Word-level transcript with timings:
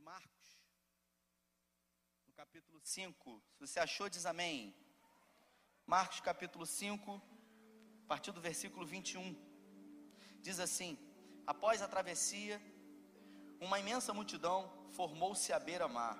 de 0.00 0.04
Marcos, 0.04 0.48
no 2.26 2.32
capítulo 2.32 2.80
5. 2.82 3.42
Se 3.52 3.66
você 3.66 3.78
achou, 3.78 4.08
diz 4.08 4.24
amém. 4.24 4.74
Marcos, 5.86 6.20
capítulo 6.20 6.64
5, 6.64 7.22
a 8.04 8.08
partir 8.08 8.32
do 8.32 8.40
versículo 8.40 8.86
21. 8.86 9.36
Diz 10.40 10.58
assim: 10.58 10.98
Após 11.46 11.82
a 11.82 11.88
travessia, 11.88 12.58
uma 13.60 13.78
imensa 13.78 14.14
multidão 14.14 14.72
formou-se 14.92 15.52
à 15.52 15.58
beira-mar. 15.58 16.18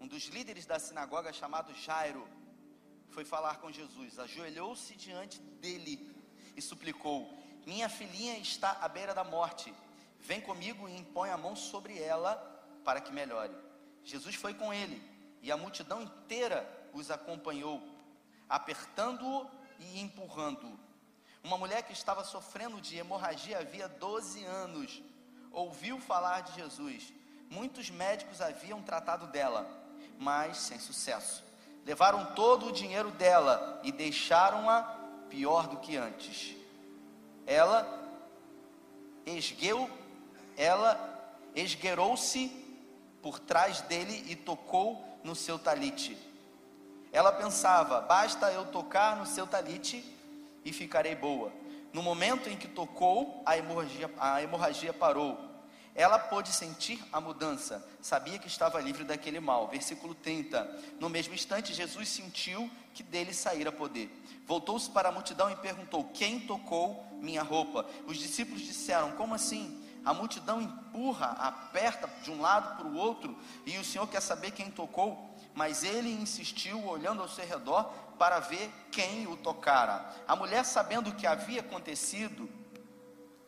Um 0.00 0.08
dos 0.08 0.24
líderes 0.24 0.66
da 0.66 0.80
sinagoga, 0.80 1.32
chamado 1.32 1.72
Jairo, 1.74 2.26
foi 3.10 3.24
falar 3.24 3.58
com 3.58 3.70
Jesus, 3.70 4.18
ajoelhou-se 4.18 4.96
diante 4.96 5.40
dele 5.62 5.94
e 6.56 6.60
suplicou: 6.60 7.20
Minha 7.64 7.88
filhinha 7.88 8.36
está 8.38 8.72
à 8.80 8.88
beira 8.88 9.14
da 9.14 9.22
morte. 9.22 9.72
Vem 10.18 10.40
comigo 10.40 10.88
e 10.88 10.96
impõe 10.96 11.30
a 11.30 11.36
mão 11.36 11.54
sobre 11.54 12.00
ela 12.00 12.53
para 12.84 13.00
que 13.00 13.12
melhore. 13.12 13.54
Jesus 14.04 14.34
foi 14.34 14.54
com 14.54 14.72
ele 14.72 15.02
e 15.42 15.50
a 15.50 15.56
multidão 15.56 16.02
inteira 16.02 16.68
os 16.92 17.10
acompanhou, 17.10 17.82
apertando-o 18.48 19.50
e 19.78 20.00
empurrando-o. 20.00 20.78
Uma 21.42 21.58
mulher 21.58 21.82
que 21.82 21.92
estava 21.92 22.24
sofrendo 22.24 22.80
de 22.80 22.96
hemorragia 22.96 23.58
havia 23.58 23.88
12 23.88 24.44
anos 24.44 25.02
ouviu 25.52 25.98
falar 25.98 26.40
de 26.40 26.54
Jesus. 26.54 27.12
Muitos 27.50 27.90
médicos 27.90 28.40
haviam 28.40 28.82
tratado 28.82 29.26
dela, 29.26 29.66
mas 30.18 30.56
sem 30.56 30.78
sucesso. 30.78 31.44
Levaram 31.84 32.34
todo 32.34 32.66
o 32.66 32.72
dinheiro 32.72 33.10
dela 33.10 33.80
e 33.84 33.92
deixaram-a 33.92 34.82
pior 35.28 35.68
do 35.68 35.76
que 35.76 35.96
antes. 35.96 36.56
Ela 37.46 37.86
esgueu, 39.26 39.90
ela 40.56 40.98
esgueirou-se 41.54 42.63
por 43.24 43.40
trás 43.40 43.80
dele 43.80 44.22
e 44.28 44.36
tocou 44.36 45.02
no 45.24 45.34
seu 45.34 45.58
talite. 45.58 46.14
Ela 47.10 47.32
pensava: 47.32 48.02
basta 48.02 48.52
eu 48.52 48.66
tocar 48.66 49.16
no 49.16 49.24
seu 49.24 49.46
talite 49.46 50.04
e 50.62 50.70
ficarei 50.74 51.14
boa. 51.14 51.50
No 51.90 52.02
momento 52.02 52.50
em 52.50 52.56
que 52.56 52.68
tocou, 52.68 53.42
a 53.46 53.56
hemorragia, 53.56 54.10
a 54.18 54.42
hemorragia 54.42 54.92
parou. 54.92 55.40
Ela 55.94 56.18
pôde 56.18 56.52
sentir 56.52 57.02
a 57.12 57.20
mudança, 57.20 57.88
sabia 58.02 58.38
que 58.38 58.48
estava 58.48 58.80
livre 58.80 59.04
daquele 59.04 59.40
mal. 59.40 59.68
Versículo 59.68 60.14
30. 60.14 60.82
No 61.00 61.08
mesmo 61.08 61.32
instante, 61.32 61.72
Jesus 61.72 62.10
sentiu 62.10 62.70
que 62.92 63.02
dele 63.02 63.32
saíra 63.32 63.72
poder. 63.72 64.10
Voltou-se 64.46 64.90
para 64.90 65.08
a 65.08 65.12
multidão 65.12 65.50
e 65.50 65.56
perguntou: 65.56 66.10
Quem 66.12 66.40
tocou 66.40 67.06
minha 67.22 67.42
roupa? 67.42 67.86
Os 68.06 68.18
discípulos 68.18 68.60
disseram: 68.60 69.12
Como 69.12 69.34
assim? 69.34 69.82
A 70.04 70.12
multidão 70.12 70.60
empurra, 70.60 71.28
aperta 71.38 72.08
de 72.22 72.30
um 72.30 72.40
lado 72.40 72.76
para 72.76 72.86
o 72.86 72.94
outro, 72.94 73.36
e 73.64 73.78
o 73.78 73.84
Senhor 73.84 74.06
quer 74.06 74.20
saber 74.20 74.50
quem 74.50 74.70
tocou. 74.70 75.34
Mas 75.54 75.82
ele 75.84 76.10
insistiu, 76.10 76.84
olhando 76.84 77.22
ao 77.22 77.28
seu 77.28 77.46
redor, 77.46 77.84
para 78.18 78.40
ver 78.40 78.70
quem 78.90 79.26
o 79.26 79.36
tocara. 79.36 80.04
A 80.26 80.36
mulher, 80.36 80.64
sabendo 80.64 81.10
o 81.10 81.14
que 81.14 81.26
havia 81.26 81.60
acontecido 81.60 82.50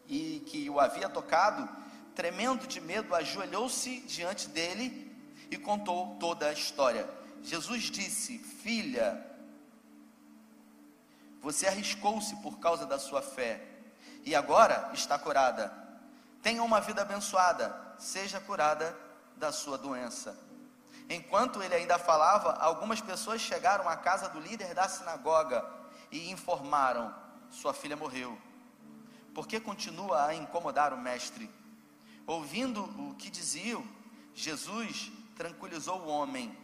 e 0.06 0.42
que 0.46 0.70
o 0.70 0.80
havia 0.80 1.08
tocado, 1.08 1.68
tremendo 2.14 2.66
de 2.66 2.80
medo, 2.80 3.14
ajoelhou-se 3.14 4.00
diante 4.02 4.48
dele 4.48 5.14
e 5.50 5.56
contou 5.56 6.16
toda 6.18 6.48
a 6.48 6.52
história. 6.52 7.08
Jesus 7.42 7.84
disse: 7.84 8.38
Filha, 8.38 9.24
você 11.40 11.66
arriscou-se 11.66 12.34
por 12.36 12.58
causa 12.58 12.86
da 12.86 12.98
sua 12.98 13.22
fé 13.22 13.62
e 14.24 14.34
agora 14.34 14.90
está 14.94 15.18
curada. 15.18 15.85
Tenha 16.42 16.62
uma 16.62 16.80
vida 16.80 17.02
abençoada, 17.02 17.94
seja 17.98 18.40
curada 18.40 18.96
da 19.36 19.52
sua 19.52 19.76
doença. 19.76 20.36
Enquanto 21.08 21.62
ele 21.62 21.74
ainda 21.74 21.98
falava, 21.98 22.52
algumas 22.54 23.00
pessoas 23.00 23.40
chegaram 23.40 23.88
à 23.88 23.96
casa 23.96 24.28
do 24.28 24.40
líder 24.40 24.74
da 24.74 24.88
sinagoga 24.88 25.64
e 26.10 26.30
informaram: 26.30 27.14
Sua 27.50 27.72
filha 27.72 27.96
morreu. 27.96 28.36
Por 29.34 29.46
que 29.46 29.60
continua 29.60 30.26
a 30.26 30.34
incomodar 30.34 30.92
o 30.92 30.98
mestre? 30.98 31.50
Ouvindo 32.26 32.82
o 32.82 33.14
que 33.14 33.30
diziam, 33.30 33.86
Jesus 34.34 35.12
tranquilizou 35.36 36.00
o 36.00 36.08
homem: 36.08 36.56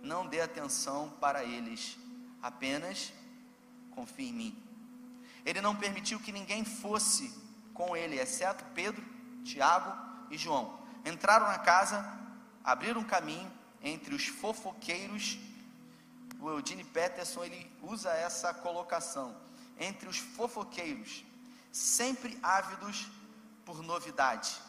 Não 0.00 0.26
dê 0.26 0.40
atenção 0.40 1.10
para 1.20 1.44
eles, 1.44 1.98
apenas 2.40 3.12
confie 3.90 4.28
em 4.28 4.32
mim. 4.32 4.62
Ele 5.44 5.60
não 5.60 5.76
permitiu 5.76 6.18
que 6.18 6.32
ninguém 6.32 6.64
fosse 6.64 7.32
com 7.74 7.96
ele, 7.96 8.18
exceto 8.18 8.64
Pedro, 8.74 9.04
Tiago 9.44 9.92
e 10.30 10.38
João. 10.38 10.78
Entraram 11.04 11.46
na 11.46 11.58
casa, 11.58 12.04
abriram 12.62 13.00
um 13.00 13.04
caminho 13.04 13.50
entre 13.82 14.14
os 14.14 14.26
fofoqueiros. 14.26 15.38
O 16.40 16.48
Eugene 16.48 16.84
Peterson 16.84 17.44
ele 17.44 17.70
usa 17.82 18.10
essa 18.10 18.52
colocação 18.54 19.36
entre 19.78 20.08
os 20.08 20.18
fofoqueiros, 20.18 21.24
sempre 21.72 22.38
ávidos 22.42 23.08
por 23.64 23.82
novidade, 23.82 24.60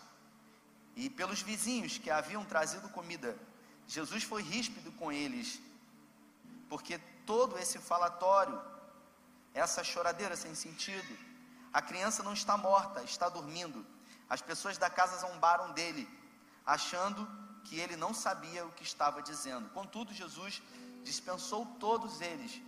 e 0.95 1.09
pelos 1.09 1.41
vizinhos 1.41 1.97
que 1.97 2.09
haviam 2.09 2.45
trazido 2.45 2.89
comida. 2.89 3.37
Jesus 3.87 4.23
foi 4.23 4.41
ríspido 4.41 4.91
com 4.93 5.11
eles, 5.11 5.59
porque 6.69 6.97
todo 7.25 7.57
esse 7.57 7.79
falatório, 7.79 8.59
essa 9.53 9.83
choradeira 9.83 10.35
sem 10.35 10.55
sentido, 10.55 11.17
a 11.71 11.81
criança 11.81 12.23
não 12.23 12.33
está 12.33 12.55
morta, 12.57 13.03
está 13.03 13.29
dormindo. 13.29 13.85
As 14.33 14.41
pessoas 14.41 14.79
da 14.79 14.89
casa 14.89 15.15
zombaram 15.17 15.73
dele, 15.73 16.09
achando 16.65 17.21
que 17.65 17.79
ele 17.79 17.95
não 17.95 18.15
sabia 18.15 18.65
o 18.65 18.71
que 18.71 18.81
estava 18.81 19.21
dizendo. 19.21 19.69
Contudo, 19.69 20.11
Jesus 20.11 20.59
dispensou 21.03 21.67
todos 21.79 22.19
eles, 22.19 22.59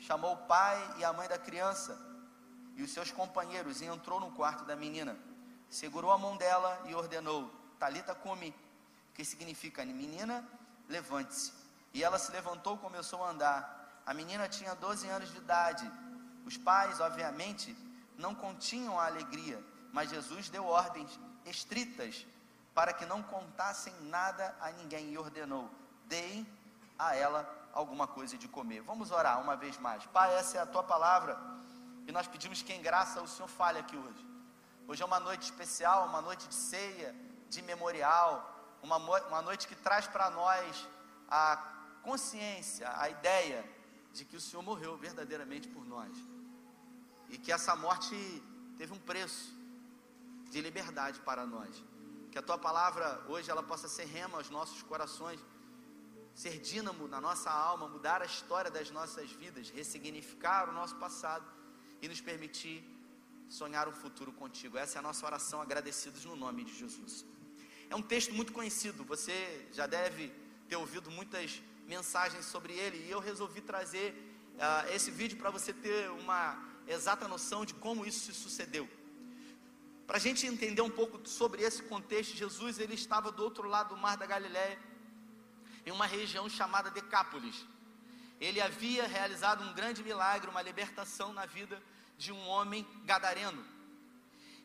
chamou 0.00 0.32
o 0.32 0.42
pai 0.54 0.78
e 0.96 1.04
a 1.04 1.12
mãe 1.12 1.28
da 1.28 1.36
criança 1.36 1.92
e 2.74 2.82
os 2.82 2.90
seus 2.90 3.10
companheiros 3.10 3.82
e 3.82 3.84
entrou 3.84 4.18
no 4.18 4.30
quarto 4.30 4.64
da 4.64 4.74
menina. 4.74 5.14
Segurou 5.68 6.10
a 6.10 6.16
mão 6.16 6.38
dela 6.38 6.72
e 6.86 6.94
ordenou: 6.94 7.50
Talita 7.78 8.14
come, 8.14 8.54
que 9.12 9.26
significa 9.26 9.84
menina, 9.84 10.42
levante-se. 10.88 11.52
E 11.92 12.02
ela 12.02 12.18
se 12.18 12.32
levantou 12.32 12.76
e 12.76 12.78
começou 12.78 13.22
a 13.22 13.28
andar. 13.28 14.00
A 14.06 14.14
menina 14.14 14.48
tinha 14.48 14.74
12 14.74 15.06
anos 15.08 15.30
de 15.30 15.36
idade. 15.36 15.86
Os 16.46 16.56
pais, 16.56 16.98
obviamente, 16.98 17.76
não 18.16 18.34
continham 18.34 18.98
a 18.98 19.04
alegria, 19.04 19.62
mas 19.94 20.10
Jesus 20.10 20.48
deu 20.48 20.66
ordens 20.66 21.20
estritas 21.46 22.26
para 22.74 22.92
que 22.92 23.06
não 23.06 23.22
contassem 23.22 23.94
nada 24.16 24.52
a 24.60 24.72
ninguém 24.72 25.12
e 25.12 25.16
ordenou: 25.16 25.70
deem 26.06 26.44
a 26.98 27.14
ela 27.14 27.40
alguma 27.72 28.08
coisa 28.08 28.36
de 28.36 28.48
comer. 28.48 28.82
Vamos 28.82 29.12
orar 29.12 29.40
uma 29.40 29.54
vez 29.54 29.78
mais. 29.78 30.04
Pai, 30.06 30.34
essa 30.34 30.58
é 30.58 30.60
a 30.60 30.66
tua 30.66 30.82
palavra 30.82 31.38
e 32.08 32.10
nós 32.10 32.26
pedimos 32.26 32.60
que 32.60 32.72
em 32.72 32.82
graça 32.82 33.22
o 33.22 33.28
Senhor 33.28 33.46
fale 33.46 33.78
aqui 33.78 33.96
hoje. 33.96 34.26
Hoje 34.88 35.00
é 35.00 35.06
uma 35.06 35.20
noite 35.20 35.42
especial, 35.42 36.08
uma 36.08 36.20
noite 36.20 36.48
de 36.48 36.56
ceia, 36.56 37.14
de 37.48 37.62
memorial, 37.62 38.32
uma, 38.82 38.96
uma 38.96 39.42
noite 39.42 39.68
que 39.68 39.76
traz 39.76 40.08
para 40.08 40.28
nós 40.28 40.88
a 41.30 41.56
consciência, 42.02 42.92
a 42.98 43.08
ideia 43.08 43.64
de 44.12 44.24
que 44.24 44.36
o 44.36 44.40
Senhor 44.40 44.62
morreu 44.62 44.96
verdadeiramente 44.96 45.68
por 45.68 45.86
nós 45.86 46.12
e 47.28 47.38
que 47.38 47.52
essa 47.52 47.76
morte 47.76 48.16
teve 48.76 48.92
um 48.92 48.98
preço 48.98 49.54
de 50.54 50.60
liberdade 50.60 51.18
para 51.28 51.44
nós. 51.44 51.72
Que 52.30 52.38
a 52.38 52.42
tua 52.48 52.56
palavra 52.56 53.06
hoje 53.28 53.50
ela 53.50 53.62
possa 53.70 53.88
ser 53.88 54.06
rema 54.16 54.38
aos 54.38 54.50
nossos 54.50 54.80
corações, 54.90 55.40
ser 56.42 56.54
dínamo 56.70 57.08
na 57.14 57.20
nossa 57.20 57.50
alma, 57.50 57.88
mudar 57.88 58.22
a 58.22 58.28
história 58.32 58.70
das 58.70 58.88
nossas 58.98 59.28
vidas, 59.42 59.70
ressignificar 59.70 60.68
o 60.68 60.72
nosso 60.72 60.94
passado 61.04 61.44
e 62.00 62.06
nos 62.06 62.20
permitir 62.20 62.76
sonhar 63.48 63.88
um 63.88 63.96
futuro 64.04 64.32
contigo. 64.32 64.78
Essa 64.78 64.98
é 64.98 65.00
a 65.00 65.02
nossa 65.02 65.26
oração, 65.26 65.60
agradecidos 65.60 66.24
no 66.24 66.36
nome 66.36 66.62
de 66.68 66.74
Jesus. 66.82 67.24
É 67.90 67.96
um 67.96 68.02
texto 68.14 68.32
muito 68.32 68.52
conhecido, 68.52 69.04
você 69.04 69.68
já 69.72 69.86
deve 69.86 70.32
ter 70.68 70.76
ouvido 70.76 71.10
muitas 71.10 71.60
mensagens 71.94 72.44
sobre 72.46 72.72
ele 72.74 72.98
e 73.06 73.10
eu 73.10 73.18
resolvi 73.18 73.60
trazer 73.60 74.08
uh, 74.54 74.94
esse 74.96 75.10
vídeo 75.10 75.36
para 75.36 75.50
você 75.50 75.72
ter 75.72 76.10
uma 76.10 76.42
exata 76.86 77.26
noção 77.26 77.64
de 77.64 77.74
como 77.74 78.06
isso 78.06 78.20
se 78.26 78.32
sucedeu. 78.32 78.88
Para 80.06 80.16
a 80.16 80.20
gente 80.20 80.46
entender 80.46 80.82
um 80.82 80.90
pouco 80.90 81.26
sobre 81.26 81.62
esse 81.62 81.82
contexto, 81.82 82.36
Jesus 82.36 82.78
ele 82.78 82.94
estava 82.94 83.32
do 83.32 83.42
outro 83.42 83.66
lado 83.68 83.94
do 83.94 84.00
mar 84.00 84.16
da 84.16 84.26
Galiléia, 84.26 84.78
em 85.86 85.90
uma 85.90 86.06
região 86.06 86.48
chamada 86.48 86.90
Decápolis. 86.90 87.64
Ele 88.40 88.60
havia 88.60 89.06
realizado 89.06 89.64
um 89.64 89.72
grande 89.72 90.02
milagre, 90.02 90.50
uma 90.50 90.60
libertação 90.60 91.32
na 91.32 91.46
vida 91.46 91.82
de 92.18 92.32
um 92.32 92.46
homem 92.46 92.86
gadareno. 93.04 93.64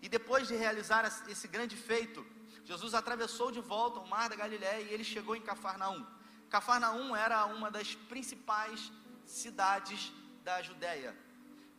E 0.02 0.10
depois 0.10 0.48
de 0.48 0.56
realizar 0.56 1.06
esse 1.28 1.48
grande 1.48 1.76
feito, 1.76 2.26
Jesus 2.66 2.94
atravessou 2.94 3.52
de 3.52 3.62
volta 3.62 4.00
o 4.00 4.08
mar 4.08 4.30
da 4.30 4.36
Galiléia 4.36 4.82
e 4.82 4.94
ele 4.94 5.04
chegou 5.04 5.36
em 5.36 5.42
Cafarnaum. 5.42 6.06
Cafarnaum 6.50 7.16
era 7.16 7.46
uma 7.46 7.72
das 7.72 7.96
principais 7.96 8.92
cidades 9.26 10.12
da 10.44 10.62
Judéia. 10.62 11.16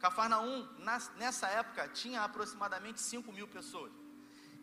Cafarnaum, 0.00 0.68
nessa 1.16 1.46
época, 1.48 1.88
tinha 1.88 2.22
aproximadamente 2.22 3.00
5 3.00 3.32
mil 3.32 3.46
pessoas. 3.46 3.92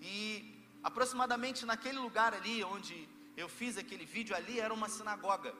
E 0.01 0.57
Aproximadamente 0.83 1.65
naquele 1.65 1.97
lugar 1.97 2.33
ali 2.33 2.63
onde 2.63 3.09
eu 3.35 3.49
fiz 3.49 3.77
aquele 3.77 4.05
vídeo 4.05 4.35
ali 4.35 4.59
era 4.59 4.73
uma 4.73 4.87
sinagoga. 4.87 5.53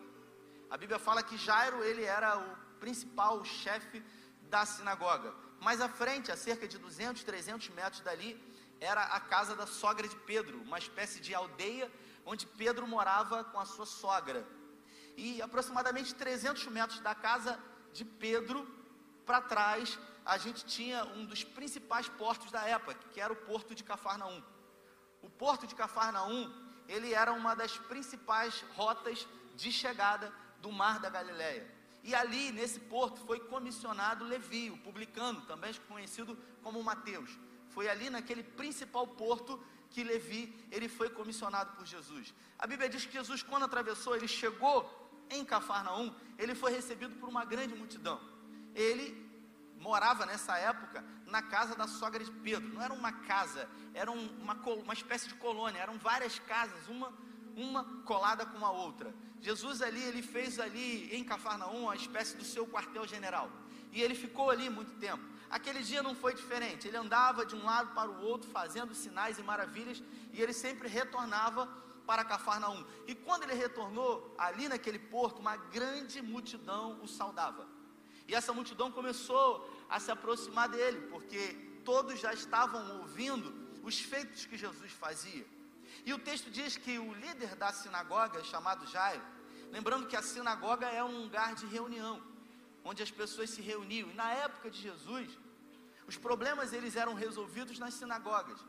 A 0.70 0.78
Bíblia 0.78 1.00
fala 1.00 1.24
que 1.24 1.38
Jairo 1.38 1.84
ele 1.84 2.04
era 2.04 2.38
o 2.38 2.56
principal 2.80 3.44
chefe 3.44 4.04
da 4.44 4.66
sinagoga. 4.66 5.34
Mais 5.60 5.82
à 5.82 5.90
frente, 5.90 6.32
a 6.32 6.38
cerca 6.38 6.68
de 6.68 6.78
200, 6.78 7.24
300 7.24 7.70
metros 7.70 8.02
dali, 8.02 8.42
era 8.80 9.04
a 9.04 9.20
casa 9.20 9.56
da 9.56 9.66
sogra 9.66 10.08
de 10.08 10.16
Pedro, 10.16 10.62
uma 10.62 10.78
espécie 10.78 11.20
de 11.20 11.34
aldeia 11.34 11.92
onde 12.26 12.46
Pedro 12.46 12.88
morava 12.88 13.44
com 13.44 13.60
a 13.60 13.66
sua 13.66 13.86
sogra. 13.86 14.48
E 15.16 15.42
aproximadamente 15.42 16.14
300 16.14 16.68
metros 16.68 17.00
da 17.00 17.16
casa 17.16 17.60
de 17.92 18.06
Pedro 18.06 18.66
para 19.28 19.42
trás, 19.42 20.00
a 20.26 20.38
gente 20.38 20.66
tinha 20.66 21.04
um 21.04 21.26
dos 21.26 21.44
principais 21.44 22.08
portos 22.08 22.50
da 22.50 22.64
época, 22.64 22.96
que 23.12 23.20
era 23.20 23.32
o 23.32 23.36
porto 23.36 23.76
de 23.76 23.84
Cafarnaum. 23.84 24.42
O 25.22 25.30
porto 25.30 25.68
de 25.68 25.76
Cafarnaum, 25.76 26.52
ele 26.88 27.14
era 27.14 27.34
uma 27.34 27.54
das 27.54 27.78
principais 27.78 28.64
rotas 28.76 29.28
de 29.56 29.72
chegada 29.72 30.34
do 30.62 30.72
mar 30.72 31.00
da 31.00 31.10
Galileia. 31.10 31.70
E 32.04 32.16
ali, 32.16 32.54
nesse 32.54 32.80
porto, 32.80 33.20
foi 33.26 33.40
comissionado 33.42 34.24
Levi, 34.24 34.70
o 34.72 34.78
publicano, 34.78 35.42
também 35.42 35.74
conhecido 35.90 36.38
como 36.64 36.82
Mateus. 36.82 37.38
Foi 37.70 37.90
ali 37.90 38.10
naquele 38.10 38.44
principal 38.44 39.06
porto 39.06 39.62
que 39.90 40.04
Levi, 40.04 40.42
ele 40.72 40.88
foi 40.88 41.10
comissionado 41.10 41.76
por 41.76 41.86
Jesus. 41.86 42.34
A 42.58 42.66
Bíblia 42.66 42.88
diz 42.88 43.06
que 43.06 43.12
Jesus, 43.12 43.44
quando 43.44 43.66
atravessou, 43.66 44.16
ele 44.16 44.28
chegou 44.28 44.78
em 45.30 45.44
Cafarnaum, 45.44 46.16
ele 46.38 46.56
foi 46.56 46.72
recebido 46.72 47.16
por 47.20 47.28
uma 47.28 47.44
grande 47.44 47.76
multidão. 47.76 48.37
Ele 48.78 49.28
morava 49.80 50.24
nessa 50.26 50.56
época 50.58 51.04
na 51.26 51.42
casa 51.42 51.76
da 51.76 51.88
sogra 51.88 52.24
de 52.24 52.32
Pedro. 52.32 52.70
Não 52.70 52.82
era 52.82 52.94
uma 52.94 53.12
casa, 53.12 53.68
era 53.94 54.12
uma, 54.12 54.54
uma 54.54 54.94
espécie 54.94 55.28
de 55.28 55.34
colônia, 55.34 55.80
eram 55.80 55.98
várias 55.98 56.38
casas, 56.38 56.88
uma, 56.88 57.12
uma 57.56 57.84
colada 58.04 58.46
com 58.46 58.64
a 58.64 58.70
outra. 58.70 59.12
Jesus 59.42 59.82
ali, 59.82 60.02
ele 60.04 60.22
fez 60.22 60.60
ali 60.60 61.16
em 61.16 61.24
Cafarnaum 61.24 61.84
uma 61.86 61.96
espécie 61.96 62.38
do 62.38 62.46
seu 62.46 62.68
quartel-general. 62.68 63.50
E 63.92 64.02
ele 64.02 64.14
ficou 64.14 64.52
ali 64.52 64.70
muito 64.70 64.94
tempo. 65.00 65.24
Aquele 65.50 65.82
dia 65.82 66.04
não 66.04 66.14
foi 66.14 66.36
diferente. 66.36 66.88
Ele 66.88 66.98
andava 66.98 67.46
de 67.46 67.56
um 67.56 67.66
lado 67.66 67.96
para 67.96 68.10
o 68.10 68.22
outro, 68.22 68.50
fazendo 68.52 68.94
sinais 68.94 69.40
e 69.40 69.44
maravilhas, 69.44 70.04
e 70.34 70.40
ele 70.42 70.54
sempre 70.54 70.88
retornava 70.88 71.68
para 72.06 72.24
Cafarnaum. 72.24 72.86
E 73.08 73.16
quando 73.16 73.44
ele 73.44 73.54
retornou, 73.54 74.36
ali 74.38 74.68
naquele 74.70 75.00
porto, 75.00 75.40
uma 75.40 75.58
grande 75.58 76.22
multidão 76.22 77.00
o 77.02 77.08
saudava. 77.08 77.77
E 78.28 78.36
essa 78.36 78.54
multidão 78.54 78.92
começou 78.92 79.70
a 79.90 80.00
se 80.00 80.12
aproximar 80.12 80.68
dele, 80.70 81.08
porque 81.08 81.54
todos 81.86 82.20
já 82.20 82.34
estavam 82.34 83.00
ouvindo 83.00 83.54
os 83.84 84.00
feitos 84.00 84.46
que 84.46 84.58
Jesus 84.58 84.92
fazia. 84.92 85.46
E 86.06 86.14
o 86.14 86.20
texto 86.20 86.52
diz 86.52 86.76
que 86.76 87.00
o 87.00 87.14
líder 87.14 87.56
da 87.56 87.72
sinagoga, 87.72 88.44
chamado 88.44 88.86
Jairo, 88.86 89.24
lembrando 89.72 90.08
que 90.08 90.16
a 90.16 90.22
sinagoga 90.22 90.88
é 90.88 91.04
um 91.04 91.24
lugar 91.24 91.56
de 91.56 91.66
reunião, 91.66 92.22
onde 92.84 93.02
as 93.02 93.12
pessoas 93.12 93.50
se 93.50 93.62
reuniam. 93.62 94.10
E 94.10 94.14
na 94.14 94.30
época 94.32 94.70
de 94.70 94.82
Jesus, 94.82 95.30
os 96.06 96.18
problemas 96.18 96.74
eles 96.74 96.96
eram 96.96 97.14
resolvidos 97.14 97.80
nas 97.80 97.94
sinagogas. 97.94 98.60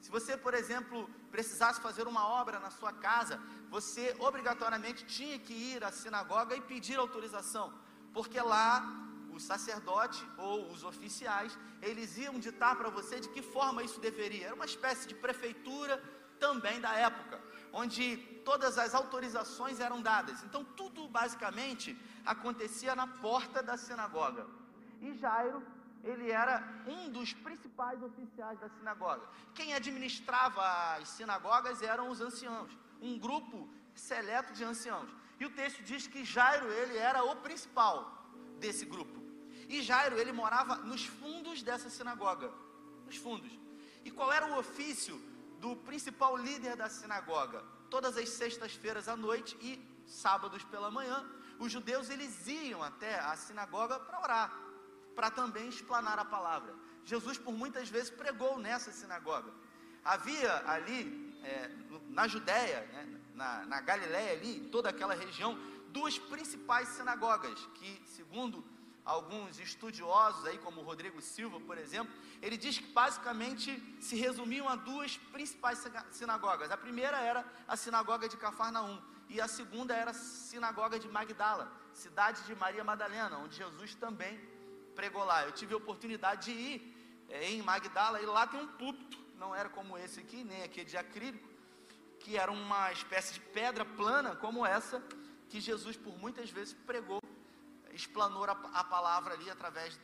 Se 0.00 0.10
você, 0.10 0.36
por 0.36 0.54
exemplo, 0.54 1.10
precisasse 1.30 1.80
fazer 1.80 2.06
uma 2.06 2.26
obra 2.28 2.60
na 2.60 2.70
sua 2.70 2.92
casa, 2.92 3.40
você 3.68 4.16
obrigatoriamente 4.20 5.04
tinha 5.04 5.38
que 5.38 5.52
ir 5.52 5.82
à 5.82 5.90
sinagoga 5.90 6.54
e 6.56 6.60
pedir 6.60 6.98
autorização, 6.98 7.72
porque 8.12 8.40
lá 8.40 9.07
o 9.38 9.40
sacerdote 9.40 10.20
ou 10.36 10.70
os 10.72 10.82
oficiais, 10.92 11.56
eles 11.80 12.18
iam 12.18 12.38
ditar 12.46 12.74
para 12.76 12.90
você 12.90 13.20
de 13.24 13.28
que 13.34 13.40
forma 13.40 13.82
isso 13.82 14.00
deveria. 14.00 14.46
Era 14.46 14.54
uma 14.60 14.70
espécie 14.72 15.06
de 15.10 15.14
prefeitura 15.14 15.94
também 16.38 16.80
da 16.80 16.92
época, 16.92 17.40
onde 17.72 18.16
todas 18.44 18.78
as 18.84 18.94
autorizações 18.94 19.80
eram 19.80 20.02
dadas. 20.02 20.42
Então 20.42 20.62
tudo 20.80 21.08
basicamente 21.08 21.96
acontecia 22.34 22.94
na 22.94 23.06
porta 23.06 23.62
da 23.62 23.76
sinagoga. 23.76 24.44
E 25.00 25.14
Jairo, 25.22 25.62
ele 26.02 26.30
era 26.30 26.56
um 26.86 27.08
dos 27.10 27.32
principais 27.32 28.02
oficiais 28.02 28.58
da 28.58 28.68
sinagoga. 28.68 29.26
Quem 29.54 29.72
administrava 29.74 30.62
as 30.96 31.08
sinagogas 31.16 31.80
eram 31.82 32.08
os 32.10 32.20
anciãos, 32.20 32.70
um 33.00 33.18
grupo 33.18 33.68
seleto 33.94 34.52
de 34.52 34.64
anciãos. 34.64 35.10
E 35.40 35.46
o 35.46 35.50
texto 35.50 35.80
diz 35.82 36.08
que 36.08 36.24
Jairo, 36.24 36.68
ele 36.80 36.96
era 36.96 37.22
o 37.22 37.36
principal 37.36 37.98
desse 38.58 38.84
grupo. 38.84 39.27
E 39.68 39.82
Jairo, 39.82 40.18
ele 40.18 40.32
morava 40.32 40.76
nos 40.76 41.04
fundos 41.04 41.62
dessa 41.62 41.90
sinagoga, 41.90 42.50
nos 43.04 43.16
fundos. 43.16 43.52
E 44.04 44.10
qual 44.10 44.32
era 44.32 44.46
o 44.46 44.58
ofício 44.58 45.20
do 45.60 45.76
principal 45.76 46.36
líder 46.36 46.74
da 46.74 46.88
sinagoga? 46.88 47.62
Todas 47.90 48.16
as 48.16 48.30
sextas-feiras 48.30 49.08
à 49.08 49.16
noite 49.16 49.56
e 49.60 49.78
sábados 50.06 50.64
pela 50.64 50.90
manhã, 50.90 51.28
os 51.58 51.70
judeus 51.70 52.08
eles 52.08 52.46
iam 52.46 52.82
até 52.82 53.18
a 53.18 53.36
sinagoga 53.36 53.98
para 53.98 54.20
orar, 54.20 54.58
para 55.14 55.30
também 55.30 55.68
explanar 55.68 56.18
a 56.18 56.24
palavra. 56.24 56.74
Jesus 57.04 57.36
por 57.36 57.52
muitas 57.52 57.88
vezes 57.90 58.10
pregou 58.10 58.58
nessa 58.58 58.90
sinagoga. 58.90 59.52
Havia 60.04 60.62
ali 60.66 61.36
é, 61.44 61.70
na 62.08 62.26
Judéia, 62.26 62.88
né, 62.92 63.20
na, 63.34 63.66
na 63.66 63.80
Galiléia 63.80 64.32
ali, 64.32 64.58
em 64.58 64.68
toda 64.68 64.88
aquela 64.88 65.14
região, 65.14 65.58
duas 65.88 66.18
principais 66.18 66.88
sinagogas 66.90 67.58
que, 67.74 68.02
segundo 68.06 68.64
alguns 69.08 69.58
estudiosos 69.58 70.44
aí, 70.44 70.58
como 70.58 70.82
Rodrigo 70.82 71.20
Silva, 71.22 71.58
por 71.58 71.78
exemplo, 71.78 72.12
ele 72.42 72.58
diz 72.58 72.78
que 72.78 72.92
basicamente 72.92 73.70
se 74.00 74.16
resumiam 74.16 74.68
a 74.68 74.76
duas 74.76 75.16
principais 75.16 75.82
sinagogas. 76.10 76.70
A 76.70 76.76
primeira 76.76 77.18
era 77.18 77.42
a 77.66 77.74
sinagoga 77.74 78.28
de 78.28 78.36
Cafarnaum 78.36 79.00
e 79.30 79.40
a 79.40 79.48
segunda 79.48 79.94
era 79.94 80.10
a 80.10 80.14
sinagoga 80.14 80.98
de 80.98 81.08
Magdala, 81.08 81.72
cidade 81.94 82.42
de 82.42 82.54
Maria 82.54 82.84
Madalena, 82.84 83.38
onde 83.38 83.56
Jesus 83.56 83.94
também 83.94 84.38
pregou 84.94 85.24
lá. 85.24 85.42
Eu 85.44 85.52
tive 85.52 85.72
a 85.72 85.78
oportunidade 85.78 86.52
de 86.52 86.52
ir 86.52 87.26
é, 87.30 87.50
em 87.50 87.62
Magdala 87.62 88.20
e 88.20 88.26
lá 88.26 88.46
tem 88.46 88.60
um 88.60 88.68
púlpito, 88.68 89.18
não 89.36 89.54
era 89.54 89.70
como 89.70 89.96
esse 89.96 90.20
aqui, 90.20 90.44
nem 90.44 90.62
aqui 90.62 90.84
de 90.84 90.98
acrílico, 90.98 91.48
que 92.20 92.36
era 92.36 92.52
uma 92.52 92.92
espécie 92.92 93.32
de 93.32 93.40
pedra 93.40 93.86
plana 93.86 94.36
como 94.36 94.66
essa 94.66 95.02
que 95.48 95.62
Jesus 95.62 95.96
por 95.96 96.18
muitas 96.18 96.50
vezes 96.50 96.74
pregou 96.74 97.22
explanou 97.98 98.44
a, 98.44 98.52
a 98.80 98.84
palavra 98.84 99.34
ali 99.34 99.50
através 99.50 99.98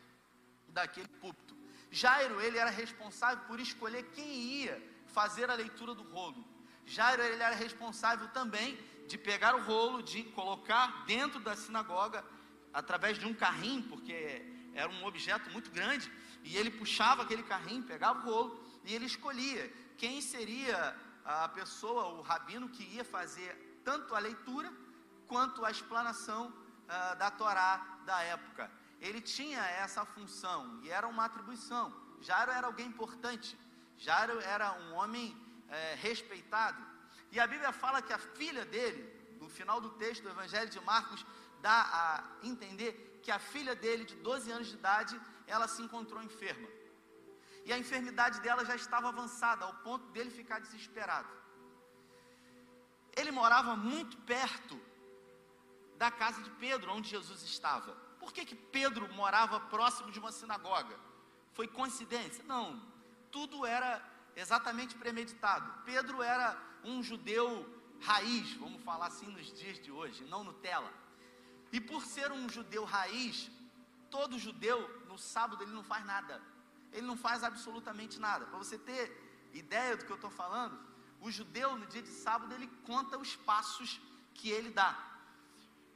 daquele 0.69 1.09
púlpito. 1.09 1.55
Jairo, 1.91 2.41
ele 2.41 2.59
era 2.59 2.71
responsável 2.71 3.45
por 3.47 3.61
escolher 3.61 4.03
quem 4.11 4.27
ia 4.27 4.83
fazer 5.07 5.49
a 5.49 5.55
leitura 5.55 5.95
do 5.95 6.03
rolo. 6.03 6.45
Jairo, 6.85 7.23
ele 7.23 7.43
era 7.43 7.55
responsável 7.55 8.29
também 8.29 8.77
de 9.07 9.17
pegar 9.17 9.55
o 9.55 9.63
rolo, 9.63 10.03
de 10.03 10.25
colocar 10.25 11.05
dentro 11.07 11.39
da 11.39 11.55
sinagoga, 11.55 12.25
através 12.73 13.19
de 13.19 13.27
um 13.27 13.33
carrinho, 13.33 13.85
porque 13.85 14.45
era 14.75 14.91
um 14.91 15.05
objeto 15.05 15.49
muito 15.51 15.71
grande, 15.71 16.11
e 16.43 16.57
ele 16.57 16.71
puxava 16.71 17.23
aquele 17.23 17.45
carrinho, 17.45 17.85
pegava 17.85 18.19
o 18.19 18.31
rolo, 18.31 18.61
e 18.85 18.93
ele 18.93 19.07
escolhia 19.07 19.73
quem 19.97 20.21
seria 20.21 20.97
a 21.25 21.49
pessoa, 21.49 22.07
o 22.09 22.23
rabino, 22.23 22.69
que 22.69 22.83
ia 22.83 23.05
fazer 23.05 23.81
tanto 23.85 24.15
a 24.15 24.19
leitura 24.19 24.73
quanto 25.29 25.65
a 25.65 25.71
explanação 25.71 26.53
uh, 26.85 27.17
da 27.17 27.31
Torá 27.31 27.99
da 28.05 28.21
época. 28.23 28.71
Ele 29.01 29.21
tinha 29.21 29.61
essa 29.61 30.05
função 30.05 30.81
e 30.83 30.91
era 30.91 31.07
uma 31.07 31.25
atribuição. 31.27 31.93
Jairo 32.21 32.51
era 32.51 32.67
alguém 32.67 32.87
importante, 32.87 33.59
Jairo 33.99 34.41
era 34.41 34.73
um 34.73 34.95
homem 34.95 35.37
é, 35.69 35.95
respeitado. 35.97 36.83
E 37.31 37.39
a 37.39 37.47
Bíblia 37.47 37.73
fala 37.73 38.01
que 38.01 38.13
a 38.13 38.19
filha 38.19 38.65
dele, 38.65 39.03
no 39.41 39.49
final 39.49 39.81
do 39.81 39.91
texto 39.91 40.23
do 40.23 40.31
Evangelho 40.31 40.71
de 40.71 40.81
Marcos, 40.81 41.25
dá 41.61 41.81
a 41.93 42.47
entender 42.47 43.21
que 43.23 43.31
a 43.31 43.39
filha 43.39 43.75
dele, 43.75 44.05
de 44.05 44.17
12 44.17 44.51
anos 44.51 44.69
de 44.69 44.75
idade, 44.75 45.21
ela 45.47 45.67
se 45.69 45.83
encontrou 45.83 46.23
enferma. 46.23 46.69
E 47.65 47.73
a 47.73 47.79
enfermidade 47.79 48.41
dela 48.41 48.65
já 48.65 48.77
estava 48.77 49.09
avançada, 49.09 49.65
ao 49.65 49.75
ponto 49.75 50.07
dele 50.13 50.31
ficar 50.31 50.61
desesperado. 50.61 51.29
Ele 53.17 53.31
morava 53.31 53.75
muito 53.77 54.17
perto 54.19 54.81
da 56.05 56.11
casa 56.11 56.43
de 56.43 56.51
Pedro, 56.51 56.93
onde 56.93 57.09
Jesus 57.09 57.43
estava. 57.43 57.93
Por 58.19 58.31
que, 58.31 58.45
que 58.45 58.55
Pedro 58.55 59.11
morava 59.15 59.59
próximo 59.59 60.11
de 60.13 60.19
uma 60.19 60.31
sinagoga? 60.31 60.97
Foi 61.55 61.67
coincidência? 61.67 62.45
Não, 62.45 62.67
tudo 63.31 63.65
era 63.65 63.93
exatamente 64.37 64.95
premeditado. 65.03 65.67
Pedro 65.91 66.23
era 66.23 66.49
um 66.93 67.03
judeu 67.03 67.47
raiz, 68.03 68.53
vamos 68.65 68.83
falar 68.83 69.07
assim 69.07 69.29
nos 69.37 69.51
dias 69.61 69.79
de 69.85 69.91
hoje, 69.91 70.25
não 70.25 70.45
Nutella. 70.45 70.93
E 71.73 71.81
por 71.81 72.05
ser 72.05 72.31
um 72.31 72.51
judeu 72.51 72.85
raiz, 72.85 73.51
todo 74.11 74.39
judeu 74.39 74.79
no 75.09 75.17
sábado 75.17 75.63
ele 75.65 75.73
não 75.73 75.85
faz 75.85 76.05
nada. 76.05 76.43
Ele 76.93 77.07
não 77.07 77.17
faz 77.17 77.43
absolutamente 77.43 78.21
nada. 78.21 78.45
Para 78.45 78.59
você 78.59 78.77
ter 78.77 79.51
ideia 79.55 79.97
do 79.97 80.05
que 80.05 80.13
eu 80.13 80.17
estou 80.17 80.31
falando, 80.31 80.79
o 81.19 81.31
judeu 81.31 81.79
no 81.79 81.87
dia 81.87 82.03
de 82.03 82.11
sábado 82.11 82.53
ele 82.53 82.69
conta 82.85 83.17
os 83.17 83.35
passos 83.37 83.99
que 84.35 84.51
ele 84.51 84.69
dá 84.69 85.14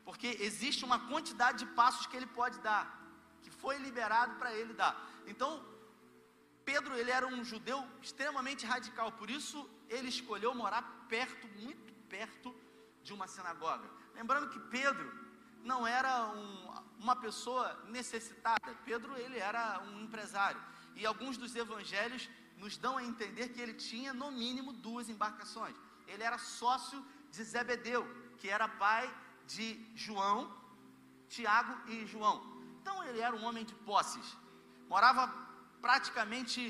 porque 0.08 0.38
existe 0.40 0.86
uma 0.86 0.98
quantidade 1.00 1.58
de 1.58 1.66
passos 1.72 2.06
que 2.06 2.16
ele 2.16 2.24
pode 2.24 2.58
dar, 2.60 2.84
que 3.42 3.50
foi 3.50 3.76
liberado 3.76 4.36
para 4.36 4.54
ele 4.54 4.72
dar. 4.72 4.94
Então, 5.26 5.62
Pedro, 6.64 6.94
ele 6.96 7.10
era 7.10 7.26
um 7.26 7.44
judeu 7.44 7.86
extremamente 8.00 8.64
radical, 8.64 9.12
por 9.12 9.28
isso 9.28 9.68
ele 9.86 10.08
escolheu 10.08 10.54
morar 10.54 10.80
perto, 11.10 11.46
muito 11.58 11.92
perto 12.08 12.56
de 13.04 13.12
uma 13.12 13.28
sinagoga. 13.28 13.86
Lembrando 14.14 14.48
que 14.48 14.58
Pedro 14.78 15.12
não 15.62 15.86
era 15.86 16.30
um, 16.30 16.72
uma 16.98 17.14
pessoa 17.14 17.78
necessitada. 17.88 18.74
Pedro 18.86 19.14
ele 19.14 19.38
era 19.38 19.78
um 19.88 20.00
empresário. 20.00 20.60
E 20.96 21.04
alguns 21.04 21.36
dos 21.36 21.54
evangelhos 21.54 22.30
nos 22.56 22.78
dão 22.78 22.96
a 22.96 23.04
entender 23.04 23.50
que 23.50 23.60
ele 23.60 23.74
tinha 23.74 24.14
no 24.14 24.30
mínimo 24.32 24.72
duas 24.72 25.10
embarcações. 25.10 25.76
Ele 26.06 26.22
era 26.22 26.38
sócio 26.38 27.04
de 27.30 27.44
Zebedeu, 27.44 28.08
que 28.38 28.48
era 28.48 28.66
pai 28.66 29.06
de 29.54 29.66
João, 29.94 30.38
Tiago 31.28 31.74
e 31.90 32.06
João. 32.06 32.36
Então 32.80 33.02
ele 33.04 33.20
era 33.20 33.34
um 33.34 33.44
homem 33.44 33.64
de 33.64 33.74
posses. 33.90 34.26
Morava 34.88 35.22
praticamente 35.80 36.60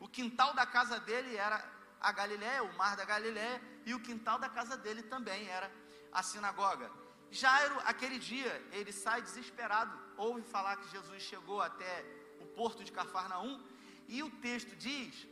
o 0.00 0.08
quintal 0.08 0.52
da 0.54 0.66
casa 0.66 0.98
dele 1.00 1.36
era 1.36 1.58
a 2.00 2.12
Galiléia, 2.12 2.62
o 2.62 2.76
mar 2.76 2.96
da 2.96 3.04
Galiléia, 3.04 3.62
e 3.86 3.94
o 3.94 4.00
quintal 4.00 4.38
da 4.38 4.48
casa 4.48 4.76
dele 4.76 5.02
também 5.02 5.46
era 5.48 5.70
a 6.12 6.22
sinagoga. 6.22 6.90
Jairo, 7.30 7.76
aquele 7.84 8.18
dia, 8.18 8.52
ele 8.72 8.92
sai 8.92 9.22
desesperado, 9.22 9.98
ouve 10.16 10.42
falar 10.42 10.76
que 10.76 10.90
Jesus 10.90 11.22
chegou 11.22 11.60
até 11.60 12.04
o 12.40 12.46
porto 12.46 12.84
de 12.84 12.92
Cafarnaum, 12.92 13.60
e 14.06 14.22
o 14.22 14.30
texto 14.30 14.76
diz, 14.76 15.26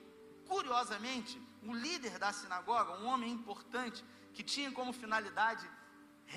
curiosamente, 0.49 1.40
o 1.62 1.75
líder 1.75 2.18
da 2.18 2.32
sinagoga, 2.32 2.99
um 3.00 3.06
homem 3.06 3.30
importante, 3.30 4.04
que 4.32 4.42
tinha 4.42 4.73
como 4.73 4.92
finalidade 4.92 5.68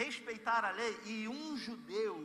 respeitar 0.01 0.61
a 0.69 0.71
lei, 0.79 0.93
e 1.11 1.27
um 1.27 1.57
judeu 1.65 2.15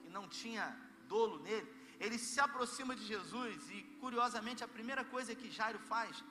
que 0.00 0.08
não 0.16 0.26
tinha 0.40 0.64
dolo 1.12 1.38
nele, 1.46 1.68
ele 2.04 2.18
se 2.18 2.38
aproxima 2.46 2.94
de 3.00 3.04
Jesus 3.12 3.70
e, 3.76 3.82
curiosamente, 4.02 4.64
a 4.64 4.74
primeira 4.76 5.04
coisa 5.14 5.38
que 5.40 5.54
Jairo 5.58 5.80
faz 5.92 6.24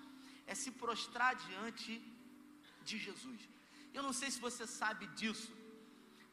é 0.52 0.56
se 0.64 0.72
prostrar 0.82 1.32
diante 1.48 1.92
de 2.88 2.98
Jesus. 3.06 3.42
Eu 3.94 4.04
não 4.08 4.14
sei 4.20 4.30
se 4.32 4.40
você 4.48 4.66
sabe 4.82 5.06
disso, 5.20 5.54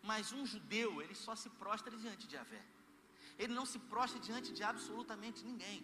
mas 0.03 0.33
um 0.33 0.45
judeu, 0.53 0.91
ele 1.03 1.15
só 1.15 1.35
se 1.43 1.49
prostra 1.63 1.95
diante 2.05 2.27
de 2.27 2.35
Javé. 2.39 2.63
Ele 3.39 3.55
não 3.59 3.67
se 3.73 3.79
prostra 3.93 4.19
diante 4.29 4.51
de 4.57 4.63
absolutamente 4.73 5.45
ninguém. 5.51 5.81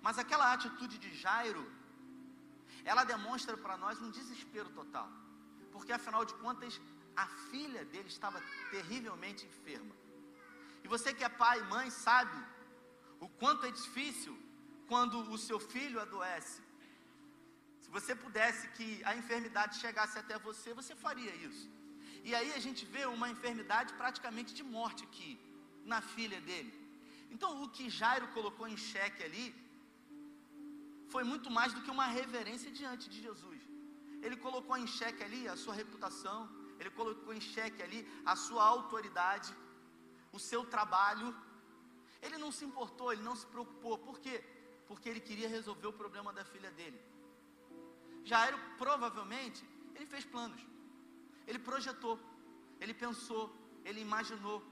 Mas 0.00 0.18
aquela 0.22 0.52
atitude 0.52 0.96
de 1.04 1.10
Jairo, 1.22 1.64
ela 2.84 3.04
demonstra 3.12 3.56
para 3.64 3.76
nós 3.76 4.00
um 4.00 4.10
desespero 4.18 4.70
total. 4.80 5.10
Porque 5.78 5.94
afinal 5.98 6.22
de 6.30 6.34
contas, 6.44 6.74
a 7.24 7.26
filha 7.50 7.82
dele 7.92 8.10
estava 8.16 8.38
terrivelmente 8.74 9.46
enferma. 9.50 9.94
E 10.84 10.88
você 10.94 11.08
que 11.16 11.24
é 11.28 11.30
pai 11.42 11.56
e 11.60 11.68
mãe 11.74 11.88
sabe 12.06 12.38
o 13.26 13.28
quanto 13.40 13.66
é 13.68 13.70
difícil 13.80 14.34
quando 14.90 15.16
o 15.34 15.38
seu 15.46 15.58
filho 15.72 16.00
adoece. 16.06 16.60
Se 17.82 17.88
você 17.96 18.12
pudesse 18.24 18.64
que 18.76 18.88
a 19.10 19.14
enfermidade 19.20 19.78
chegasse 19.84 20.16
até 20.22 20.36
você, 20.48 20.74
você 20.80 20.94
faria 21.06 21.34
isso. 21.48 21.66
E 22.28 22.34
aí 22.38 22.50
a 22.58 22.60
gente 22.66 22.82
vê 22.94 23.04
uma 23.16 23.30
enfermidade 23.34 23.92
praticamente 24.02 24.52
de 24.58 24.64
morte 24.76 25.02
aqui, 25.08 25.30
na 25.92 26.00
filha 26.14 26.40
dele. 26.48 26.72
Então 27.34 27.50
o 27.62 27.68
que 27.76 27.94
Jairo 28.00 28.28
colocou 28.38 28.66
em 28.72 28.78
xeque 28.90 29.22
ali, 29.28 29.46
foi 31.14 31.24
muito 31.32 31.50
mais 31.58 31.72
do 31.74 31.82
que 31.84 31.94
uma 31.96 32.08
reverência 32.20 32.70
diante 32.80 33.06
de 33.12 33.20
Jesus. 33.26 33.57
Ele 34.22 34.36
colocou 34.36 34.76
em 34.76 34.86
xeque 34.86 35.22
ali 35.22 35.48
a 35.48 35.56
sua 35.56 35.74
reputação, 35.74 36.48
ele 36.78 36.90
colocou 36.90 37.32
em 37.32 37.40
xeque 37.40 37.82
ali 37.82 38.00
a 38.24 38.34
sua 38.36 38.64
autoridade, 38.64 39.54
o 40.32 40.38
seu 40.38 40.64
trabalho. 40.64 41.34
Ele 42.22 42.38
não 42.38 42.50
se 42.50 42.64
importou, 42.64 43.12
ele 43.12 43.22
não 43.22 43.36
se 43.36 43.46
preocupou. 43.46 43.98
Por 43.98 44.18
quê? 44.18 44.44
Porque 44.86 45.08
ele 45.08 45.20
queria 45.20 45.48
resolver 45.48 45.86
o 45.86 45.92
problema 45.92 46.32
da 46.32 46.44
filha 46.44 46.70
dele. 46.70 47.00
Jairo 48.24 48.58
provavelmente 48.76 49.64
ele 49.94 50.06
fez 50.06 50.24
planos. 50.24 50.60
Ele 51.46 51.58
projetou, 51.58 52.18
ele 52.80 52.94
pensou, 52.94 53.44
ele 53.84 54.00
imaginou. 54.00 54.62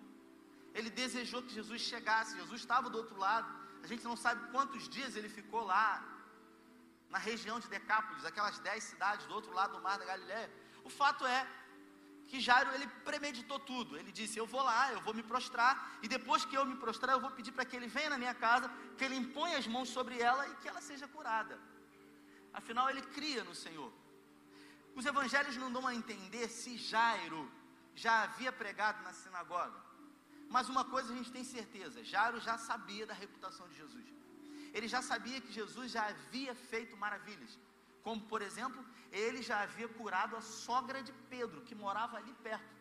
Ele 0.74 0.90
desejou 0.90 1.42
que 1.42 1.54
Jesus 1.58 1.80
chegasse. 1.80 2.36
Jesus 2.36 2.60
estava 2.60 2.90
do 2.90 2.98
outro 2.98 3.16
lado. 3.16 3.48
A 3.82 3.86
gente 3.86 4.04
não 4.04 4.16
sabe 4.16 4.50
quantos 4.50 4.88
dias 4.88 5.16
ele 5.16 5.28
ficou 5.28 5.64
lá 5.64 6.15
na 7.16 7.22
região 7.30 7.58
de 7.58 7.68
Decápolis, 7.74 8.26
aquelas 8.30 8.58
dez 8.66 8.80
cidades 8.90 9.24
do 9.28 9.34
outro 9.38 9.52
lado 9.58 9.72
do 9.76 9.82
mar 9.86 9.98
da 10.00 10.06
Galiléia. 10.12 10.50
O 10.88 10.90
fato 11.00 11.22
é 11.36 11.40
que 12.30 12.38
Jairo 12.46 12.70
ele 12.76 12.86
premeditou 13.08 13.58
tudo. 13.70 13.96
Ele 14.00 14.12
disse: 14.18 14.38
Eu 14.42 14.46
vou 14.54 14.62
lá, 14.70 14.82
eu 14.96 15.00
vou 15.06 15.14
me 15.18 15.22
prostrar, 15.32 15.72
e 16.04 16.08
depois 16.16 16.44
que 16.48 16.56
eu 16.58 16.64
me 16.72 16.76
prostrar, 16.84 17.12
eu 17.14 17.22
vou 17.26 17.30
pedir 17.38 17.52
para 17.52 17.64
que 17.68 17.76
ele 17.78 17.88
venha 17.96 18.10
na 18.14 18.18
minha 18.22 18.34
casa, 18.46 18.68
que 18.98 19.04
ele 19.06 19.16
imponha 19.22 19.56
as 19.62 19.66
mãos 19.74 19.88
sobre 19.96 20.20
ela 20.28 20.46
e 20.50 20.54
que 20.56 20.68
ela 20.72 20.82
seja 20.90 21.08
curada. 21.14 21.58
Afinal, 22.52 22.90
ele 22.90 23.02
cria 23.16 23.42
no 23.44 23.54
Senhor. 23.54 23.90
Os 24.98 25.06
evangelhos 25.12 25.56
não 25.62 25.72
dão 25.76 25.86
a 25.86 25.94
entender 26.00 26.46
se 26.48 26.76
Jairo 26.76 27.42
já 28.04 28.14
havia 28.24 28.52
pregado 28.60 29.02
na 29.06 29.14
sinagoga. 29.22 29.80
Mas 30.54 30.68
uma 30.74 30.84
coisa 30.84 31.14
a 31.14 31.16
gente 31.16 31.32
tem 31.38 31.44
certeza: 31.56 32.04
Jairo 32.04 32.38
já 32.48 32.58
sabia 32.58 33.06
da 33.06 33.14
reputação 33.24 33.66
de 33.70 33.76
Jesus. 33.82 34.15
Ele 34.76 34.88
já 34.94 35.00
sabia 35.10 35.40
que 35.40 35.56
Jesus 35.58 35.90
já 35.96 36.02
havia 36.12 36.54
feito 36.70 36.94
maravilhas. 37.04 37.52
Como, 38.06 38.20
por 38.32 38.40
exemplo, 38.48 38.80
ele 39.10 39.40
já 39.50 39.62
havia 39.62 39.88
curado 39.88 40.36
a 40.36 40.42
sogra 40.42 41.02
de 41.02 41.12
Pedro, 41.30 41.62
que 41.62 41.74
morava 41.74 42.18
ali 42.18 42.34
perto, 42.48 42.74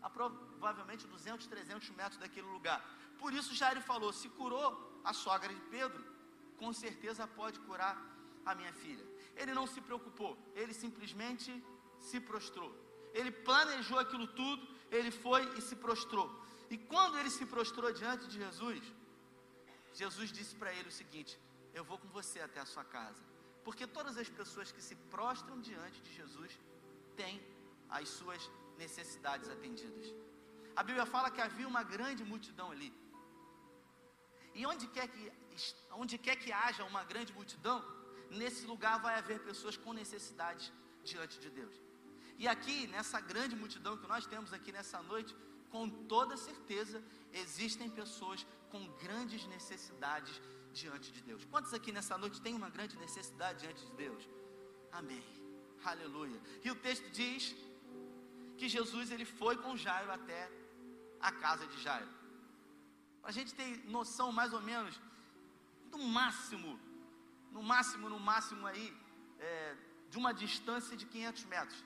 a 0.00 0.08
provavelmente 0.08 1.06
200, 1.06 1.46
300 1.46 1.90
metros 1.90 2.18
daquele 2.22 2.46
lugar. 2.56 2.80
Por 3.18 3.34
isso, 3.38 3.54
Jairo 3.54 3.82
falou: 3.82 4.10
se 4.20 4.28
curou 4.38 4.68
a 5.04 5.12
sogra 5.12 5.52
de 5.52 5.60
Pedro, 5.76 6.02
com 6.56 6.72
certeza 6.72 7.26
pode 7.40 7.60
curar 7.60 7.94
a 8.46 8.54
minha 8.54 8.72
filha. 8.72 9.06
Ele 9.36 9.52
não 9.52 9.66
se 9.66 9.82
preocupou, 9.82 10.32
ele 10.54 10.72
simplesmente 10.72 11.50
se 12.08 12.18
prostrou. 12.20 12.70
Ele 13.12 13.30
planejou 13.30 13.98
aquilo 13.98 14.26
tudo, 14.28 14.66
ele 14.90 15.10
foi 15.10 15.42
e 15.58 15.60
se 15.60 15.76
prostrou. 15.76 16.28
E 16.70 16.78
quando 16.78 17.18
ele 17.18 17.30
se 17.30 17.44
prostrou 17.44 17.92
diante 17.92 18.26
de 18.28 18.38
Jesus, 18.38 18.82
Jesus 20.00 20.30
disse 20.38 20.54
para 20.60 20.72
ele 20.76 20.88
o 20.92 20.98
seguinte: 21.00 21.32
Eu 21.78 21.84
vou 21.88 21.98
com 22.02 22.08
você 22.18 22.38
até 22.40 22.60
a 22.60 22.70
sua 22.72 22.84
casa. 22.96 23.22
Porque 23.66 23.86
todas 23.96 24.16
as 24.22 24.28
pessoas 24.38 24.70
que 24.74 24.82
se 24.88 24.94
prostram 25.14 25.56
diante 25.68 25.98
de 26.06 26.12
Jesus 26.20 26.52
têm 27.20 27.36
as 27.98 28.08
suas 28.18 28.42
necessidades 28.82 29.48
atendidas. 29.54 30.06
A 30.80 30.82
Bíblia 30.88 31.06
fala 31.14 31.32
que 31.34 31.42
havia 31.46 31.68
uma 31.72 31.82
grande 31.94 32.22
multidão 32.32 32.70
ali. 32.74 32.90
E 34.58 34.64
onde 34.72 34.86
quer 34.96 35.08
que, 35.14 35.24
onde 36.02 36.16
quer 36.26 36.36
que 36.36 36.52
haja 36.52 36.84
uma 36.92 37.02
grande 37.12 37.32
multidão, 37.38 37.78
nesse 38.40 38.64
lugar 38.72 38.96
vai 39.06 39.14
haver 39.18 39.40
pessoas 39.50 39.76
com 39.76 39.92
necessidades 39.92 40.72
diante 41.10 41.38
de 41.44 41.50
Deus. 41.50 41.74
E 42.42 42.46
aqui, 42.54 42.86
nessa 42.86 43.20
grande 43.20 43.56
multidão 43.62 43.96
que 44.00 44.06
nós 44.06 44.26
temos 44.32 44.52
aqui 44.52 44.70
nessa 44.78 45.02
noite, 45.02 45.34
com 45.72 45.88
toda 46.14 46.36
certeza, 46.36 47.02
existem 47.32 47.88
pessoas 47.90 48.46
com 48.70 48.86
grandes 49.04 49.46
necessidades 49.46 50.40
diante 50.72 51.10
de 51.12 51.22
Deus. 51.22 51.44
Quantos 51.44 51.72
aqui 51.74 51.90
nessa 51.92 52.16
noite 52.18 52.40
têm 52.40 52.54
uma 52.54 52.70
grande 52.70 52.96
necessidade 52.98 53.60
diante 53.60 53.84
de 53.84 53.92
Deus? 53.94 54.28
Amém. 54.92 55.24
Aleluia. 55.84 56.40
E 56.64 56.70
o 56.70 56.74
texto 56.74 57.08
diz 57.10 57.54
que 58.56 58.68
Jesus 58.68 59.10
ele 59.10 59.24
foi 59.24 59.56
com 59.56 59.76
Jairo 59.76 60.10
até 60.10 60.50
a 61.20 61.32
casa 61.32 61.66
de 61.66 61.80
Jairo. 61.80 62.08
Para 63.20 63.30
a 63.30 63.32
gente 63.32 63.54
ter 63.54 63.84
noção 63.86 64.32
mais 64.32 64.52
ou 64.52 64.60
menos 64.60 65.00
do 65.90 65.98
máximo, 65.98 66.78
no 67.52 67.62
máximo, 67.62 68.08
no 68.08 68.18
máximo 68.18 68.66
aí, 68.66 68.96
é, 69.38 69.76
de 70.10 70.18
uma 70.18 70.32
distância 70.32 70.96
de 70.96 71.06
500 71.06 71.44
metros, 71.44 71.84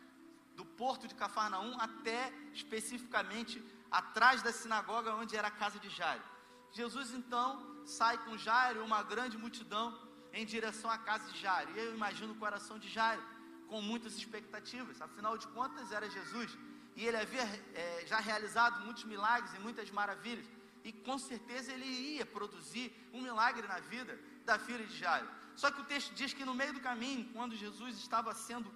do 0.56 0.64
porto 0.64 1.08
de 1.08 1.14
Cafarnaum 1.14 1.74
até 1.78 2.32
especificamente 2.52 3.62
atrás 3.92 4.42
da 4.42 4.52
sinagoga 4.52 5.14
onde 5.14 5.36
era 5.36 5.48
a 5.48 5.50
casa 5.62 5.78
de 5.78 5.90
Jairo. 5.90 6.24
Jesus 6.72 7.12
então 7.12 7.46
sai 7.84 8.16
com 8.24 8.36
Jairo 8.38 8.80
e 8.80 8.82
uma 8.82 9.02
grande 9.02 9.36
multidão 9.36 9.86
em 10.32 10.46
direção 10.46 10.90
à 10.90 10.96
casa 10.96 11.30
de 11.30 11.38
Jairo. 11.38 11.70
E 11.72 11.78
eu 11.78 11.94
imagino 11.94 12.32
o 12.32 12.36
coração 12.36 12.78
de 12.78 12.88
Jairo 12.88 13.22
com 13.68 13.82
muitas 13.82 14.14
expectativas. 14.16 15.00
Afinal 15.00 15.36
de 15.36 15.46
contas, 15.48 15.92
era 15.92 16.08
Jesus. 16.08 16.56
E 16.96 17.06
ele 17.06 17.18
havia 17.18 17.42
é, 17.74 18.04
já 18.06 18.18
realizado 18.18 18.84
muitos 18.84 19.04
milagres 19.04 19.52
e 19.54 19.58
muitas 19.58 19.90
maravilhas. 19.90 20.46
E 20.84 20.92
com 20.92 21.18
certeza 21.18 21.72
ele 21.72 21.84
ia 21.84 22.24
produzir 22.24 22.86
um 23.12 23.20
milagre 23.20 23.66
na 23.68 23.78
vida 23.80 24.18
da 24.44 24.58
filha 24.58 24.86
de 24.86 24.96
Jairo. 24.96 25.28
Só 25.54 25.70
que 25.70 25.80
o 25.80 25.84
texto 25.84 26.14
diz 26.14 26.32
que 26.32 26.44
no 26.44 26.54
meio 26.54 26.72
do 26.72 26.80
caminho, 26.80 27.30
quando 27.32 27.54
Jesus 27.54 27.98
estava 27.98 28.34
sendo 28.34 28.72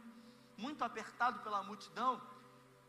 muito 0.57 0.85
apertado 0.85 1.41
pela 1.41 1.63
multidão, 1.63 2.21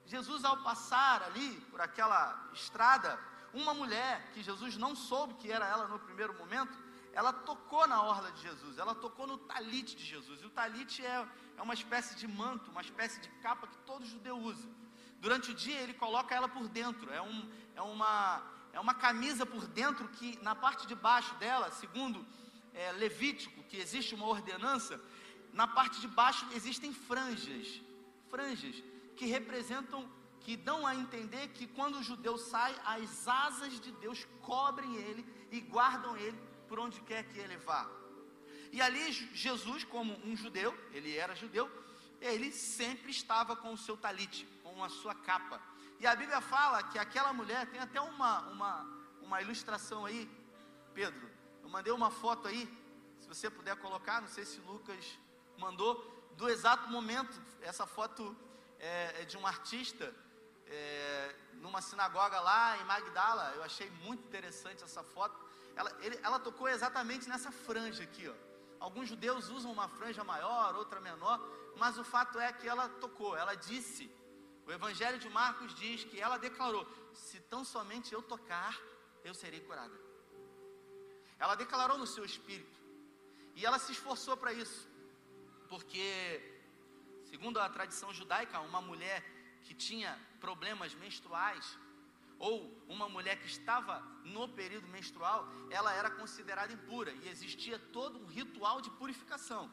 Jesus, 0.08 0.46
ao 0.46 0.58
passar 0.64 1.22
ali 1.22 1.60
por 1.70 1.82
aquela 1.82 2.50
estrada, 2.54 3.20
uma 3.54 3.74
mulher 3.74 4.32
que 4.34 4.42
Jesus 4.42 4.78
não 4.78 4.96
soube 4.96 5.34
que 5.34 5.52
era 5.52 5.68
ela 5.68 5.86
no 5.88 6.00
primeiro 6.00 6.34
momento, 6.38 6.78
ela 7.12 7.34
tocou 7.34 7.86
na 7.86 8.02
orla 8.02 8.32
de 8.32 8.42
Jesus, 8.42 8.78
ela 8.78 8.96
tocou 8.96 9.28
no 9.28 9.38
talite 9.38 9.98
de 9.98 10.06
Jesus. 10.06 10.42
E 10.42 10.46
o 10.46 10.50
talite 10.50 11.06
é, 11.06 11.28
é 11.58 11.62
uma 11.62 11.74
espécie 11.74 12.16
de 12.16 12.26
manto, 12.26 12.72
uma 12.72 12.82
espécie 12.82 13.20
de 13.20 13.28
capa 13.42 13.68
que 13.68 13.78
todo 13.80 14.06
judeu 14.06 14.38
usa. 14.38 14.70
Durante 15.20 15.52
o 15.52 15.54
dia 15.54 15.78
ele 15.82 15.94
coloca 15.94 16.34
ela 16.34 16.48
por 16.48 16.70
dentro, 16.70 17.12
é, 17.12 17.22
um, 17.22 17.52
é, 17.76 17.82
uma, 17.82 18.42
é 18.72 18.80
uma 18.80 18.94
camisa 18.94 19.46
por 19.46 19.68
dentro 19.68 20.08
que 20.10 20.40
na 20.42 20.56
parte 20.56 20.88
de 20.88 20.96
baixo 20.96 21.36
dela, 21.36 21.70
segundo 21.72 22.26
é, 22.74 22.94
Levítico, 22.94 23.62
que 23.64 23.76
existe 23.76 24.16
uma 24.16 24.28
ordenança, 24.28 25.02
na 25.52 25.68
parte 25.68 26.00
de 26.00 26.08
baixo 26.08 26.48
existem 26.54 26.94
franjas, 26.94 27.82
franjas 28.30 28.82
que 29.18 29.26
representam, 29.26 30.08
que 30.40 30.56
dão 30.56 30.86
a 30.86 30.96
entender 30.96 31.50
que 31.50 31.68
quando 31.68 31.98
o 31.98 32.04
judeu 32.04 32.38
sai, 32.38 32.74
as 32.86 33.28
asas 33.28 33.80
de 33.82 33.92
Deus 33.92 34.26
cobrem 34.42 34.96
ele 34.96 35.26
e 35.52 35.60
guardam 35.60 36.16
ele 36.16 36.40
por 36.68 36.80
onde 36.80 37.02
quer 37.02 37.24
que 37.24 37.40
ele 37.40 37.58
vá. 37.58 37.90
E 38.72 38.82
ali 38.82 39.12
Jesus, 39.12 39.84
como 39.84 40.14
um 40.26 40.36
judeu, 40.36 40.78
ele 40.92 41.18
era 41.18 41.36
judeu, 41.36 41.70
ele 42.22 42.52
sempre 42.52 43.12
estava 43.12 43.56
com 43.56 43.74
o 43.74 43.78
seu 43.78 43.98
talite, 43.98 44.48
com 44.64 44.84
a 44.84 44.90
sua 44.90 45.16
capa. 45.16 45.62
E 46.00 46.06
a 46.06 46.16
Bíblia 46.16 46.42
fala 46.42 46.84
que 46.84 47.00
aquela 47.00 47.34
mulher, 47.34 47.66
tem 47.68 47.80
até 47.80 48.00
uma, 48.00 48.42
uma, 48.50 48.74
uma 49.22 49.42
ilustração 49.42 50.06
aí, 50.06 50.30
Pedro, 50.94 51.30
eu 51.64 51.70
mandei 51.70 51.92
uma 51.92 52.12
foto 52.12 52.48
aí, 52.48 52.68
se 53.20 53.28
você 53.28 53.50
puder 53.50 53.76
colocar, 53.78 54.22
não 54.22 54.28
sei 54.28 54.46
se 54.46 54.60
Lucas 54.62 55.18
mandou, 55.58 56.16
do 56.38 56.48
exato 56.48 56.90
momento, 56.90 57.42
essa 57.62 57.88
foto 57.88 58.36
é, 58.79 59.22
é 59.22 59.25
de 59.25 59.38
um 59.38 59.46
artista, 59.46 60.13
é, 60.67 61.36
numa 61.55 61.81
sinagoga 61.81 62.39
lá 62.39 62.77
em 62.77 62.84
Magdala, 62.86 63.53
eu 63.55 63.63
achei 63.63 63.89
muito 64.05 64.24
interessante 64.25 64.84
essa 64.84 65.03
foto, 65.03 65.38
ela, 65.75 65.96
ele, 66.01 66.19
ela 66.24 66.39
tocou 66.39 66.67
exatamente 66.67 67.29
nessa 67.29 67.51
franja 67.51 68.03
aqui, 68.03 68.27
ó. 68.27 68.34
Alguns 68.79 69.10
judeus 69.10 69.50
usam 69.50 69.72
uma 69.72 69.88
franja 69.88 70.24
maior, 70.24 70.75
outra 70.75 71.00
menor, 71.00 71.39
mas 71.77 71.98
o 71.98 72.03
fato 72.03 72.39
é 72.39 72.51
que 72.53 72.67
ela 72.67 72.88
tocou, 72.89 73.36
ela 73.36 73.55
disse, 73.55 74.10
o 74.65 74.72
Evangelho 74.72 75.17
de 75.17 75.29
Marcos 75.29 75.74
diz 75.75 76.03
que 76.03 76.19
ela 76.19 76.38
declarou: 76.38 76.86
se 77.13 77.39
tão 77.39 77.63
somente 77.63 78.13
eu 78.13 78.22
tocar, 78.22 78.77
eu 79.24 79.34
serei 79.34 79.62
curada. 79.62 79.98
Ela 81.39 81.55
declarou 81.55 81.98
no 81.98 82.05
seu 82.05 82.25
espírito, 82.25 82.79
e 83.55 83.65
ela 83.65 83.79
se 83.79 83.91
esforçou 83.91 84.36
para 84.36 84.53
isso, 84.53 84.88
porque, 85.69 86.57
segundo 87.38 87.60
a 87.60 87.70
tradição 87.70 88.12
judaica, 88.12 88.60
uma 88.62 88.82
mulher 88.82 89.24
que 89.62 89.75
tinha 89.75 90.17
problemas 90.39 90.96
menstruais, 90.96 91.77
ou 92.39 92.84
uma 92.89 93.08
mulher 93.08 93.39
que 93.39 93.46
estava 93.48 94.01
no 94.25 94.50
período 94.50 94.88
menstrual, 94.88 95.48
ela 95.70 95.94
era 95.94 96.10
considerada 96.10 96.74
impura 96.74 97.12
e 97.12 97.29
existia 97.29 97.77
todo 97.77 98.17
um 98.17 98.25
ritual 98.25 98.82
de 98.82 98.89
purificação. 98.89 99.72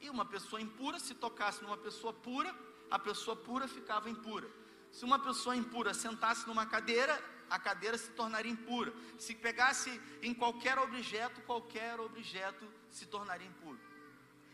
E 0.00 0.08
uma 0.08 0.24
pessoa 0.24 0.62
impura, 0.62 1.00
se 1.00 1.12
tocasse 1.14 1.62
numa 1.64 1.76
pessoa 1.76 2.12
pura, 2.12 2.54
a 2.88 2.98
pessoa 2.98 3.34
pura 3.34 3.66
ficava 3.66 4.08
impura. 4.08 4.48
Se 4.92 5.04
uma 5.04 5.18
pessoa 5.18 5.56
impura 5.56 5.92
sentasse 5.92 6.46
numa 6.46 6.64
cadeira, 6.64 7.20
a 7.48 7.58
cadeira 7.58 7.98
se 7.98 8.10
tornaria 8.12 8.52
impura. 8.52 8.92
Se 9.18 9.34
pegasse 9.34 10.00
em 10.22 10.32
qualquer 10.32 10.78
objeto, 10.78 11.40
qualquer 11.40 11.98
objeto 11.98 12.72
se 12.88 13.04
tornaria 13.06 13.48
impuro. 13.48 13.80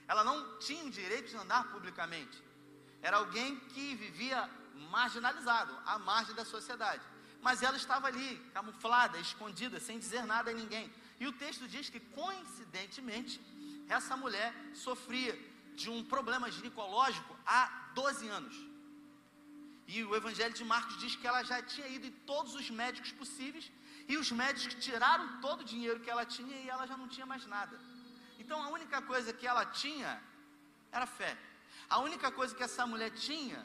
Ela 0.09 0.25
não 0.25 0.59
tinha 0.59 0.85
o 0.85 0.91
direito 0.91 1.29
de 1.31 1.37
andar 1.37 1.71
publicamente. 1.71 2.46
Era 3.09 3.19
alguém 3.19 3.51
que 3.73 3.95
vivia 3.95 4.39
marginalizado, 4.95 5.73
à 5.93 5.97
margem 6.11 6.35
da 6.35 6.45
sociedade. 6.45 7.05
Mas 7.47 7.63
ela 7.63 7.77
estava 7.77 8.09
ali, 8.09 8.31
camuflada, 8.53 9.17
escondida, 9.27 9.79
sem 9.79 9.97
dizer 10.05 10.25
nada 10.35 10.51
a 10.51 10.55
ninguém. 10.55 10.87
E 11.21 11.27
o 11.31 11.33
texto 11.45 11.69
diz 11.75 11.89
que, 11.89 12.01
coincidentemente, 12.01 13.35
essa 13.89 14.17
mulher 14.17 14.53
sofria 14.75 15.35
de 15.81 15.89
um 15.89 16.03
problema 16.15 16.51
ginecológico 16.51 17.37
há 17.47 17.63
12 17.95 18.29
anos. 18.29 18.57
E 19.87 20.03
o 20.03 20.17
Evangelho 20.21 20.55
de 20.61 20.65
Marcos 20.65 20.99
diz 20.99 21.15
que 21.15 21.29
ela 21.31 21.45
já 21.45 21.63
tinha 21.63 21.87
ido 21.87 22.07
em 22.09 22.15
todos 22.33 22.55
os 22.61 22.69
médicos 22.83 23.13
possíveis, 23.13 23.71
e 24.09 24.17
os 24.17 24.33
médicos 24.33 24.83
tiraram 24.85 25.41
todo 25.41 25.61
o 25.61 25.65
dinheiro 25.65 26.01
que 26.01 26.11
ela 26.11 26.27
tinha 26.27 26.57
e 26.65 26.69
ela 26.69 26.87
já 26.87 26.97
não 26.97 27.07
tinha 27.07 27.27
mais 27.35 27.47
nada. 27.47 27.79
Então 28.41 28.61
a 28.61 28.69
única 28.69 29.01
coisa 29.01 29.33
que 29.33 29.47
ela 29.47 29.65
tinha 29.65 30.21
era 30.91 31.07
fé. 31.07 31.37
A 31.89 31.99
única 32.01 32.31
coisa 32.31 32.55
que 32.55 32.63
essa 32.63 32.87
mulher 32.87 33.11
tinha 33.11 33.65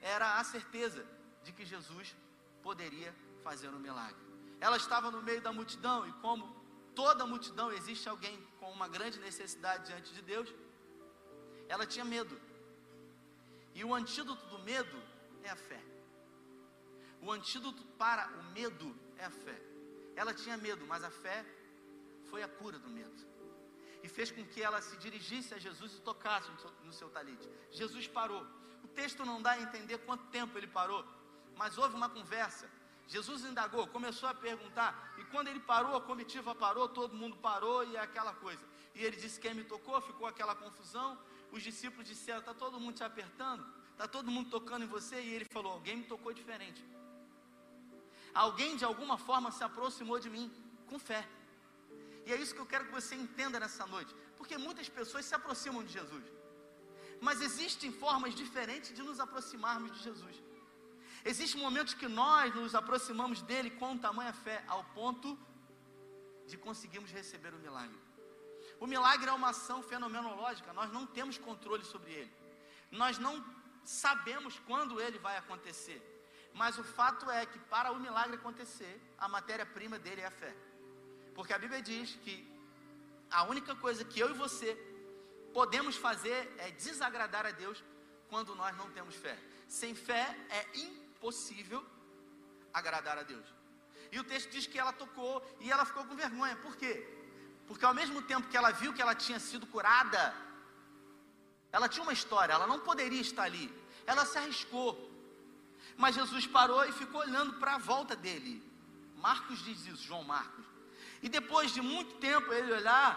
era 0.00 0.38
a 0.38 0.44
certeza 0.44 1.06
de 1.42 1.52
que 1.52 1.64
Jesus 1.64 2.14
poderia 2.62 3.14
fazer 3.42 3.68
um 3.68 3.78
milagre. 3.78 4.22
Ela 4.60 4.76
estava 4.76 5.10
no 5.10 5.22
meio 5.22 5.40
da 5.40 5.52
multidão 5.52 6.06
e 6.06 6.12
como 6.14 6.44
toda 6.94 7.26
multidão 7.26 7.72
existe 7.72 8.08
alguém 8.08 8.38
com 8.60 8.70
uma 8.70 8.88
grande 8.88 9.18
necessidade 9.18 9.86
diante 9.86 10.12
de 10.12 10.22
Deus, 10.22 10.48
ela 11.68 11.86
tinha 11.86 12.04
medo. 12.04 12.40
E 13.74 13.84
o 13.84 13.94
antídoto 13.94 14.44
do 14.46 14.58
medo 14.60 15.02
é 15.42 15.50
a 15.50 15.56
fé. 15.56 15.80
O 17.20 17.32
antídoto 17.32 17.82
para 17.98 18.28
o 18.38 18.44
medo 18.52 18.94
é 19.18 19.24
a 19.24 19.30
fé. 19.30 19.60
Ela 20.14 20.32
tinha 20.32 20.56
medo, 20.56 20.86
mas 20.86 21.02
a 21.02 21.10
fé 21.10 21.44
foi 22.30 22.42
a 22.42 22.48
cura 22.48 22.78
do 22.78 22.88
medo. 22.88 23.33
E 24.04 24.08
fez 24.16 24.30
com 24.30 24.44
que 24.52 24.60
ela 24.62 24.80
se 24.88 24.96
dirigisse 25.04 25.50
a 25.54 25.58
Jesus 25.66 25.90
e 25.94 26.00
tocasse 26.10 26.48
no 26.52 26.58
seu, 26.62 26.70
no 26.88 26.92
seu 26.92 27.08
talite. 27.16 27.48
Jesus 27.80 28.06
parou. 28.06 28.42
O 28.86 28.88
texto 29.00 29.24
não 29.30 29.42
dá 29.46 29.52
a 29.52 29.60
entender 29.66 29.98
quanto 30.06 30.24
tempo 30.38 30.56
ele 30.58 30.68
parou, 30.78 31.02
mas 31.56 31.78
houve 31.78 31.94
uma 32.00 32.10
conversa. 32.18 32.70
Jesus 33.14 33.44
indagou, 33.44 33.86
começou 33.88 34.28
a 34.28 34.34
perguntar, 34.34 34.90
e 35.18 35.24
quando 35.32 35.48
ele 35.48 35.60
parou, 35.60 35.96
a 35.96 36.00
comitiva 36.00 36.54
parou, 36.54 36.86
todo 36.88 37.16
mundo 37.22 37.36
parou 37.36 37.78
e 37.84 37.96
é 37.96 38.00
aquela 38.00 38.34
coisa. 38.34 38.62
E 38.94 39.04
ele 39.04 39.16
disse: 39.16 39.40
Quem 39.40 39.54
me 39.54 39.64
tocou? 39.64 40.00
Ficou 40.00 40.26
aquela 40.26 40.54
confusão 40.54 41.18
os 41.54 41.62
discípulos 41.62 42.08
disseram: 42.08 42.40
Está 42.40 42.52
todo 42.52 42.80
mundo 42.80 42.96
te 42.96 43.04
apertando? 43.04 43.64
Está 43.92 44.08
todo 44.08 44.30
mundo 44.30 44.50
tocando 44.50 44.84
em 44.84 44.88
você? 44.88 45.20
E 45.20 45.34
ele 45.34 45.44
falou: 45.44 45.72
Alguém 45.72 45.98
me 45.98 46.04
tocou 46.04 46.32
diferente. 46.32 46.84
Alguém 48.34 48.76
de 48.76 48.84
alguma 48.84 49.16
forma 49.16 49.52
se 49.52 49.62
aproximou 49.62 50.18
de 50.18 50.28
mim 50.28 50.52
com 50.88 50.98
fé. 50.98 51.22
E 52.26 52.32
é 52.32 52.36
isso 52.36 52.54
que 52.54 52.60
eu 52.60 52.66
quero 52.66 52.86
que 52.86 52.92
você 52.92 53.14
entenda 53.14 53.60
nessa 53.60 53.86
noite. 53.86 54.14
Porque 54.38 54.56
muitas 54.56 54.88
pessoas 54.88 55.24
se 55.24 55.34
aproximam 55.34 55.82
de 55.84 55.92
Jesus. 55.92 56.24
Mas 57.20 57.40
existem 57.40 57.92
formas 57.92 58.34
diferentes 58.34 58.94
de 58.94 59.02
nos 59.02 59.20
aproximarmos 59.20 59.92
de 59.92 60.02
Jesus. 60.02 60.36
Existem 61.24 61.60
momentos 61.60 61.94
que 61.94 62.06
nós 62.06 62.54
nos 62.54 62.74
aproximamos 62.74 63.40
dele 63.42 63.70
com 63.70 63.96
tamanha 63.96 64.32
fé, 64.32 64.62
ao 64.68 64.84
ponto 64.98 65.38
de 66.46 66.56
conseguirmos 66.58 67.10
receber 67.10 67.52
o 67.54 67.58
milagre. 67.58 67.98
O 68.78 68.86
milagre 68.86 69.28
é 69.30 69.32
uma 69.32 69.50
ação 69.50 69.82
fenomenológica, 69.82 70.72
nós 70.72 70.92
não 70.92 71.06
temos 71.06 71.38
controle 71.38 71.84
sobre 71.84 72.12
ele. 72.12 72.32
Nós 72.90 73.18
não 73.18 73.42
sabemos 73.84 74.58
quando 74.66 75.00
ele 75.00 75.18
vai 75.18 75.36
acontecer. 75.38 76.00
Mas 76.52 76.78
o 76.78 76.84
fato 76.84 77.30
é 77.30 77.44
que 77.46 77.58
para 77.58 77.90
o 77.92 77.98
milagre 77.98 78.36
acontecer, 78.36 79.00
a 79.18 79.26
matéria-prima 79.28 79.98
dele 79.98 80.20
é 80.20 80.26
a 80.26 80.30
fé. 80.30 80.54
Porque 81.34 81.52
a 81.52 81.58
Bíblia 81.58 81.82
diz 81.82 82.16
que 82.24 82.36
a 83.30 83.44
única 83.44 83.74
coisa 83.74 84.04
que 84.04 84.20
eu 84.20 84.30
e 84.30 84.34
você 84.44 84.76
podemos 85.52 85.96
fazer 85.96 86.54
é 86.58 86.70
desagradar 86.70 87.46
a 87.46 87.50
Deus 87.50 87.82
quando 88.28 88.54
nós 88.54 88.76
não 88.76 88.90
temos 88.90 89.14
fé. 89.14 89.36
Sem 89.68 89.94
fé 89.94 90.24
é 90.50 90.78
impossível 90.78 91.84
agradar 92.72 93.18
a 93.18 93.22
Deus. 93.22 93.46
E 94.12 94.18
o 94.18 94.24
texto 94.24 94.50
diz 94.50 94.66
que 94.66 94.78
ela 94.78 94.92
tocou 94.92 95.44
e 95.60 95.70
ela 95.70 95.84
ficou 95.84 96.04
com 96.04 96.14
vergonha. 96.14 96.56
Por 96.56 96.76
quê? 96.76 96.92
Porque 97.66 97.84
ao 97.84 97.94
mesmo 97.94 98.22
tempo 98.22 98.48
que 98.48 98.56
ela 98.56 98.70
viu 98.70 98.92
que 98.92 99.02
ela 99.02 99.14
tinha 99.14 99.40
sido 99.40 99.66
curada, 99.66 100.34
ela 101.72 101.88
tinha 101.88 102.02
uma 102.02 102.12
história, 102.12 102.52
ela 102.52 102.66
não 102.66 102.80
poderia 102.80 103.20
estar 103.20 103.44
ali. 103.44 103.66
Ela 104.06 104.24
se 104.24 104.38
arriscou. 104.38 105.10
Mas 105.96 106.14
Jesus 106.14 106.46
parou 106.46 106.84
e 106.84 106.92
ficou 106.92 107.20
olhando 107.20 107.54
para 107.54 107.74
a 107.74 107.78
volta 107.78 108.14
dele. 108.14 108.62
Marcos 109.16 109.58
diz 109.64 109.86
isso, 109.86 110.04
João 110.04 110.22
Marcos. 110.22 110.73
E 111.24 111.28
depois 111.28 111.72
de 111.72 111.80
muito 111.80 112.16
tempo 112.16 112.52
ele 112.52 112.70
olhar, 112.70 113.10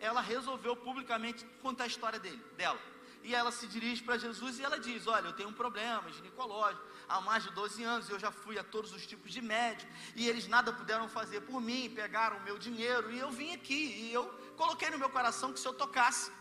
ela 0.00 0.22
resolveu 0.22 0.74
publicamente 0.74 1.44
contar 1.60 1.84
a 1.84 1.86
história 1.86 2.18
dele, 2.18 2.42
dela. 2.56 2.80
E 3.22 3.34
ela 3.34 3.52
se 3.52 3.66
dirige 3.66 4.02
para 4.02 4.16
Jesus 4.16 4.58
e 4.58 4.62
ela 4.64 4.78
diz: 4.80 5.06
Olha, 5.06 5.26
eu 5.26 5.34
tenho 5.34 5.50
um 5.50 5.52
problema 5.52 6.10
ginecológico 6.10 6.82
há 7.06 7.20
mais 7.20 7.42
de 7.44 7.50
12 7.50 7.84
anos, 7.84 8.08
eu 8.08 8.18
já 8.18 8.32
fui 8.32 8.58
a 8.58 8.64
todos 8.64 8.94
os 8.94 9.06
tipos 9.06 9.30
de 9.30 9.42
médico, 9.42 9.92
e 10.16 10.26
eles 10.26 10.48
nada 10.48 10.72
puderam 10.72 11.06
fazer 11.06 11.42
por 11.42 11.60
mim, 11.60 11.92
pegaram 11.94 12.38
o 12.38 12.44
meu 12.44 12.56
dinheiro, 12.56 13.12
e 13.12 13.18
eu 13.18 13.30
vim 13.30 13.52
aqui, 13.52 13.82
e 14.04 14.10
eu 14.10 14.26
coloquei 14.56 14.88
no 14.88 14.98
meu 14.98 15.10
coração 15.10 15.52
que 15.52 15.60
se 15.60 15.68
eu 15.68 15.74
tocasse 15.74 16.32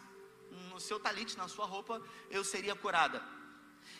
no 0.72 0.80
seu 0.80 0.98
talite, 1.02 1.38
na 1.38 1.50
sua 1.50 1.66
roupa, 1.66 2.02
eu 2.30 2.46
seria 2.46 2.76
curada. 2.78 3.22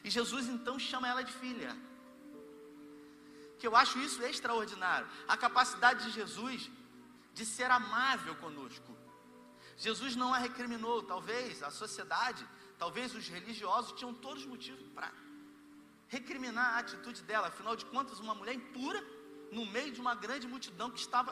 E 0.06 0.10
Jesus 0.10 0.48
então 0.48 0.80
chama 0.80 1.10
ela 1.10 1.22
de 1.22 1.34
filha. 1.34 1.76
Que 3.62 3.68
eu 3.70 3.76
acho 3.76 4.00
isso 4.00 4.24
extraordinário. 4.24 5.08
A 5.28 5.38
capacidade 5.38 6.06
de 6.06 6.12
Jesus 6.20 6.70
de 7.32 7.46
ser 7.46 7.70
amável 7.70 8.34
conosco. 8.38 8.92
Jesus 9.78 10.16
não 10.16 10.34
a 10.34 10.40
recriminou, 10.40 11.04
talvez 11.04 11.62
a 11.62 11.70
sociedade, 11.70 12.44
talvez 12.80 13.14
os 13.14 13.28
religiosos 13.28 13.92
tinham 13.98 14.16
todos 14.16 14.42
os 14.44 14.50
motivos 14.50 14.88
para 14.96 15.12
recriminar 16.08 16.70
a 16.74 16.80
atitude 16.80 17.22
dela. 17.22 17.50
Afinal 17.50 17.76
de 17.76 17.86
contas, 17.86 18.20
uma 18.20 18.34
mulher 18.34 18.56
impura 18.56 19.00
no 19.52 19.64
meio 19.68 19.92
de 19.92 20.02
uma 20.02 20.16
grande 20.16 20.48
multidão 20.48 20.90
que 20.90 21.00
estava 21.00 21.32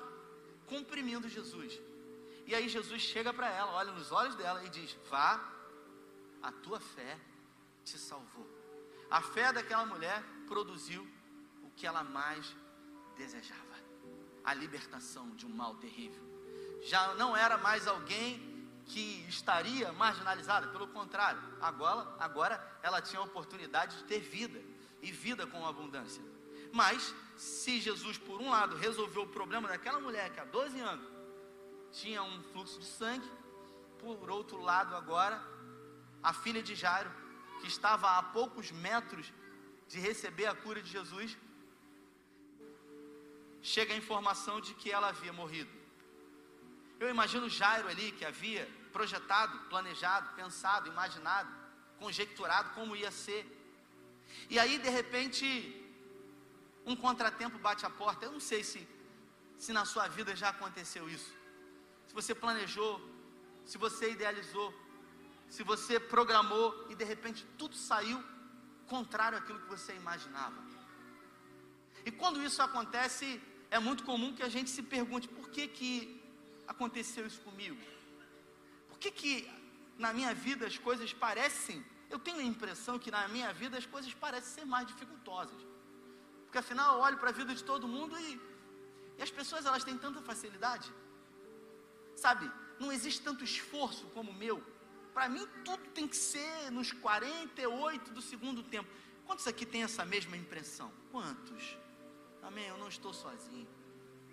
comprimindo 0.67 1.27
Jesus. 1.27 1.81
E 2.45 2.53
aí 2.53 2.69
Jesus 2.69 3.01
chega 3.01 3.33
para 3.33 3.49
ela, 3.49 3.71
olha 3.71 3.91
nos 3.91 4.11
olhos 4.11 4.35
dela 4.35 4.63
e 4.63 4.69
diz: 4.69 4.95
Vá, 5.09 5.31
a 6.43 6.51
tua 6.51 6.79
fé 6.79 7.17
te 7.83 7.97
salvou. 7.97 8.47
A 9.09 9.19
fé 9.19 9.51
daquela 9.51 9.85
mulher 9.87 10.23
produziu 10.47 11.07
que 11.79 11.87
ela 11.87 12.03
mais 12.03 12.53
desejava: 13.17 13.75
a 14.43 14.53
libertação 14.53 15.29
de 15.31 15.45
um 15.45 15.49
mal 15.49 15.75
terrível. 15.75 16.21
Já 16.81 17.15
não 17.15 17.35
era 17.35 17.57
mais 17.57 17.87
alguém 17.87 18.47
que 18.85 19.25
estaria 19.29 19.91
marginalizada, 19.93 20.67
pelo 20.67 20.87
contrário, 20.87 21.41
agora, 21.61 22.15
agora 22.19 22.79
ela 22.81 23.01
tinha 23.01 23.21
a 23.21 23.23
oportunidade 23.23 23.97
de 23.97 24.03
ter 24.03 24.19
vida 24.19 24.61
e 25.01 25.11
vida 25.11 25.45
com 25.47 25.65
abundância. 25.65 26.23
Mas, 26.71 27.13
se 27.37 27.79
Jesus, 27.79 28.17
por 28.17 28.41
um 28.41 28.49
lado, 28.49 28.75
resolveu 28.75 29.23
o 29.23 29.27
problema 29.27 29.67
daquela 29.67 29.99
mulher 29.99 30.31
que 30.31 30.39
há 30.39 30.45
12 30.45 30.79
anos 30.79 31.07
tinha 31.91 32.21
um 32.21 32.43
fluxo 32.51 32.79
de 32.79 32.85
sangue, 32.85 33.29
por 33.99 34.29
outro 34.29 34.61
lado, 34.61 34.95
agora, 34.95 35.41
a 36.21 36.33
filha 36.33 36.61
de 36.61 36.75
Jairo, 36.75 37.11
que 37.61 37.67
estava 37.67 38.17
a 38.17 38.23
poucos 38.23 38.71
metros 38.71 39.31
de 39.87 39.99
receber 39.99 40.45
a 40.45 40.55
cura 40.55 40.81
de 40.81 40.89
Jesus, 40.89 41.37
chega 43.61 43.93
a 43.93 43.97
informação 43.97 44.59
de 44.61 44.73
que 44.73 44.91
ela 44.91 45.09
havia 45.09 45.33
morrido. 45.33 45.69
Eu 46.99 47.09
imagino 47.09 47.47
Jairo 47.47 47.87
ali 47.87 48.11
que 48.11 48.25
havia 48.25 48.69
projetado, 48.91 49.57
planejado, 49.69 50.33
pensado, 50.35 50.89
imaginado, 50.89 51.49
conjecturado 51.97 52.73
como 52.73 52.95
ia 52.95 53.11
ser. 53.11 53.45
E 54.49 54.59
aí, 54.59 54.77
de 54.77 54.89
repente, 54.89 55.45
um 56.85 56.95
contratempo 56.95 57.57
bate 57.57 57.85
a 57.85 57.89
porta. 57.89 58.25
Eu 58.25 58.31
não 58.31 58.39
sei 58.39 58.63
se, 58.63 58.87
se 59.57 59.71
na 59.71 59.85
sua 59.85 60.07
vida 60.07 60.35
já 60.35 60.49
aconteceu 60.49 61.09
isso. 61.09 61.33
Se 62.07 62.13
você 62.13 62.33
planejou, 62.33 62.99
se 63.65 63.77
você 63.77 64.11
idealizou, 64.11 64.73
se 65.49 65.63
você 65.63 65.99
programou 65.99 66.87
e 66.89 66.95
de 66.95 67.03
repente 67.03 67.45
tudo 67.57 67.75
saiu 67.75 68.23
contrário 68.87 69.37
àquilo 69.37 69.59
que 69.59 69.67
você 69.67 69.93
imaginava. 69.95 70.68
E 72.09 72.11
quando 72.21 72.41
isso 72.47 72.59
acontece, 72.67 73.25
é 73.69 73.79
muito 73.87 74.03
comum 74.03 74.33
que 74.37 74.41
a 74.49 74.51
gente 74.55 74.69
se 74.75 74.81
pergunte: 74.95 75.27
por 75.27 75.47
que, 75.53 75.67
que 75.67 75.89
aconteceu 76.73 77.23
isso 77.27 77.41
comigo? 77.41 77.79
Por 78.89 78.97
que, 79.01 79.11
que 79.19 79.33
na 80.05 80.11
minha 80.11 80.33
vida 80.33 80.65
as 80.65 80.77
coisas 80.87 81.13
parecem, 81.13 81.85
eu 82.09 82.17
tenho 82.17 82.39
a 82.39 82.43
impressão 82.53 82.97
que 82.97 83.11
na 83.11 83.27
minha 83.27 83.51
vida 83.53 83.77
as 83.77 83.85
coisas 83.85 84.11
parecem 84.13 84.51
ser 84.55 84.65
mais 84.65 84.87
dificultosas. 84.87 85.61
Porque 86.45 86.57
afinal 86.57 86.95
eu 86.95 87.01
olho 87.01 87.17
para 87.17 87.29
a 87.29 87.37
vida 87.41 87.53
de 87.53 87.63
todo 87.63 87.87
mundo 87.87 88.17
e, 88.19 88.41
e 89.19 89.21
as 89.21 89.29
pessoas 89.29 89.67
elas 89.67 89.83
têm 89.83 89.97
tanta 90.05 90.19
facilidade. 90.21 90.91
Sabe, 92.15 92.49
não 92.79 92.91
existe 92.91 93.21
tanto 93.21 93.43
esforço 93.43 94.05
como 94.15 94.31
o 94.31 94.33
meu. 94.33 94.63
Para 95.13 95.29
mim 95.29 95.45
tudo 95.63 95.83
tem 95.97 96.07
que 96.07 96.17
ser 96.17 96.71
nos 96.71 96.91
48 96.91 98.11
do 98.11 98.21
segundo 98.21 98.63
tempo. 98.63 98.89
Quantos 99.27 99.45
aqui 99.45 99.63
tem 99.63 99.83
essa 99.83 100.03
mesma 100.03 100.35
impressão? 100.35 100.91
Quantos? 101.11 101.77
Amém, 102.49 102.67
eu 102.67 102.79
não 102.79 102.89
estou 102.95 103.13
sozinho. 103.13 103.67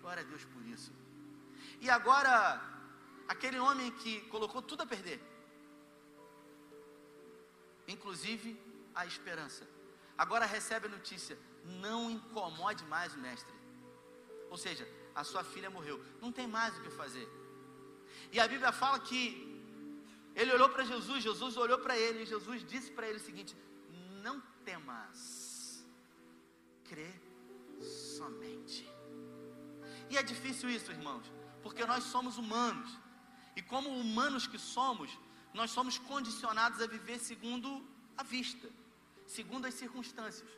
Glória 0.01 0.23
a 0.23 0.25
Deus 0.31 0.43
por 0.53 0.63
isso. 0.75 0.91
E 1.79 1.87
agora, 1.97 2.31
aquele 3.27 3.59
homem 3.59 3.91
que 3.91 4.21
colocou 4.33 4.59
tudo 4.69 4.81
a 4.81 4.87
perder, 4.93 5.19
inclusive 7.87 8.49
a 8.95 9.05
esperança, 9.05 9.67
agora 10.17 10.47
recebe 10.47 10.87
a 10.87 10.95
notícia: 10.97 11.37
não 11.83 12.09
incomode 12.09 12.83
mais 12.85 13.13
o 13.13 13.19
mestre. 13.19 13.53
Ou 14.49 14.57
seja, 14.57 14.89
a 15.13 15.23
sua 15.23 15.43
filha 15.43 15.69
morreu, 15.69 16.03
não 16.19 16.31
tem 16.31 16.47
mais 16.47 16.75
o 16.75 16.81
que 16.81 16.89
fazer. 16.89 17.29
E 18.31 18.39
a 18.39 18.47
Bíblia 18.47 18.71
fala 18.71 18.99
que 18.99 19.21
ele 20.35 20.51
olhou 20.57 20.69
para 20.69 20.89
Jesus, 20.93 21.23
Jesus 21.23 21.55
olhou 21.55 21.77
para 21.85 21.95
ele, 21.95 22.23
e 22.23 22.31
Jesus 22.33 22.65
disse 22.65 22.89
para 22.89 23.07
ele 23.07 23.19
o 23.19 23.27
seguinte: 23.29 23.55
Não 24.25 24.41
temas, 24.65 25.85
crê 26.89 27.26
somente. 27.81 28.87
E 30.09 30.17
é 30.17 30.23
difícil 30.23 30.69
isso, 30.69 30.91
irmãos, 30.91 31.31
porque 31.61 31.85
nós 31.85 32.03
somos 32.05 32.37
humanos, 32.37 32.89
e 33.55 33.61
como 33.61 33.89
humanos 33.89 34.45
que 34.47 34.59
somos, 34.59 35.17
nós 35.53 35.71
somos 35.71 35.97
condicionados 35.97 36.81
a 36.81 36.87
viver 36.87 37.19
segundo 37.19 37.69
a 38.15 38.23
vista, 38.23 38.69
segundo 39.25 39.65
as 39.65 39.73
circunstâncias. 39.73 40.49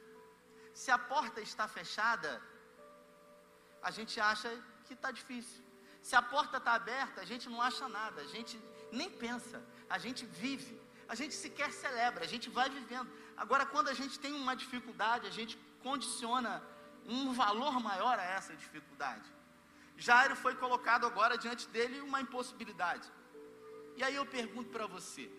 Se 0.74 0.92
a 0.92 0.98
porta 0.98 1.40
está 1.42 1.68
fechada, 1.68 2.42
a 3.82 3.92
gente 3.92 4.20
acha 4.20 4.50
que 4.86 4.94
está 4.94 5.12
difícil. 5.12 5.64
Se 6.02 6.16
a 6.16 6.22
porta 6.22 6.58
está 6.58 6.74
aberta, 6.74 7.22
a 7.22 7.26
gente 7.26 7.50
não 7.50 7.62
acha 7.62 7.88
nada, 7.88 8.22
a 8.22 8.28
gente 8.28 8.60
nem 8.92 9.10
pensa, 9.10 9.62
a 9.90 9.98
gente 9.98 10.26
vive, 10.26 10.80
a 11.08 11.16
gente 11.16 11.34
sequer 11.34 11.72
celebra, 11.72 12.24
a 12.24 12.28
gente 12.28 12.50
vai 12.50 12.70
vivendo. 12.70 13.10
Agora, 13.36 13.66
quando 13.66 13.90
a 13.90 13.94
gente 13.94 14.20
tem 14.20 14.34
uma 14.34 14.56
dificuldade, 14.56 15.28
a 15.28 15.32
gente 15.32 15.58
condiciona 15.82 16.62
um 17.06 17.34
valor 17.34 17.80
maior 17.80 18.18
a 18.20 18.24
essa 18.24 18.56
dificuldade. 18.56 19.30
Jairo 19.98 20.36
foi 20.36 20.56
colocado 20.56 21.06
agora 21.06 21.38
diante 21.38 21.68
dele 21.68 22.00
uma 22.02 22.22
impossibilidade. 22.22 23.12
E 23.98 24.04
aí 24.04 24.16
eu 24.16 24.26
pergunto 24.26 24.70
para 24.70 24.88
você: 24.88 25.30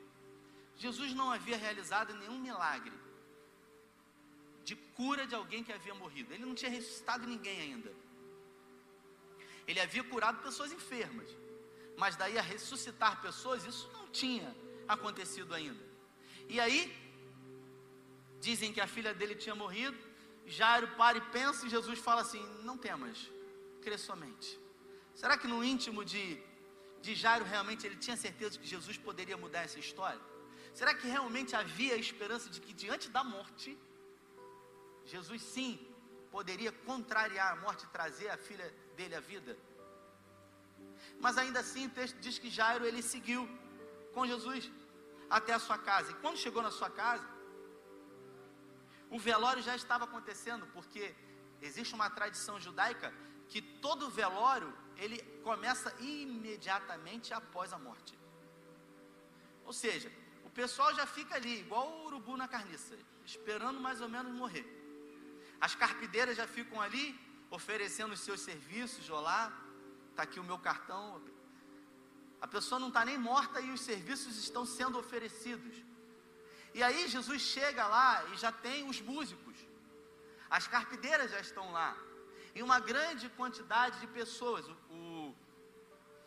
Jesus 0.77 1.14
não 1.14 1.31
havia 1.31 1.57
realizado 1.57 2.14
nenhum 2.14 2.38
milagre 2.38 2.92
de 4.64 4.77
cura 4.77 5.27
de 5.27 5.35
alguém 5.35 5.64
que 5.64 5.73
havia 5.73 5.94
morrido. 5.94 6.33
Ele 6.33 6.44
não 6.44 6.55
tinha 6.55 6.70
ressuscitado 6.70 7.27
ninguém 7.27 7.61
ainda. 7.61 7.92
Ele 9.66 9.81
havia 9.81 10.05
curado 10.05 10.42
pessoas 10.42 10.73
enfermas. 10.73 11.29
Mas 11.96 12.16
daí 12.16 12.38
a 12.38 12.42
ressuscitar 12.42 13.20
pessoas, 13.20 13.64
isso 13.64 13.90
não 13.92 14.09
tinha 14.09 14.55
acontecido 14.88 15.55
ainda. 15.55 15.85
E 16.49 16.59
aí, 16.59 16.81
dizem 18.40 18.73
que 18.73 18.81
a 18.81 18.87
filha 18.87 19.12
dele 19.14 19.35
tinha 19.35 19.55
morrido. 19.55 19.99
Jairo 20.46 20.88
para 20.96 21.18
e 21.18 21.20
pensa 21.20 21.66
e 21.66 21.70
Jesus 21.70 21.98
fala 21.98 22.22
assim: 22.22 22.42
Não 22.62 22.76
temas, 22.76 23.31
crê 23.83 23.96
somente. 23.96 24.59
Será 25.14 25.37
que 25.37 25.46
no 25.46 25.62
íntimo 25.62 26.05
de, 26.05 26.42
de 27.00 27.14
Jairo 27.14 27.44
realmente 27.44 27.87
ele 27.87 27.96
tinha 27.96 28.16
certeza 28.16 28.59
que 28.59 28.66
Jesus 28.66 28.96
poderia 28.96 29.37
mudar 29.37 29.61
essa 29.61 29.79
história? 29.79 30.20
Será 30.74 30.94
que 30.94 31.07
realmente 31.07 31.55
havia 31.55 31.94
a 31.94 31.98
esperança 31.98 32.48
de 32.48 32.61
que 32.61 32.72
diante 32.72 33.09
da 33.11 33.22
morte, 33.24 33.76
Jesus 35.05 35.42
sim 35.42 35.79
poderia 36.31 36.72
contrariar 36.72 37.53
a 37.53 37.57
morte 37.57 37.85
e 37.85 37.88
trazer 37.88 38.29
a 38.29 38.37
filha 38.37 38.72
dele 38.96 39.14
à 39.14 39.20
vida. 39.20 39.57
Mas 41.18 41.37
ainda 41.37 41.61
assim 41.61 41.87
o 41.87 41.90
texto 41.90 42.16
diz 42.18 42.38
que 42.38 42.48
Jairo 42.48 42.87
ele 42.87 43.03
seguiu 43.03 43.48
com 44.14 44.26
Jesus 44.26 44.70
até 45.29 45.53
a 45.53 45.59
sua 45.59 45.79
casa. 45.79 46.12
E 46.12 46.14
quando 46.14 46.38
chegou 46.38 46.62
na 46.62 46.70
sua 46.70 46.90
casa, 46.90 47.26
o 49.11 49.18
velório 49.18 49.62
já 49.62 49.75
estava 49.75 50.05
acontecendo, 50.05 50.66
porque 50.68 51.14
existe 51.61 51.94
uma 51.94 52.09
tradição 52.09 52.61
judaica 52.61 53.12
que 53.49 53.61
todo 53.61 54.09
velório 54.09 54.73
ele 54.96 55.18
começa 55.42 55.92
imediatamente 55.99 57.35
após 57.35 57.73
a 57.73 57.79
morte. 57.79 58.16
Ou 59.64 59.73
seja, 59.73 60.11
o 60.44 60.51
pessoal 60.51 60.94
já 60.94 61.07
fica 61.07 61.35
ali, 61.35 61.61
igual 61.61 61.88
o 61.88 62.07
urubu 62.07 62.37
na 62.37 62.46
carniça, 62.46 62.96
esperando 63.25 63.81
mais 63.81 64.01
ou 64.01 64.09
menos 64.09 64.33
morrer. 64.33 64.66
As 65.61 65.75
carpideiras 65.75 66.37
já 66.37 66.46
ficam 66.46 66.81
ali 66.81 67.18
oferecendo 67.51 68.12
os 68.12 68.20
seus 68.20 68.40
serviços, 68.40 69.11
olá, 69.11 69.53
está 70.11 70.23
aqui 70.23 70.38
o 70.38 70.44
meu 70.44 70.59
cartão. 70.59 71.20
A 72.40 72.46
pessoa 72.46 72.79
não 72.79 72.88
está 72.88 73.05
nem 73.05 73.18
morta 73.18 73.61
e 73.61 73.70
os 73.70 73.81
serviços 73.81 74.38
estão 74.38 74.64
sendo 74.64 74.99
oferecidos. 74.99 75.77
E 76.73 76.83
aí 76.83 77.09
Jesus 77.09 77.41
chega 77.43 77.87
lá 77.87 78.25
e 78.33 78.37
já 78.37 78.53
tem 78.53 78.89
os 78.89 79.01
músicos. 79.01 79.57
As 80.49 80.67
carpideiras 80.67 81.31
já 81.31 81.41
estão 81.41 81.73
lá. 81.73 81.97
E 82.55 82.63
uma 82.63 82.81
grande 82.81 83.29
quantidade 83.31 84.01
de 84.01 84.07
pessoas. 84.07 84.67
O, 84.69 84.73
o 84.91 85.37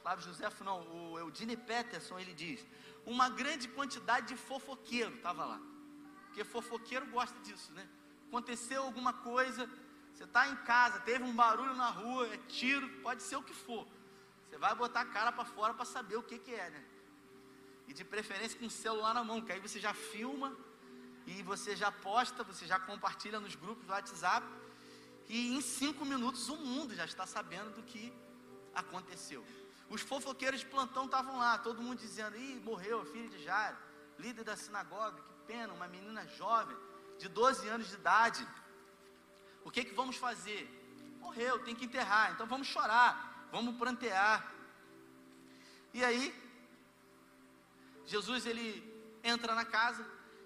Flávio 0.02 0.26
José, 0.26 0.50
não, 0.62 0.82
o 1.14 1.20
Eudine 1.20 1.56
Peterson, 1.56 2.20
ele 2.20 2.34
diz. 2.34 2.66
Uma 3.06 3.30
grande 3.30 3.68
quantidade 3.68 4.28
de 4.28 4.36
fofoqueiro 4.36 5.16
estava 5.16 5.46
lá. 5.46 5.62
Porque 6.28 6.44
fofoqueiro 6.44 7.06
gosta 7.08 7.38
disso, 7.42 7.72
né? 7.74 7.88
aconteceu 8.34 8.82
alguma 8.82 9.14
coisa, 9.14 9.70
você 10.12 10.24
está 10.24 10.48
em 10.48 10.56
casa, 10.56 11.00
teve 11.02 11.24
um 11.24 11.36
barulho 11.36 11.76
na 11.76 11.90
rua, 11.90 12.28
é 12.34 12.38
tiro, 12.48 12.90
pode 13.04 13.22
ser 13.22 13.36
o 13.36 13.44
que 13.44 13.54
for. 13.54 13.88
Você 14.50 14.58
vai 14.58 14.74
botar 14.74 15.02
a 15.02 15.06
cara 15.06 15.32
para 15.32 15.46
fora 15.46 15.72
para 15.72 15.86
saber 15.86 16.16
o 16.16 16.24
que, 16.24 16.40
que 16.40 16.52
é, 16.52 16.72
né? 16.72 16.84
De 17.94 18.04
preferência 18.04 18.58
com 18.60 18.66
o 18.66 18.70
celular 18.70 19.14
na 19.14 19.24
mão, 19.24 19.42
que 19.42 19.52
aí 19.52 19.60
você 19.60 19.80
já 19.80 19.94
filma 19.94 20.56
e 21.26 21.42
você 21.44 21.76
já 21.76 21.92
posta, 21.92 22.44
você 22.44 22.66
já 22.66 22.80
compartilha 22.80 23.40
nos 23.40 23.56
grupos 23.56 23.86
do 23.86 23.92
WhatsApp. 23.92 24.46
E 25.28 25.56
em 25.56 25.62
cinco 25.62 26.06
minutos 26.06 26.50
o 26.50 26.58
mundo 26.58 26.96
já 26.96 27.06
está 27.06 27.26
sabendo 27.26 27.72
do 27.76 27.84
que 27.84 28.12
aconteceu. 28.74 29.46
Os 29.90 30.02
fofoqueiros 30.02 30.62
de 30.62 30.66
plantão 30.66 31.06
estavam 31.06 31.38
lá, 31.38 31.58
todo 31.58 31.82
mundo 31.82 32.00
dizendo: 32.00 32.36
Ih, 32.36 32.60
morreu 32.62 33.02
a 33.02 33.06
filha 33.06 33.30
de 33.30 33.44
Jairo, 33.44 33.78
líder 34.18 34.44
da 34.44 34.56
sinagoga, 34.58 35.22
que 35.22 35.34
pena, 35.46 35.74
uma 35.74 35.88
menina 35.88 36.26
jovem 36.28 36.76
de 37.20 37.30
12 37.30 37.68
anos 37.70 37.88
de 37.88 37.96
idade. 37.96 38.48
O 39.64 39.72
que 39.72 39.86
que 39.86 39.94
vamos 39.94 40.18
fazer? 40.18 40.68
Morreu, 41.20 41.60
tem 41.60 41.76
que 41.76 41.86
enterrar. 41.86 42.32
Então 42.32 42.48
vamos 42.48 42.68
chorar, 42.68 43.48
vamos 43.52 43.76
prantear. 43.78 44.52
E 45.94 46.04
aí, 46.04 46.43
Jesus 48.06 48.46
ele 48.46 48.68
entra 49.24 49.56
na 49.56 49.66
casa 49.66 50.06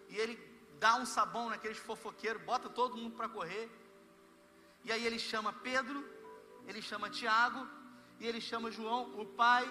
e 0.10 0.18
ele 0.18 0.36
dá 0.80 0.96
um 0.96 1.06
sabão 1.06 1.50
naqueles 1.50 1.78
fofoqueiros, 1.78 2.42
bota 2.44 2.70
todo 2.70 2.98
mundo 2.98 3.16
para 3.16 3.30
correr. 3.30 3.70
E 4.84 4.92
aí 4.92 5.06
ele 5.06 5.20
chama 5.20 5.52
Pedro, 5.52 6.08
ele 6.68 6.82
chama 6.82 7.10
Tiago 7.10 7.68
e 8.20 8.28
ele 8.28 8.40
chama 8.40 8.72
João, 8.72 9.20
o 9.20 9.26
pai 9.26 9.70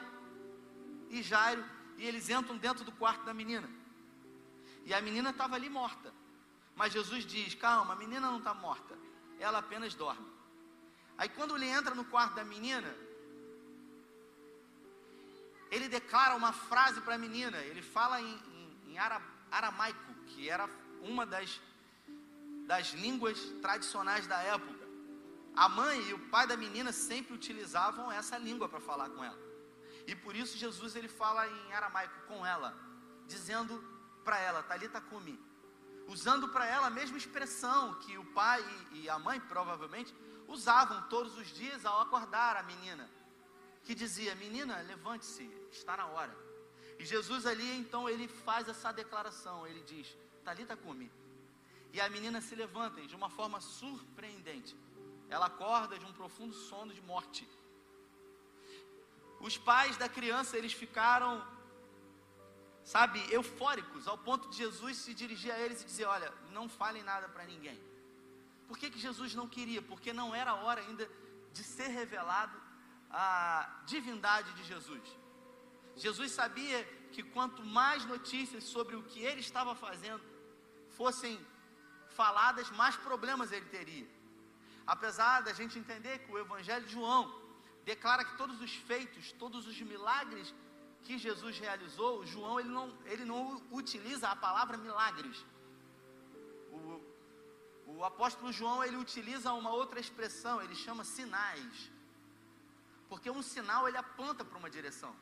e 1.11 1.23
Jairo, 1.23 1.65
e 1.97 2.07
eles 2.07 2.29
entram 2.29 2.57
dentro 2.57 2.85
do 2.85 2.93
quarto 2.93 3.25
da 3.25 3.33
menina. 3.33 3.69
E 4.85 4.93
a 4.93 5.01
menina 5.01 5.31
estava 5.31 5.55
ali 5.55 5.69
morta. 5.69 6.13
Mas 6.75 6.93
Jesus 6.93 7.25
diz: 7.25 7.55
Calma, 7.55 7.95
a 7.95 7.97
menina 7.97 8.31
não 8.31 8.39
está 8.39 8.53
morta, 8.53 8.97
ela 9.39 9.59
apenas 9.59 9.95
dorme. 9.95 10.27
Aí 11.17 11.29
quando 11.29 11.57
ele 11.57 11.67
entra 11.67 11.95
no 11.95 12.05
quarto 12.05 12.35
da 12.35 12.45
menina, 12.45 12.95
ele 15.71 15.89
declara 15.89 16.35
uma 16.35 16.53
frase 16.53 17.01
para 17.01 17.15
a 17.15 17.19
menina. 17.19 17.59
Ele 17.59 17.83
fala 17.83 18.21
em, 18.21 18.35
em, 18.55 18.93
em 18.93 18.99
aramaico, 19.51 20.15
que 20.27 20.49
era 20.49 20.69
uma 21.03 21.27
das, 21.27 21.61
das 22.67 22.89
línguas 22.89 23.39
tradicionais 23.63 24.27
da 24.27 24.41
época. 24.43 24.87
A 25.57 25.69
mãe 25.69 26.01
e 26.09 26.15
o 26.15 26.19
pai 26.29 26.47
da 26.47 26.57
menina 26.57 26.93
sempre 26.93 27.35
utilizavam 27.35 28.13
essa 28.13 28.37
língua 28.37 28.69
para 28.69 28.81
falar 28.81 29.09
com 29.11 29.25
ela. 29.25 29.39
E 30.07 30.15
por 30.15 30.37
isso 30.37 30.59
Jesus 30.59 30.95
ele 30.95 31.09
fala 31.09 31.49
em 31.49 31.73
aramaico 31.73 32.15
com 32.29 32.45
ela, 32.47 32.77
dizendo 33.27 33.83
para 34.25 34.39
ela, 34.39 34.63
Talita 34.63 35.01
cumi, 35.01 35.39
usando 36.07 36.49
para 36.49 36.67
ela 36.67 36.87
a 36.89 36.91
mesma 36.91 37.17
expressão 37.17 37.95
que 37.95 38.17
o 38.17 38.25
pai 38.27 38.63
e 38.93 39.09
a 39.09 39.19
mãe 39.19 39.41
provavelmente 39.41 40.15
usavam 40.47 41.03
todos 41.09 41.37
os 41.37 41.49
dias 41.49 41.85
ao 41.85 42.03
acordar 42.03 42.57
a 42.57 42.63
menina, 42.63 43.11
que 43.87 43.95
dizia: 44.03 44.35
"Menina, 44.45 44.75
levante-se, 44.93 45.45
está 45.79 45.97
na 45.97 46.07
hora". 46.15 46.35
E 47.01 47.05
Jesus 47.13 47.47
ali 47.53 47.69
então 47.83 48.03
ele 48.13 48.27
faz 48.47 48.69
essa 48.69 48.91
declaração, 48.93 49.67
ele 49.67 49.83
diz: 49.93 50.09
"Talita 50.45 50.77
cumi". 50.77 51.09
E 51.97 52.01
a 52.01 52.09
menina 52.15 52.41
se 52.47 52.55
levanta 52.55 53.01
de 53.11 53.17
uma 53.21 53.31
forma 53.31 53.59
surpreendente. 53.61 54.77
Ela 55.35 55.47
acorda 55.47 55.99
de 55.99 56.05
um 56.05 56.13
profundo 56.13 56.55
sono 56.55 56.93
de 56.93 57.01
morte. 57.01 57.49
Os 59.41 59.57
pais 59.59 59.97
da 59.97 60.09
criança, 60.09 60.57
eles 60.57 60.73
ficaram, 60.73 61.47
sabe, 62.85 63.19
eufóricos, 63.33 64.07
ao 64.07 64.19
ponto 64.19 64.49
de 64.51 64.57
Jesus 64.57 64.97
se 64.99 65.15
dirigir 65.15 65.53
a 65.53 65.59
eles 65.59 65.83
e 65.83 65.87
dizer: 65.87 66.07
Olha, 66.07 66.33
não 66.53 66.69
falem 66.69 67.03
nada 67.03 67.29
para 67.29 67.45
ninguém. 67.45 67.79
Por 68.69 68.77
que, 68.79 68.91
que 68.91 68.99
Jesus 68.99 69.35
não 69.35 69.49
queria? 69.49 69.81
Porque 69.81 70.13
não 70.13 70.35
era 70.35 70.55
hora 70.55 70.81
ainda 70.81 71.09
de 71.53 71.63
ser 71.63 71.89
revelado 71.89 72.61
a 73.11 73.83
divindade 73.87 74.53
de 74.55 74.65
Jesus. 74.65 75.03
Jesus 75.97 76.33
sabia 76.33 76.85
que 77.13 77.23
quanto 77.23 77.65
mais 77.65 78.05
notícias 78.05 78.65
sobre 78.65 78.97
o 78.97 79.03
que 79.03 79.21
ele 79.21 79.41
estava 79.41 79.75
fazendo 79.75 80.23
fossem 80.91 81.39
faladas, 82.11 82.71
mais 82.71 82.97
problemas 82.97 83.53
ele 83.53 83.67
teria. 83.67 84.09
Apesar 84.87 85.41
da 85.41 85.53
gente 85.53 85.79
entender 85.79 86.21
que 86.21 86.31
o 86.31 86.39
Evangelho 86.39 86.87
de 86.87 86.93
João 86.93 87.23
declara 87.85 88.25
que 88.25 88.37
todos 88.37 88.61
os 88.61 88.75
feitos, 88.75 89.33
todos 89.33 89.67
os 89.67 89.81
milagres 89.81 90.55
que 91.03 91.17
Jesus 91.19 91.59
realizou, 91.59 92.27
João 92.27 92.59
ele 92.61 92.69
não, 92.69 92.87
ele 93.05 93.25
não 93.25 93.63
utiliza 93.71 94.29
a 94.29 94.37
palavra 94.37 94.77
milagres. 94.77 95.45
O, 96.73 97.01
o 97.87 98.05
apóstolo 98.05 98.53
João 98.53 98.83
ele 98.85 98.97
utiliza 98.97 99.53
uma 99.53 99.71
outra 99.71 100.01
expressão, 100.01 100.61
ele 100.61 100.75
chama 100.75 101.05
sinais. 101.05 101.91
Porque 103.09 103.31
um 103.31 103.43
sinal 103.43 103.89
ele 103.89 103.97
aponta 103.97 104.45
para 104.45 104.59
uma 104.59 104.71
direção. 104.71 105.15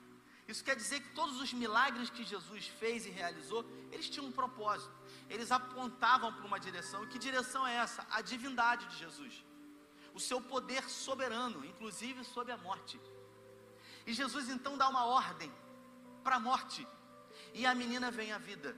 Isso 0.46 0.62
quer 0.62 0.76
dizer 0.76 1.00
que 1.00 1.14
todos 1.14 1.40
os 1.40 1.52
milagres 1.52 2.10
que 2.10 2.24
Jesus 2.24 2.66
fez 2.66 3.06
e 3.06 3.10
realizou, 3.10 3.64
eles 3.90 4.08
tinham 4.08 4.26
um 4.26 4.32
propósito. 4.32 4.92
Eles 5.28 5.50
apontavam 5.50 6.32
para 6.32 6.46
uma 6.46 6.60
direção. 6.60 7.04
E 7.04 7.06
que 7.06 7.18
direção 7.18 7.66
é 7.66 7.76
essa? 7.76 8.06
A 8.10 8.20
divindade 8.20 8.86
de 8.86 8.98
Jesus 8.98 9.44
o 10.14 10.20
seu 10.20 10.40
poder 10.40 10.88
soberano, 10.88 11.64
inclusive 11.66 12.24
sobre 12.24 12.52
a 12.52 12.56
morte. 12.56 13.00
E 14.06 14.12
Jesus 14.14 14.48
então 14.48 14.78
dá 14.78 14.88
uma 14.88 15.04
ordem 15.04 15.52
para 16.22 16.36
a 16.36 16.40
morte, 16.40 16.86
e 17.52 17.66
a 17.66 17.74
menina 17.74 18.10
vem 18.12 18.30
à 18.32 18.38
vida. 18.38 18.76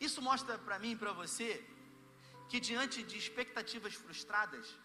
Isso 0.00 0.20
mostra 0.20 0.58
para 0.58 0.78
mim 0.78 0.92
e 0.92 0.96
para 0.96 1.12
você 1.12 1.64
que 2.48 2.58
diante 2.58 3.02
de 3.04 3.16
expectativas 3.16 3.94
frustradas, 3.94 4.76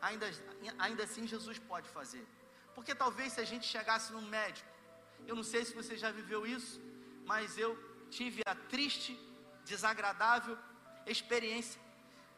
ainda, 0.00 0.30
ainda 0.78 1.04
assim 1.04 1.26
Jesus 1.26 1.58
pode 1.58 1.88
fazer. 1.88 2.26
Porque 2.74 2.94
talvez 2.94 3.32
se 3.34 3.40
a 3.40 3.44
gente 3.44 3.66
chegasse 3.66 4.12
num 4.12 4.22
médico, 4.22 4.68
eu 5.26 5.34
não 5.34 5.42
sei 5.42 5.64
se 5.64 5.74
você 5.74 5.96
já 5.96 6.10
viveu 6.10 6.46
isso, 6.46 6.80
mas 7.24 7.58
eu 7.58 7.76
tive 8.10 8.42
a 8.46 8.54
triste, 8.54 9.18
desagradável 9.64 10.56
experiência 11.06 11.80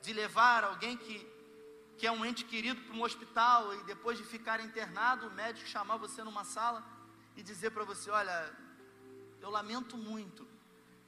de 0.03 0.13
levar 0.13 0.65
alguém 0.65 0.97
que 0.97 1.39
que 1.99 2.07
é 2.07 2.13
um 2.13 2.25
ente 2.25 2.45
querido 2.45 2.81
para 2.83 2.95
um 2.95 3.03
hospital 3.03 3.75
e 3.75 3.83
depois 3.83 4.17
de 4.17 4.23
ficar 4.23 4.61
internado, 4.61 5.27
o 5.27 5.33
médico 5.33 5.69
chamar 5.69 5.97
você 5.97 6.23
numa 6.23 6.45
sala 6.45 6.81
e 7.37 7.43
dizer 7.43 7.71
para 7.71 7.85
você: 7.85 8.09
Olha, 8.09 8.57
eu 9.41 9.51
lamento 9.51 9.97
muito, 9.97 10.47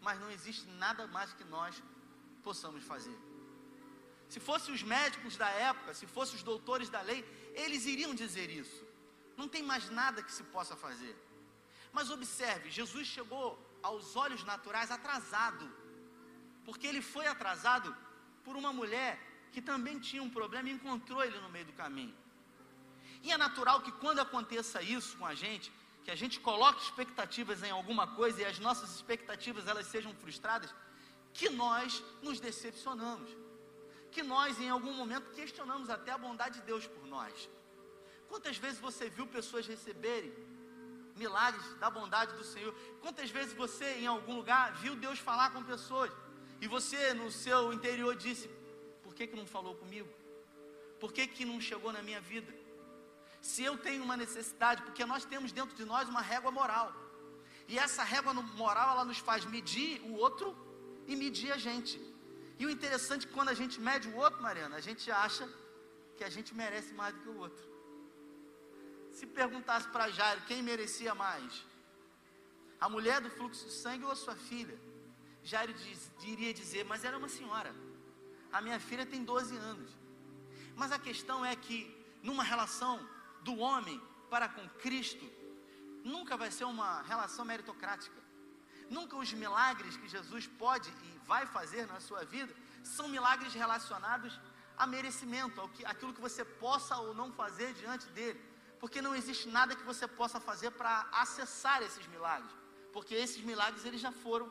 mas 0.00 0.18
não 0.18 0.28
existe 0.32 0.66
nada 0.84 1.06
mais 1.06 1.32
que 1.32 1.44
nós 1.44 1.80
possamos 2.42 2.82
fazer. 2.82 3.16
Se 4.33 4.38
fossem 4.38 4.73
os 4.73 4.83
médicos 4.97 5.37
da 5.37 5.49
época, 5.49 5.93
se 5.93 6.07
fossem 6.07 6.37
os 6.37 6.45
doutores 6.45 6.88
da 6.88 7.03
lei, 7.03 7.21
eles 7.62 7.85
iriam 7.85 8.14
dizer 8.14 8.49
isso. 8.49 8.81
Não 9.37 9.49
tem 9.49 9.62
mais 9.71 9.90
nada 9.90 10.23
que 10.23 10.33
se 10.38 10.45
possa 10.55 10.77
fazer. 10.77 11.16
Mas 11.93 12.11
observe, 12.11 12.71
Jesus 12.71 13.09
chegou 13.09 13.59
aos 13.83 14.14
olhos 14.14 14.45
naturais 14.45 14.93
atrasado, 14.93 15.69
porque 16.64 16.87
ele 16.87 17.03
foi 17.03 17.27
atrasado 17.27 17.90
por 18.45 18.55
uma 18.55 18.73
mulher 18.73 19.19
que 19.51 19.61
também 19.61 19.99
tinha 19.99 20.23
um 20.23 20.31
problema 20.31 20.69
e 20.69 20.77
encontrou 20.79 21.25
ele 21.25 21.40
no 21.40 21.51
meio 21.51 21.64
do 21.64 21.73
caminho. 21.73 22.16
E 23.25 23.33
é 23.33 23.37
natural 23.37 23.83
que 23.83 23.90
quando 23.90 24.21
aconteça 24.21 24.81
isso 24.81 25.16
com 25.19 25.27
a 25.27 25.35
gente, 25.35 25.73
que 26.05 26.11
a 26.12 26.14
gente 26.14 26.38
coloque 26.38 26.85
expectativas 26.85 27.64
em 27.64 27.71
alguma 27.71 28.07
coisa 28.07 28.40
e 28.40 28.45
as 28.45 28.61
nossas 28.61 28.95
expectativas 28.95 29.66
elas 29.66 29.88
sejam 29.88 30.14
frustradas, 30.14 30.73
que 31.35 31.51
nós 31.51 32.01
nos 32.23 32.38
decepcionamos. 32.38 33.29
Que 34.11 34.23
nós 34.23 34.59
em 34.61 34.68
algum 34.68 34.92
momento 34.92 35.31
questionamos 35.33 35.90
até 35.90 36.12
a 36.12 36.18
bondade 36.18 36.61
de 36.61 36.66
Deus 36.66 36.87
por 36.87 37.07
nós. 37.07 37.49
Quantas 38.29 38.57
vezes 38.57 38.79
você 38.79 39.09
viu 39.09 39.27
pessoas 39.27 39.66
receberem 39.66 40.33
milagres 41.16 41.75
da 41.75 41.90
bondade 41.90 42.35
do 42.35 42.44
Senhor? 42.44 42.75
Quantas 43.01 43.31
vezes 43.31 43.53
você 43.53 43.87
em 43.96 44.07
algum 44.07 44.37
lugar 44.37 44.75
viu 44.75 44.94
Deus 44.96 45.18
falar 45.18 45.51
com 45.53 45.62
pessoas 45.62 46.11
e 46.61 46.66
você 46.66 47.14
no 47.14 47.31
seu 47.31 47.73
interior 47.73 48.16
disse: 48.16 48.49
que, 49.20 49.27
que 49.27 49.37
não 49.37 49.46
falou 49.46 49.75
comigo? 49.75 50.09
Por 50.99 51.12
que, 51.12 51.27
que 51.27 51.44
não 51.44 51.61
chegou 51.61 51.92
na 51.92 52.03
minha 52.03 52.20
vida? 52.20 52.53
Se 53.42 53.62
eu 53.62 53.77
tenho 53.77 54.03
uma 54.03 54.16
necessidade, 54.16 54.83
porque 54.83 55.05
nós 55.05 55.27
temos 55.27 55.53
dentro 55.53 55.77
de 55.77 55.85
nós 55.85 56.09
uma 56.09 56.23
régua 56.23 56.51
moral. 56.51 56.88
E 57.68 57.79
essa 57.79 58.03
régua 58.03 58.33
moral, 58.33 58.92
ela 58.92 59.05
nos 59.05 59.18
faz 59.18 59.44
medir 59.44 60.01
o 60.03 60.14
outro 60.14 60.57
e 61.07 61.14
medir 61.16 61.53
a 61.53 61.59
gente. 61.59 62.01
E 62.61 62.66
o 62.66 62.70
interessante 62.77 63.25
é 63.25 63.29
que 63.29 63.35
quando 63.37 63.49
a 63.49 63.59
gente 63.61 63.77
mede 63.88 64.07
o 64.09 64.16
outro, 64.25 64.42
Mariana, 64.46 64.77
a 64.77 64.85
gente 64.88 65.11
acha 65.11 65.44
que 66.16 66.23
a 66.23 66.29
gente 66.35 66.51
merece 66.55 66.92
mais 66.92 67.14
do 67.14 67.20
que 67.23 67.31
o 67.31 67.38
outro. 67.44 67.64
Se 69.18 69.27
perguntasse 69.27 69.88
para 69.88 70.11
Jairo 70.11 70.42
quem 70.49 70.61
merecia 70.62 71.14
mais, 71.14 71.64
a 72.79 72.87
mulher 72.94 73.18
do 73.23 73.31
fluxo 73.31 73.64
de 73.64 73.73
sangue 73.73 74.05
ou 74.05 74.12
a 74.12 74.20
sua 74.25 74.37
filha, 74.37 74.79
Jairo 75.42 75.73
diz, 75.73 76.12
iria 76.23 76.53
dizer, 76.53 76.85
mas 76.85 77.03
era 77.03 77.16
uma 77.16 77.31
senhora. 77.31 77.75
A 78.53 78.61
minha 78.61 78.79
filha 78.79 79.07
tem 79.07 79.25
12 79.25 79.57
anos. 79.57 79.90
Mas 80.77 80.92
a 80.92 80.99
questão 80.99 81.42
é 81.42 81.57
que, 81.57 81.79
numa 82.23 82.44
relação 82.44 82.94
do 83.42 83.57
homem 83.57 83.99
para 84.29 84.51
com 84.51 84.68
Cristo, 84.85 85.27
nunca 86.05 86.37
vai 86.37 86.51
ser 86.51 86.64
uma 86.64 87.01
relação 87.12 87.46
meritocrática. 87.46 88.20
Nunca 88.90 89.16
os 89.16 89.33
milagres 89.33 89.96
que 89.96 90.09
Jesus 90.09 90.48
pode 90.59 90.90
e 90.90 91.18
vai 91.24 91.46
fazer 91.46 91.87
na 91.87 92.00
sua 92.00 92.24
vida 92.24 92.53
são 92.83 93.09
milagres 93.09 93.55
relacionados 93.55 94.38
a 94.76 94.87
merecimento, 94.87 95.61
ao 95.61 95.68
que, 95.68 95.85
aquilo 95.85 96.12
que 96.12 96.20
você 96.20 96.44
possa 96.44 96.96
ou 96.96 97.14
não 97.14 97.31
fazer 97.33 97.72
diante 97.74 98.07
dele. 98.09 98.40
Porque 98.81 99.00
não 99.00 99.14
existe 99.14 99.46
nada 99.48 99.76
que 99.76 99.85
você 99.85 100.09
possa 100.09 100.40
fazer 100.40 100.70
para 100.72 101.07
acessar 101.12 101.83
esses 101.83 102.05
milagres. 102.09 102.50
Porque 102.92 103.14
esses 103.14 103.42
milagres 103.44 103.85
eles 103.85 104.00
já 104.00 104.11
foram 104.11 104.50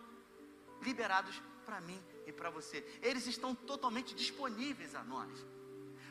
liberados 0.81 1.41
para 1.65 1.81
mim 1.81 2.01
e 2.25 2.31
para 2.31 2.49
você. 2.49 2.77
Eles 3.01 3.27
estão 3.27 3.53
totalmente 3.53 4.15
disponíveis 4.15 4.95
a 4.95 5.03
nós. 5.03 5.45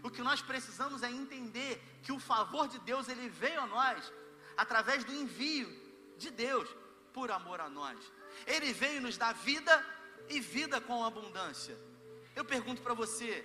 O 0.02 0.10
que 0.10 0.22
nós 0.22 0.42
precisamos 0.42 1.02
é 1.02 1.10
entender 1.10 1.82
que 2.02 2.12
o 2.12 2.18
favor 2.18 2.68
de 2.68 2.78
Deus 2.80 3.08
ele 3.08 3.28
veio 3.28 3.60
a 3.60 3.66
nós 3.66 4.12
através 4.56 5.02
do 5.04 5.14
envio 5.14 5.68
de 6.18 6.30
Deus 6.30 6.68
por 7.12 7.30
amor 7.30 7.60
a 7.60 7.68
nós. 7.68 7.98
Ele 8.46 8.72
veio 8.72 9.00
nos 9.00 9.16
dar 9.16 9.32
vida 9.32 9.84
e 10.28 10.40
vida 10.40 10.80
com 10.80 11.04
abundância. 11.04 11.76
Eu 12.34 12.44
pergunto 12.44 12.82
para 12.82 12.94
você, 12.94 13.44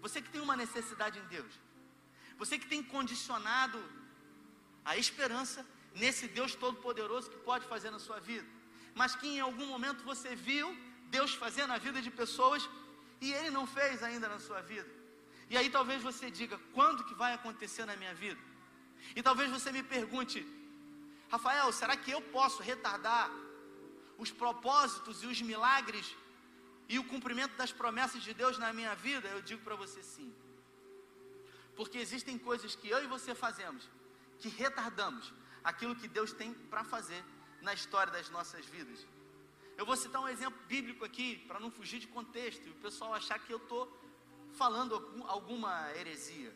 você 0.00 0.22
que 0.22 0.30
tem 0.30 0.40
uma 0.40 0.56
necessidade 0.56 1.18
em 1.18 1.26
Deus, 1.26 1.52
você 2.36 2.58
que 2.58 2.66
tem 2.66 2.82
condicionado 2.82 3.82
a 4.84 4.96
esperança 4.96 5.66
nesse 5.94 6.28
Deus 6.28 6.54
todo-poderoso 6.54 7.30
que 7.30 7.38
pode 7.38 7.66
fazer 7.66 7.90
na 7.90 7.98
sua 7.98 8.20
vida, 8.20 8.46
mas 8.94 9.14
que 9.14 9.26
em 9.26 9.40
algum 9.40 9.66
momento 9.66 10.04
você 10.04 10.34
viu 10.34 10.76
Deus 11.06 11.34
fazer 11.34 11.66
na 11.66 11.78
vida 11.78 12.00
de 12.00 12.10
pessoas 12.10 12.68
e 13.20 13.32
Ele 13.32 13.50
não 13.50 13.66
fez 13.66 14.02
ainda 14.02 14.28
na 14.28 14.38
sua 14.38 14.60
vida. 14.60 14.88
E 15.50 15.56
aí 15.56 15.70
talvez 15.70 16.02
você 16.02 16.30
diga: 16.30 16.58
quando 16.72 17.04
que 17.04 17.14
vai 17.14 17.32
acontecer 17.32 17.84
na 17.84 17.96
minha 17.96 18.14
vida? 18.14 18.40
E 19.16 19.22
talvez 19.22 19.50
você 19.50 19.72
me 19.72 19.82
pergunte: 19.82 20.46
Rafael, 21.30 21.72
será 21.72 21.96
que 21.96 22.10
eu 22.10 22.20
posso 22.20 22.62
retardar 22.62 23.30
os 24.18 24.30
propósitos 24.30 25.22
e 25.22 25.26
os 25.26 25.40
milagres 25.40 26.14
e 26.88 26.98
o 26.98 27.04
cumprimento 27.04 27.56
das 27.56 27.72
promessas 27.72 28.22
de 28.22 28.34
Deus 28.34 28.58
na 28.58 28.72
minha 28.72 28.94
vida? 28.94 29.28
Eu 29.28 29.40
digo 29.40 29.62
para 29.62 29.76
você 29.76 30.02
sim. 30.02 30.34
Porque 31.76 31.98
existem 31.98 32.36
coisas 32.36 32.74
que 32.74 32.88
eu 32.88 33.02
e 33.02 33.06
você 33.06 33.34
fazemos 33.34 33.88
que 34.40 34.48
retardamos 34.48 35.32
aquilo 35.62 35.96
que 35.96 36.08
Deus 36.08 36.32
tem 36.32 36.52
para 36.52 36.84
fazer 36.84 37.24
na 37.60 37.72
história 37.72 38.12
das 38.12 38.28
nossas 38.30 38.64
vidas. 38.66 39.06
Eu 39.76 39.86
vou 39.86 39.96
citar 39.96 40.20
um 40.20 40.28
exemplo 40.28 40.60
bíblico 40.66 41.04
aqui, 41.04 41.38
para 41.46 41.60
não 41.60 41.70
fugir 41.70 42.00
de 42.00 42.08
contexto 42.08 42.66
e 42.66 42.70
o 42.70 42.74
pessoal 42.74 43.14
achar 43.14 43.38
que 43.38 43.52
eu 43.52 43.58
estou 43.58 43.82
falando 44.54 45.24
alguma 45.28 45.92
heresia. 45.96 46.52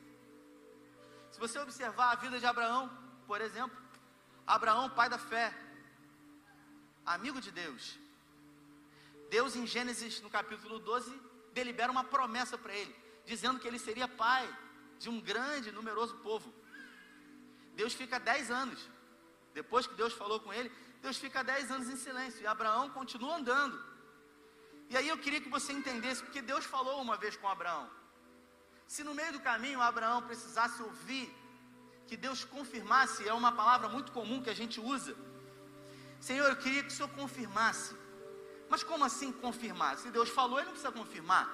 Se 1.31 1.38
você 1.38 1.59
observar 1.59 2.11
a 2.11 2.14
vida 2.16 2.38
de 2.38 2.46
Abraão, 2.46 2.90
por 3.27 3.40
exemplo, 3.40 3.77
Abraão, 4.46 4.90
pai 4.90 5.09
da 5.09 5.18
fé, 5.18 5.55
amigo 7.05 7.41
de 7.41 7.51
Deus. 7.51 7.99
Deus, 9.31 9.57
em 9.57 9.67
Gênesis, 9.67 10.21
no 10.21 10.31
capítulo 10.31 10.79
12, 10.79 11.19
delibera 11.53 11.91
uma 11.91 12.05
promessa 12.05 12.59
para 12.59 12.75
ele, 12.75 12.95
dizendo 13.25 13.59
que 13.59 13.67
ele 13.67 13.79
seria 13.79 14.07
pai 14.07 14.47
de 14.99 15.09
um 15.09 15.21
grande, 15.21 15.73
numeroso 15.73 16.17
povo. 16.17 16.53
Deus 17.75 17.95
fica 17.95 18.19
dez 18.21 18.51
anos, 18.51 18.88
depois 19.55 19.87
que 19.87 19.95
Deus 19.95 20.12
falou 20.12 20.38
com 20.41 20.53
ele, 20.53 20.71
Deus 21.01 21.17
fica 21.17 21.43
dez 21.43 21.71
anos 21.71 21.88
em 21.88 21.97
silêncio 21.97 22.43
e 22.43 22.47
Abraão 22.47 22.91
continua 22.91 23.37
andando. 23.37 23.83
E 24.91 24.97
aí 24.97 25.09
eu 25.09 25.19
queria 25.19 25.41
que 25.41 25.49
você 25.49 25.73
entendesse, 25.73 26.23
porque 26.23 26.43
Deus 26.43 26.65
falou 26.65 27.01
uma 27.01 27.17
vez 27.17 27.37
com 27.37 27.49
Abraão. 27.49 27.91
Se 28.87 29.03
no 29.03 29.15
meio 29.15 29.33
do 29.33 29.41
caminho 29.41 29.81
Abraão 29.81 30.23
precisasse 30.23 30.83
ouvir 30.83 31.35
que 32.07 32.17
Deus 32.17 32.45
confirmasse, 32.45 33.27
é 33.27 33.33
uma 33.33 33.53
palavra 33.53 33.88
muito 33.88 34.12
comum 34.12 34.43
que 34.43 34.51
a 34.51 34.55
gente 34.55 34.79
usa. 34.79 35.17
Senhor, 36.27 36.49
eu 36.49 36.57
queria 36.57 36.85
que 36.85 36.93
o 36.93 36.97
Senhor 36.97 37.09
confirmasse. 37.21 37.95
Mas 38.71 38.85
como 38.85 39.05
assim 39.05 39.33
confirmar? 39.33 39.99
Se 39.99 40.09
Deus 40.09 40.29
falou, 40.29 40.59
ele 40.59 40.67
não 40.67 40.75
precisa 40.77 40.93
confirmar. 40.93 41.47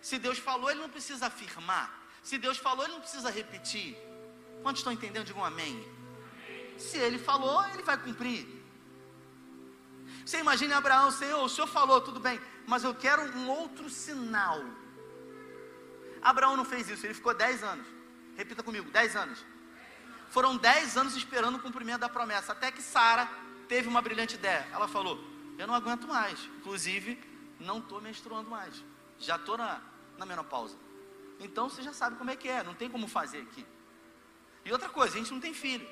Se 0.00 0.18
Deus 0.20 0.38
falou, 0.38 0.70
ele 0.70 0.80
não 0.80 0.88
precisa 0.88 1.26
afirmar. 1.26 1.86
Se 2.22 2.38
Deus 2.38 2.58
falou, 2.58 2.84
ele 2.84 2.92
não 2.92 3.00
precisa 3.00 3.28
repetir. 3.28 3.98
Quantos 4.62 4.80
estão 4.80 4.92
entendendo? 4.92 5.26
Digam 5.26 5.44
amém. 5.44 5.74
Se 6.78 6.96
ele 6.96 7.18
falou, 7.18 7.66
ele 7.70 7.82
vai 7.82 7.98
cumprir. 7.98 8.46
Você 10.24 10.38
imagina 10.38 10.76
Abraão, 10.76 11.10
Senhor, 11.10 11.42
o 11.42 11.48
Senhor 11.48 11.66
falou, 11.66 12.00
tudo 12.00 12.20
bem, 12.20 12.40
mas 12.68 12.84
eu 12.84 12.94
quero 12.94 13.22
um 13.36 13.48
outro 13.48 13.90
sinal. 13.90 14.62
Abraão 16.22 16.56
não 16.56 16.64
fez 16.64 16.88
isso, 16.88 17.04
ele 17.04 17.14
ficou 17.14 17.34
10 17.34 17.64
anos. 17.64 17.86
Repita 18.36 18.62
comigo, 18.62 18.88
10 18.92 19.16
anos. 19.16 19.44
Foram 20.30 20.56
10 20.56 20.96
anos 20.96 21.16
esperando 21.16 21.56
o 21.56 21.60
cumprimento 21.66 22.00
da 22.00 22.08
promessa, 22.08 22.52
até 22.52 22.70
que 22.70 22.80
Sara 22.80 23.28
teve 23.68 23.88
uma 23.88 24.02
brilhante 24.02 24.34
ideia. 24.34 24.66
Ela 24.72 24.88
falou: 24.88 25.22
Eu 25.58 25.66
não 25.66 25.74
aguento 25.74 26.06
mais, 26.06 26.38
inclusive, 26.58 27.18
não 27.60 27.78
estou 27.78 28.00
menstruando 28.00 28.50
mais, 28.50 28.82
já 29.18 29.36
estou 29.36 29.56
na, 29.56 29.80
na 30.16 30.26
menopausa. 30.26 30.76
Então 31.38 31.68
você 31.68 31.82
já 31.82 31.92
sabe 31.92 32.16
como 32.16 32.30
é 32.30 32.36
que 32.36 32.48
é, 32.48 32.62
não 32.62 32.74
tem 32.74 32.88
como 32.88 33.06
fazer 33.06 33.38
aqui. 33.38 33.64
E 34.64 34.72
outra 34.72 34.88
coisa, 34.88 35.14
a 35.14 35.18
gente 35.18 35.32
não 35.32 35.40
tem 35.40 35.54
filho. 35.54 35.86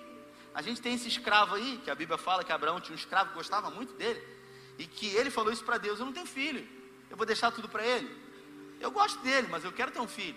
A 0.53 0.63
gente 0.63 0.81
tem 0.81 0.95
esse 0.95 1.07
escravo 1.07 1.55
aí, 1.55 1.81
que 1.85 1.91
a 1.91 1.95
Bíblia 1.95 2.19
fala 2.19 2.43
que 2.43 2.51
Abraão 2.51 2.81
tinha 2.81 2.95
um 2.95 2.99
escravo 2.99 3.31
que 3.31 3.37
gostava 3.37 3.71
muito 3.71 3.93
dele, 3.93 4.23
e 4.79 4.87
que 4.87 5.07
ele 5.15 5.31
falou 5.31 5.53
isso 5.53 5.65
para 5.65 5.79
Deus: 5.79 6.01
Eu 6.01 6.07
não 6.07 6.13
tenho 6.13 6.27
filho, 6.27 6.67
eu 7.11 7.17
vou 7.17 7.27
deixar 7.27 7.51
tudo 7.51 7.69
para 7.69 7.85
ele. 7.85 8.25
Eu 8.81 8.91
gosto 8.91 9.19
dele, 9.21 9.49
mas 9.51 9.65
eu 9.65 9.73
quero 9.73 9.91
ter 9.91 10.01
um 10.01 10.09
filho. 10.09 10.37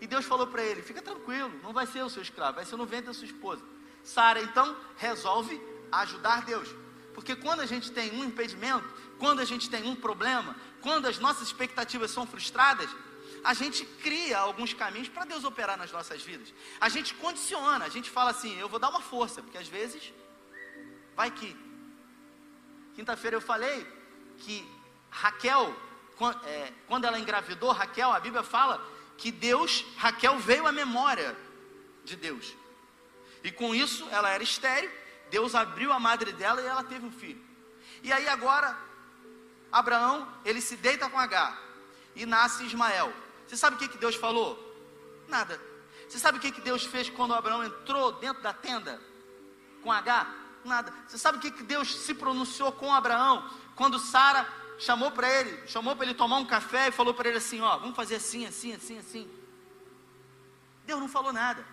E 0.00 0.06
Deus 0.06 0.24
falou 0.24 0.46
para 0.46 0.62
ele: 0.62 0.82
fica 0.82 1.02
tranquilo, 1.02 1.52
não 1.62 1.72
vai 1.72 1.86
ser 1.86 2.02
o 2.02 2.10
seu 2.10 2.22
escravo, 2.22 2.56
vai 2.56 2.64
ser 2.64 2.76
no 2.76 2.86
ventre 2.86 3.06
da 3.06 3.14
sua 3.14 3.26
esposa. 3.26 3.62
Sara 4.02 4.40
então 4.40 4.76
resolve 4.96 5.60
ajudar 5.92 6.42
Deus. 6.42 6.68
Porque 7.14 7.34
quando 7.36 7.60
a 7.60 7.66
gente 7.66 7.90
tem 7.90 8.12
um 8.12 8.24
impedimento, 8.24 8.88
quando 9.18 9.40
a 9.40 9.44
gente 9.44 9.68
tem 9.68 9.86
um 9.88 9.96
problema, 9.96 10.56
quando 10.80 11.06
as 11.06 11.18
nossas 11.18 11.48
expectativas 11.48 12.10
são 12.10 12.26
frustradas, 12.26 12.88
a 13.42 13.54
gente 13.54 13.84
cria 13.84 14.38
alguns 14.38 14.72
caminhos 14.72 15.08
para 15.08 15.24
Deus 15.24 15.44
operar 15.44 15.76
nas 15.76 15.90
nossas 15.92 16.22
vidas. 16.22 16.52
A 16.80 16.88
gente 16.88 17.14
condiciona, 17.14 17.84
a 17.84 17.88
gente 17.88 18.10
fala 18.10 18.30
assim: 18.30 18.58
eu 18.58 18.68
vou 18.68 18.78
dar 18.78 18.90
uma 18.90 19.00
força, 19.00 19.42
porque 19.42 19.58
às 19.58 19.68
vezes 19.68 20.12
vai 21.16 21.30
que. 21.30 21.56
Quinta-feira 22.94 23.36
eu 23.36 23.40
falei 23.40 23.86
que 24.38 24.66
Raquel 25.10 25.74
é, 26.44 26.72
quando 26.86 27.06
ela 27.06 27.18
engravidou 27.18 27.72
Raquel, 27.72 28.12
a 28.12 28.20
Bíblia 28.20 28.42
fala 28.42 28.84
que 29.16 29.30
Deus, 29.30 29.86
Raquel 29.96 30.38
veio 30.38 30.66
à 30.66 30.72
memória 30.72 31.36
de 32.04 32.14
Deus. 32.14 32.54
E 33.42 33.50
com 33.50 33.74
isso 33.74 34.06
ela 34.10 34.28
era 34.28 34.42
estéril, 34.42 34.90
Deus 35.30 35.54
abriu 35.54 35.92
a 35.92 36.00
madre 36.00 36.32
dela 36.32 36.60
e 36.60 36.66
ela 36.66 36.82
teve 36.82 37.06
um 37.06 37.12
filho. 37.12 37.40
E 38.02 38.12
aí 38.12 38.28
agora, 38.28 38.76
Abraão, 39.70 40.28
ele 40.44 40.60
se 40.60 40.76
deita 40.76 41.08
com 41.08 41.18
H 41.18 41.58
e 42.14 42.26
nasce 42.26 42.64
Ismael. 42.64 43.12
Você 43.46 43.56
sabe 43.56 43.76
o 43.76 43.78
que, 43.78 43.88
que 43.88 43.98
Deus 43.98 44.16
falou? 44.16 44.58
Nada. 45.28 45.60
Você 46.08 46.18
sabe 46.18 46.38
o 46.38 46.40
que, 46.40 46.50
que 46.50 46.60
Deus 46.60 46.84
fez 46.84 47.08
quando 47.08 47.34
Abraão 47.34 47.64
entrou 47.64 48.12
dentro 48.12 48.42
da 48.42 48.52
tenda 48.52 49.00
com 49.82 49.92
H? 49.92 50.26
Nada. 50.64 50.92
Você 51.06 51.16
sabe 51.16 51.38
o 51.38 51.40
que, 51.40 51.50
que 51.50 51.62
Deus 51.62 51.94
se 51.94 52.14
pronunciou 52.14 52.72
com 52.72 52.92
Abraão 52.92 53.48
quando 53.76 53.98
Sara 53.98 54.46
chamou 54.78 55.10
para 55.10 55.28
ele, 55.28 55.66
chamou 55.68 55.94
para 55.94 56.06
ele 56.06 56.14
tomar 56.14 56.38
um 56.38 56.44
café 56.44 56.88
e 56.88 56.90
falou 56.90 57.14
para 57.14 57.28
ele 57.28 57.38
assim: 57.38 57.60
Ó, 57.60 57.78
vamos 57.78 57.94
fazer 57.94 58.16
assim, 58.16 58.46
assim, 58.46 58.72
assim, 58.72 58.98
assim. 58.98 59.30
Deus 60.84 60.98
não 60.98 61.08
falou 61.08 61.32
nada. 61.32 61.64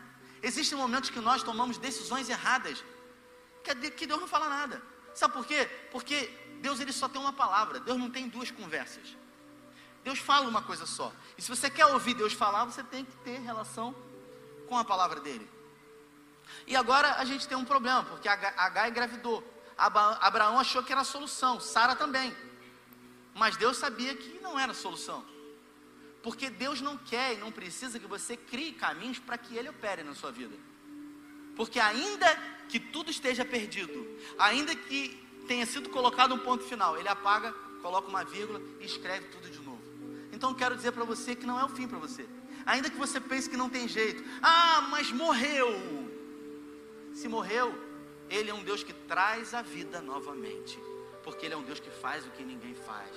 Existem 0.43 0.77
momentos 0.77 1.09
que 1.09 1.19
nós 1.19 1.41
tomamos 1.41 1.77
decisões 1.77 2.29
erradas, 2.29 2.83
que 3.75 4.05
Deus 4.05 4.19
não 4.19 4.27
fala 4.27 4.49
nada. 4.49 4.81
Sabe 5.13 5.33
por 5.33 5.45
quê? 5.45 5.65
Porque 5.91 6.27
Deus 6.61 6.79
ele 6.79 6.93
só 6.93 7.07
tem 7.07 7.21
uma 7.21 7.33
palavra, 7.33 7.79
Deus 7.79 7.97
não 7.97 8.09
tem 8.09 8.27
duas 8.27 8.51
conversas. 8.51 9.15
Deus 10.03 10.19
fala 10.19 10.47
uma 10.47 10.61
coisa 10.61 10.85
só. 10.85 11.11
E 11.37 11.41
se 11.41 11.49
você 11.49 11.69
quer 11.69 11.85
ouvir 11.87 12.13
Deus 12.13 12.33
falar, 12.33 12.65
você 12.65 12.83
tem 12.83 13.03
que 13.03 13.15
ter 13.17 13.39
relação 13.39 13.95
com 14.67 14.77
a 14.77 14.85
palavra 14.85 15.19
dele. 15.19 15.49
E 16.65 16.75
agora 16.75 17.15
a 17.15 17.25
gente 17.25 17.47
tem 17.47 17.57
um 17.57 17.65
problema, 17.65 18.03
porque 18.03 18.27
H 18.27 18.89
engravidou. 18.89 19.43
Abraão 19.77 20.59
achou 20.59 20.81
que 20.83 20.91
era 20.91 21.01
a 21.01 21.05
solução, 21.05 21.59
Sara 21.59 21.95
também. 21.95 22.35
Mas 23.35 23.57
Deus 23.57 23.77
sabia 23.77 24.15
que 24.15 24.39
não 24.39 24.57
era 24.57 24.71
a 24.71 24.75
solução. 24.75 25.25
Porque 26.23 26.49
Deus 26.49 26.81
não 26.81 26.97
quer 26.97 27.33
e 27.33 27.37
não 27.37 27.51
precisa 27.51 27.99
que 27.99 28.07
você 28.07 28.35
crie 28.35 28.71
caminhos 28.73 29.19
para 29.19 29.37
que 29.37 29.55
Ele 29.55 29.69
opere 29.69 30.03
na 30.03 30.15
sua 30.15 30.31
vida. 30.31 30.55
Porque 31.55 31.79
ainda 31.79 32.27
que 32.69 32.79
tudo 32.79 33.09
esteja 33.09 33.45
perdido, 33.45 34.07
ainda 34.37 34.75
que 34.75 35.23
tenha 35.47 35.65
sido 35.65 35.89
colocado 35.89 36.35
um 36.35 36.39
ponto 36.39 36.63
final, 36.63 36.97
Ele 36.97 37.07
apaga, 37.07 37.51
coloca 37.81 38.07
uma 38.07 38.23
vírgula 38.23 38.61
e 38.79 38.85
escreve 38.85 39.27
tudo 39.27 39.49
de 39.49 39.59
novo. 39.59 39.81
Então 40.31 40.53
quero 40.53 40.75
dizer 40.75 40.91
para 40.91 41.03
você 41.03 41.35
que 41.35 41.45
não 41.45 41.59
é 41.59 41.63
o 41.63 41.69
fim 41.69 41.87
para 41.87 41.97
você. 41.97 42.27
Ainda 42.65 42.89
que 42.89 42.97
você 42.97 43.19
pense 43.19 43.49
que 43.49 43.55
não 43.55 43.69
tem 43.69 43.87
jeito. 43.87 44.23
Ah, 44.41 44.87
mas 44.91 45.11
morreu. 45.11 45.69
Se 47.13 47.27
morreu, 47.27 47.73
Ele 48.29 48.49
é 48.49 48.53
um 48.53 48.63
Deus 48.63 48.83
que 48.83 48.93
traz 48.93 49.53
a 49.53 49.61
vida 49.61 50.01
novamente 50.01 50.77
porque 51.27 51.45
Ele 51.45 51.55
é 51.55 51.57
um 51.57 51.63
Deus 51.63 51.77
que 51.77 51.89
faz 51.89 52.25
o 52.25 52.29
que 52.29 52.41
ninguém 52.41 52.73
faz. 52.73 53.11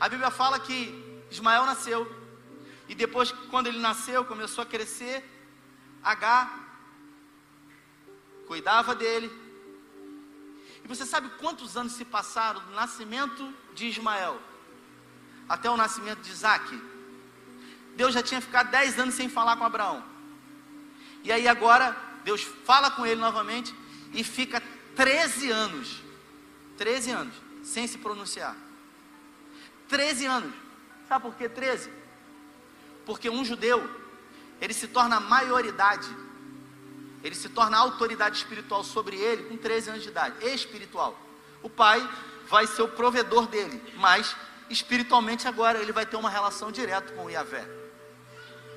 A 0.00 0.08
Bíblia 0.08 0.28
fala 0.28 0.58
que 0.58 1.22
Ismael 1.30 1.64
nasceu, 1.64 2.04
e 2.88 2.96
depois, 2.96 3.30
quando 3.48 3.68
ele 3.68 3.78
nasceu, 3.78 4.24
começou 4.24 4.62
a 4.62 4.66
crescer, 4.66 5.24
H 6.02 6.65
cuidava 8.46 8.94
dele. 8.94 9.30
E 10.84 10.88
você 10.88 11.04
sabe 11.04 11.28
quantos 11.38 11.76
anos 11.76 11.92
se 11.92 12.04
passaram 12.04 12.60
do 12.60 12.72
nascimento 12.72 13.52
de 13.74 13.86
Ismael 13.86 14.40
até 15.48 15.70
o 15.70 15.76
nascimento 15.76 16.20
de 16.20 16.30
Isaac? 16.30 16.82
Deus 17.96 18.14
já 18.14 18.22
tinha 18.22 18.40
ficado 18.40 18.70
dez 18.70 18.98
anos 18.98 19.14
sem 19.14 19.28
falar 19.28 19.56
com 19.56 19.64
Abraão. 19.64 20.04
E 21.24 21.32
aí 21.32 21.48
agora 21.48 21.96
Deus 22.24 22.42
fala 22.42 22.90
com 22.90 23.04
ele 23.04 23.20
novamente 23.20 23.74
e 24.12 24.22
fica 24.22 24.62
13 24.94 25.50
anos 25.50 26.06
13 26.76 27.10
anos, 27.10 27.34
sem 27.62 27.86
se 27.86 27.98
pronunciar. 27.98 28.56
13 29.88 30.26
anos. 30.26 30.54
Sabe 31.08 31.22
por 31.22 31.34
que 31.34 31.48
13? 31.48 31.90
Porque 33.04 33.30
um 33.30 33.44
judeu, 33.44 33.88
ele 34.60 34.74
se 34.74 34.88
torna 34.88 35.20
maioridade, 35.20 36.08
ele 37.26 37.34
se 37.34 37.48
torna 37.48 37.76
autoridade 37.76 38.36
espiritual 38.36 38.84
sobre 38.84 39.16
ele 39.16 39.44
com 39.44 39.56
13 39.56 39.90
anos 39.90 40.02
de 40.02 40.08
idade, 40.08 40.46
espiritual. 40.46 41.18
O 41.62 41.68
pai 41.68 42.08
vai 42.48 42.66
ser 42.66 42.82
o 42.82 42.88
provedor 42.88 43.46
dele, 43.46 43.82
mas 43.96 44.36
espiritualmente 44.70 45.48
agora 45.48 45.78
ele 45.78 45.92
vai 45.92 46.06
ter 46.06 46.16
uma 46.16 46.30
relação 46.30 46.70
direta 46.70 47.12
com 47.14 47.24
o 47.24 47.30
Yahvé. 47.30 47.68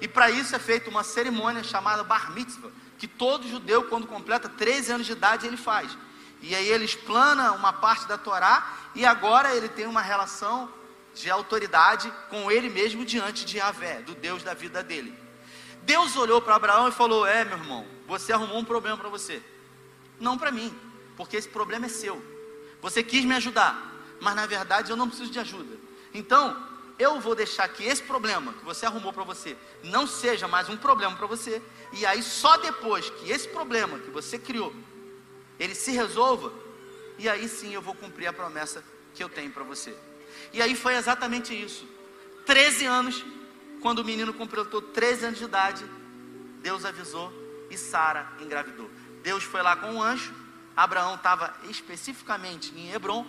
E 0.01 0.07
para 0.07 0.31
isso 0.31 0.55
é 0.55 0.59
feita 0.59 0.89
uma 0.89 1.03
cerimônia 1.03 1.63
chamada 1.63 2.03
Bar 2.03 2.31
Mitzvah, 2.31 2.71
que 2.97 3.07
todo 3.07 3.47
judeu, 3.47 3.83
quando 3.83 4.07
completa 4.07 4.49
13 4.49 4.93
anos 4.93 5.05
de 5.05 5.11
idade, 5.11 5.45
ele 5.45 5.57
faz. 5.57 5.95
E 6.41 6.55
aí 6.55 6.69
ele 6.69 6.85
explana 6.85 7.51
uma 7.51 7.73
parte 7.73 8.07
da 8.07 8.17
Torá 8.17 8.77
e 8.95 9.05
agora 9.05 9.55
ele 9.55 9.69
tem 9.69 9.85
uma 9.85 10.01
relação 10.01 10.71
de 11.13 11.29
autoridade 11.29 12.11
com 12.29 12.49
ele 12.49 12.69
mesmo 12.69 13.05
diante 13.05 13.45
de 13.45 13.57
Yahvé, 13.57 14.01
do 14.01 14.15
Deus 14.15 14.41
da 14.41 14.53
vida 14.53 14.81
dele. 14.81 15.28
Deus 15.89 16.15
olhou 16.15 16.39
para 16.39 16.53
Abraão 16.53 16.87
e 16.87 16.91
falou: 16.91 17.25
É, 17.25 17.43
meu 17.43 17.57
irmão, 17.57 17.83
você 18.07 18.31
arrumou 18.31 18.59
um 18.59 18.63
problema 18.63 18.95
para 18.95 19.09
você. 19.09 19.41
não 20.19 20.37
para 20.37 20.51
mim, 20.51 20.71
porque 21.17 21.35
esse 21.35 21.49
problema 21.49 21.87
é 21.87 21.89
seu. 21.89 22.21
Você 22.79 23.01
quis 23.01 23.25
me 23.25 23.33
ajudar, 23.33 23.73
mas 24.21 24.35
na 24.35 24.45
verdade 24.45 24.91
eu 24.91 24.95
não 24.95 25.07
preciso 25.07 25.31
de 25.31 25.39
ajuda. 25.39 25.75
Então, 26.13 26.55
eu 26.99 27.19
vou 27.19 27.33
deixar 27.33 27.67
que 27.69 27.83
esse 27.83 28.03
problema 28.03 28.53
que 28.53 28.63
você 28.63 28.85
arrumou 28.85 29.11
para 29.11 29.23
você 29.23 29.57
não 29.83 30.05
seja 30.05 30.47
mais 30.47 30.69
um 30.69 30.77
problema 30.77 31.15
para 31.15 31.25
você, 31.25 31.59
e 31.91 32.05
aí 32.05 32.21
só 32.21 32.57
depois 32.57 33.09
que 33.09 33.31
esse 33.31 33.47
problema 33.47 33.97
que 33.97 34.11
você 34.11 34.37
criou, 34.37 34.71
ele 35.59 35.73
se 35.73 35.91
resolva, 35.91 36.53
e 37.17 37.27
aí 37.27 37.49
sim 37.49 37.73
eu 37.73 37.81
vou 37.81 37.95
cumprir 37.95 38.27
a 38.27 38.33
promessa 38.33 38.83
que 39.15 39.23
eu 39.23 39.29
tenho 39.29 39.51
para 39.51 39.63
você. 39.63 39.95
E 40.53 40.61
aí 40.61 40.75
foi 40.75 40.93
exatamente 40.93 41.51
isso. 41.51 41.87
13 42.45 42.85
anos, 42.85 43.25
quando 43.81 43.99
o 43.99 44.05
menino 44.05 44.33
completou 44.33 44.81
13 44.81 45.25
anos 45.25 45.39
de 45.39 45.45
idade, 45.45 45.85
Deus 46.61 46.85
avisou 46.85 47.31
e 47.69 47.77
Sara 47.77 48.31
engravidou. 48.39 48.89
Deus 49.23 49.43
foi 49.43 49.61
lá 49.61 49.75
com 49.75 49.95
o 49.95 50.01
anjo, 50.01 50.33
Abraão 50.75 51.15
estava 51.15 51.53
especificamente 51.63 52.73
em 52.75 52.91
Hebron, 52.91 53.25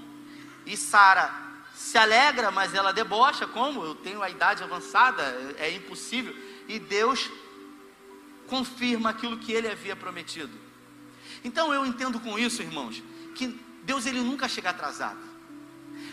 e 0.67 0.77
Sara 0.77 1.33
se 1.75 1.97
alegra, 1.97 2.51
mas 2.51 2.75
ela 2.75 2.93
debocha, 2.93 3.47
como? 3.47 3.83
Eu 3.85 3.95
tenho 3.95 4.23
a 4.23 4.29
idade 4.29 4.63
avançada, 4.63 5.23
é 5.59 5.71
impossível. 5.73 6.37
E 6.69 6.79
Deus 6.79 7.31
confirma 8.47 9.11
aquilo 9.11 9.39
que 9.39 9.53
ele 9.53 9.69
havia 9.69 9.97
prometido. 9.97 10.53
Então 11.43 11.73
eu 11.73 11.87
entendo 11.87 12.21
com 12.21 12.39
isso, 12.39 12.63
irmãos, 12.63 13.03
que 13.35 13.59
Deus 13.83 14.05
ele 14.07 14.21
nunca 14.21 14.49
chega 14.49 14.71
atrasado. 14.71 15.19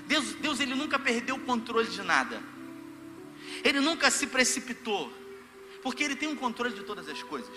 Deus, 0.05 0.33
Deus 0.35 0.59
ele 0.59 0.73
nunca 0.73 0.97
perdeu 0.97 1.35
o 1.35 1.41
controle 1.41 1.89
de 1.89 2.01
nada. 2.01 2.41
Ele 3.63 3.79
nunca 3.79 4.09
se 4.11 4.27
precipitou, 4.27 5.11
porque 5.81 6.03
ele 6.03 6.15
tem 6.15 6.29
um 6.29 6.35
controle 6.35 6.73
de 6.73 6.83
todas 6.83 7.07
as 7.09 7.21
coisas. 7.23 7.53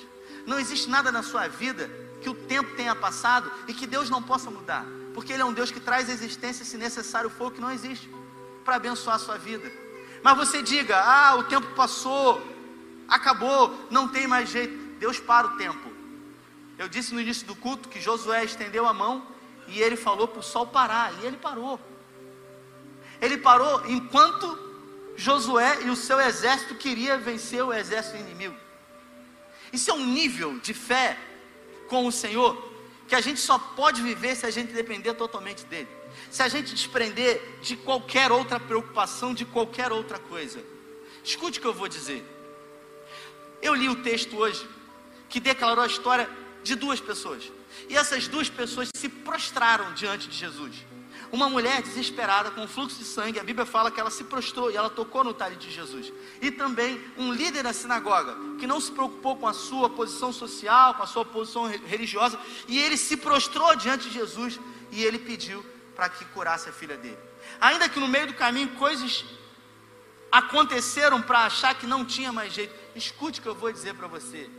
Não 0.46 0.59
existe 0.59 0.88
nada 0.88 1.12
na 1.12 1.22
sua 1.22 1.48
vida 1.48 1.90
que 2.20 2.28
o 2.28 2.34
tempo 2.34 2.74
tenha 2.76 2.94
passado 2.94 3.51
e 3.66 3.74
que 3.74 3.86
Deus 3.86 4.11
não 4.11 4.22
possa 4.22 4.51
mudar, 4.51 4.84
porque 5.14 5.32
Ele 5.32 5.42
é 5.42 5.44
um 5.44 5.53
Deus 5.53 5.70
que 5.70 5.80
traz 5.80 6.09
existência, 6.09 6.64
se 6.64 6.76
necessário 6.76 7.30
for, 7.30 7.53
que 7.53 7.61
não 7.61 7.70
existe, 7.70 8.11
para 8.64 8.76
abençoar 8.76 9.16
a 9.16 9.18
sua 9.18 9.38
vida. 9.38 9.70
Mas 10.22 10.36
você 10.36 10.62
diga: 10.62 11.01
ah, 11.01 11.36
o 11.36 11.44
tempo 11.44 11.74
passou, 11.74 12.42
acabou, 13.09 13.86
não 13.90 14.09
tem 14.09 14.26
mais 14.26 14.51
jeito. 14.51 14.78
Deus 14.98 15.18
para 15.18 15.46
o 15.46 15.57
tempo. 15.57 15.90
Eu 16.76 16.88
disse 16.88 17.14
no 17.14 17.20
início 17.20 17.46
do 17.46 17.57
culto 17.57 17.88
que 17.88 18.01
Josué 18.01 18.44
estendeu 18.44 18.86
a 18.86 18.92
mão 18.92 19.26
e 19.66 19.80
ele 19.80 19.96
falou 19.96 20.28
para 20.28 20.40
o 20.40 20.42
sol 20.42 20.66
parar, 20.66 21.12
e 21.20 21.26
ele 21.26 21.36
parou. 21.36 21.80
Ele 23.20 23.38
parou 23.38 23.86
enquanto 23.86 24.70
Josué 25.21 25.83
e 25.85 25.91
o 25.91 25.97
seu 25.97 26.18
exército 26.18 26.75
queria 26.75 27.18
vencer 27.18 27.62
o 27.62 27.75
exército 27.75 28.16
inimigo. 28.16 28.57
Isso 29.71 29.91
é 29.91 29.95
um 29.95 30.07
nível 30.07 30.59
de 30.61 30.73
fé 30.73 31.14
com 31.89 32.07
o 32.07 32.12
Senhor 32.12 32.71
que 33.07 33.14
a 33.14 33.21
gente 33.21 33.39
só 33.39 33.59
pode 33.59 34.01
viver 34.01 34.35
se 34.35 34.47
a 34.47 34.51
gente 34.51 34.73
depender 34.73 35.12
totalmente 35.12 35.66
dele. 35.66 35.89
Se 36.31 36.43
a 36.43 36.49
gente 36.49 36.75
desprender 36.75 37.59
de 37.61 37.77
qualquer 37.77 38.33
outra 38.33 38.59
preocupação, 38.59 39.35
de 39.35 39.45
qualquer 39.45 39.93
outra 39.93 40.18
coisa. 40.18 40.64
Escute 41.23 41.59
o 41.59 41.61
que 41.61 41.68
eu 41.68 41.75
vou 41.75 41.87
dizer. 41.87 42.25
Eu 43.61 43.75
li 43.75 43.91
o 43.91 43.97
texto 43.97 44.39
hoje 44.39 44.66
que 45.29 45.39
declarou 45.39 45.85
a 45.85 45.87
história 45.87 46.31
de 46.62 46.75
duas 46.75 46.99
pessoas. 46.99 47.53
E 47.91 47.97
essas 47.97 48.27
duas 48.27 48.49
pessoas 48.49 48.89
se 48.95 49.09
prostraram 49.09 49.93
diante 49.93 50.29
de 50.29 50.37
Jesus. 50.37 50.75
Uma 51.33 51.49
mulher 51.49 51.81
desesperada 51.81 52.51
com 52.51 52.66
fluxo 52.66 52.99
de 52.99 53.05
sangue, 53.05 53.39
a 53.39 53.45
Bíblia 53.45 53.64
fala 53.64 53.91
que 53.91 54.01
ela 54.01 54.11
se 54.11 54.24
prostrou 54.24 54.70
e 54.70 54.76
ela 54.76 54.91
tocou 54.91 55.22
no 55.22 55.33
talhe 55.33 55.55
de 55.55 55.70
Jesus. 55.70 56.12
E 56.43 56.51
também 56.51 57.01
um 57.16 57.33
líder 57.33 57.62
da 57.62 57.72
sinagoga, 57.72 58.37
que 58.59 58.66
não 58.66 58.81
se 58.81 58.91
preocupou 58.91 59.37
com 59.37 59.47
a 59.47 59.53
sua 59.53 59.89
posição 59.89 60.33
social, 60.33 60.95
com 60.95 61.05
a 61.05 61.07
sua 61.07 61.24
posição 61.24 61.66
religiosa, 61.66 62.39
e 62.66 62.81
ele 62.81 62.97
se 62.97 63.16
prostrou 63.16 63.76
diante 63.76 64.09
de 64.09 64.14
Jesus 64.14 64.59
e 64.91 65.05
ele 65.05 65.18
pediu 65.18 65.64
para 65.95 66.09
que 66.09 66.24
curasse 66.26 66.68
a 66.68 66.72
filha 66.72 66.97
dele. 66.97 67.18
Ainda 67.61 67.89
que 67.89 68.01
no 68.01 68.09
meio 68.09 68.26
do 68.26 68.35
caminho 68.35 68.68
coisas 68.70 69.24
aconteceram 70.33 71.22
para 71.22 71.41
achar 71.41 71.74
que 71.74 71.87
não 71.87 72.05
tinha 72.05 72.33
mais 72.33 72.53
jeito, 72.53 72.74
escute 72.97 73.39
o 73.39 73.43
que 73.43 73.49
eu 73.49 73.55
vou 73.55 73.72
dizer 73.72 73.95
para 73.95 74.09
você. 74.09 74.51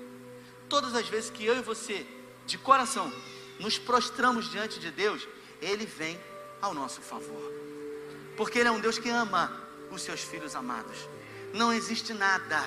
Todas 0.69 0.95
as 0.95 1.07
vezes 1.07 1.30
que 1.30 1.45
eu 1.45 1.57
e 1.57 1.61
você, 1.61 2.07
de 2.45 2.57
coração, 2.57 3.11
nos 3.59 3.78
prostramos 3.78 4.49
diante 4.49 4.80
de 4.80 4.89
Deus, 4.89 5.28
Ele 5.61 5.86
vem 5.86 6.19
ao 6.62 6.74
nosso 6.74 7.01
favor. 7.01 7.51
Porque 8.38 8.59
Ele 8.59 8.70
é 8.70 8.72
um 8.72 8.80
Deus 8.80 8.97
que 8.97 9.09
ama 9.09 9.62
os 9.91 10.01
seus 10.01 10.22
filhos 10.22 10.55
amados. 10.55 11.07
Não 11.53 11.74
existe 11.74 12.14
nada, 12.14 12.64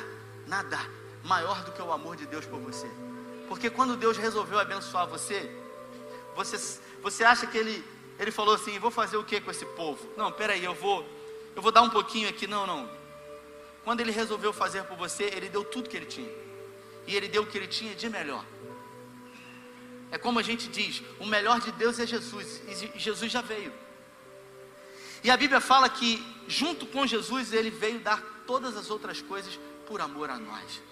nada 0.46 0.78
maior 1.22 1.64
do 1.64 1.72
que 1.72 1.80
o 1.80 1.92
amor 1.92 2.16
de 2.16 2.26
Deus 2.26 2.44
por 2.44 2.60
você. 2.60 2.88
Porque 3.48 3.70
quando 3.70 3.96
Deus 3.96 4.16
resolveu 4.16 4.58
abençoar 4.58 5.06
você, 5.06 5.50
você, 6.34 6.80
você 7.02 7.24
acha 7.24 7.46
que 7.46 7.56
Ele, 7.56 7.84
Ele 8.18 8.30
falou 8.30 8.54
assim: 8.54 8.78
vou 8.78 8.90
fazer 8.90 9.16
o 9.16 9.24
que 9.24 9.40
com 9.40 9.50
esse 9.50 9.64
povo? 9.64 10.06
Não, 10.16 10.30
peraí, 10.30 10.64
eu 10.64 10.74
vou, 10.74 11.06
eu 11.54 11.62
vou 11.62 11.72
dar 11.72 11.82
um 11.82 11.90
pouquinho 11.90 12.28
aqui. 12.28 12.46
Não, 12.46 12.66
não. 12.66 12.88
Quando 13.84 14.00
Ele 14.00 14.10
resolveu 14.10 14.52
fazer 14.52 14.84
por 14.84 14.96
você, 14.96 15.24
Ele 15.24 15.48
deu 15.48 15.64
tudo 15.64 15.88
que 15.88 15.96
Ele 15.96 16.06
tinha. 16.06 16.30
E 17.06 17.14
Ele 17.14 17.28
deu 17.28 17.42
o 17.42 17.46
que 17.46 17.58
Ele 17.58 17.66
tinha 17.66 17.94
de 17.94 18.08
melhor. 18.08 18.44
É 20.10 20.18
como 20.18 20.38
a 20.38 20.42
gente 20.42 20.68
diz: 20.68 21.02
o 21.18 21.26
melhor 21.26 21.60
de 21.60 21.72
Deus 21.72 21.98
é 21.98 22.06
Jesus. 22.06 22.62
E 22.68 22.98
Jesus 22.98 23.30
já 23.30 23.40
veio. 23.40 23.83
E 25.24 25.30
a 25.30 25.36
Bíblia 25.38 25.58
fala 25.58 25.88
que, 25.88 26.22
junto 26.46 26.86
com 26.86 27.06
Jesus, 27.06 27.50
ele 27.54 27.70
veio 27.70 27.98
dar 27.98 28.22
todas 28.46 28.76
as 28.76 28.90
outras 28.90 29.22
coisas 29.22 29.58
por 29.86 30.02
amor 30.02 30.28
a 30.28 30.38
nós. 30.38 30.82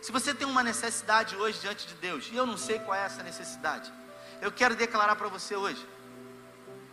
Se 0.00 0.12
você 0.12 0.32
tem 0.32 0.46
uma 0.46 0.62
necessidade 0.62 1.34
hoje 1.34 1.58
diante 1.60 1.84
de 1.88 1.94
Deus, 1.94 2.30
e 2.32 2.36
eu 2.36 2.46
não 2.46 2.56
sei 2.56 2.78
qual 2.78 2.94
é 2.94 3.04
essa 3.04 3.24
necessidade, 3.24 3.92
eu 4.40 4.52
quero 4.52 4.76
declarar 4.76 5.16
para 5.16 5.26
você 5.26 5.56
hoje 5.56 5.84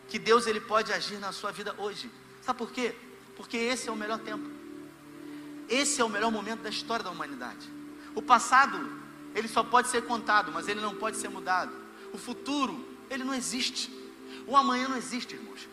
que 0.09 0.17
Deus 0.17 0.47
ele 0.47 0.59
pode 0.59 0.91
agir 0.91 1.19
na 1.19 1.31
sua 1.31 1.51
vida 1.51 1.75
hoje. 1.77 2.09
Sabe 2.41 2.57
por 2.57 2.71
quê? 2.71 2.95
Porque 3.37 3.55
esse 3.57 3.87
é 3.87 3.91
o 3.91 3.95
melhor 3.95 4.17
tempo. 4.17 4.49
Esse 5.69 6.01
é 6.01 6.03
o 6.03 6.09
melhor 6.09 6.31
momento 6.31 6.63
da 6.63 6.69
história 6.69 7.03
da 7.03 7.11
humanidade. 7.11 7.69
O 8.15 8.21
passado, 8.21 8.91
ele 9.35 9.47
só 9.47 9.63
pode 9.63 9.89
ser 9.89 10.05
contado, 10.05 10.51
mas 10.51 10.67
ele 10.67 10.81
não 10.81 10.95
pode 10.95 11.17
ser 11.17 11.29
mudado. 11.29 11.71
O 12.11 12.17
futuro, 12.17 12.83
ele 13.11 13.23
não 13.23 13.33
existe. 13.33 13.93
O 14.47 14.57
amanhã 14.57 14.87
não 14.87 14.97
existe, 14.97 15.35
irmãos. 15.35 15.70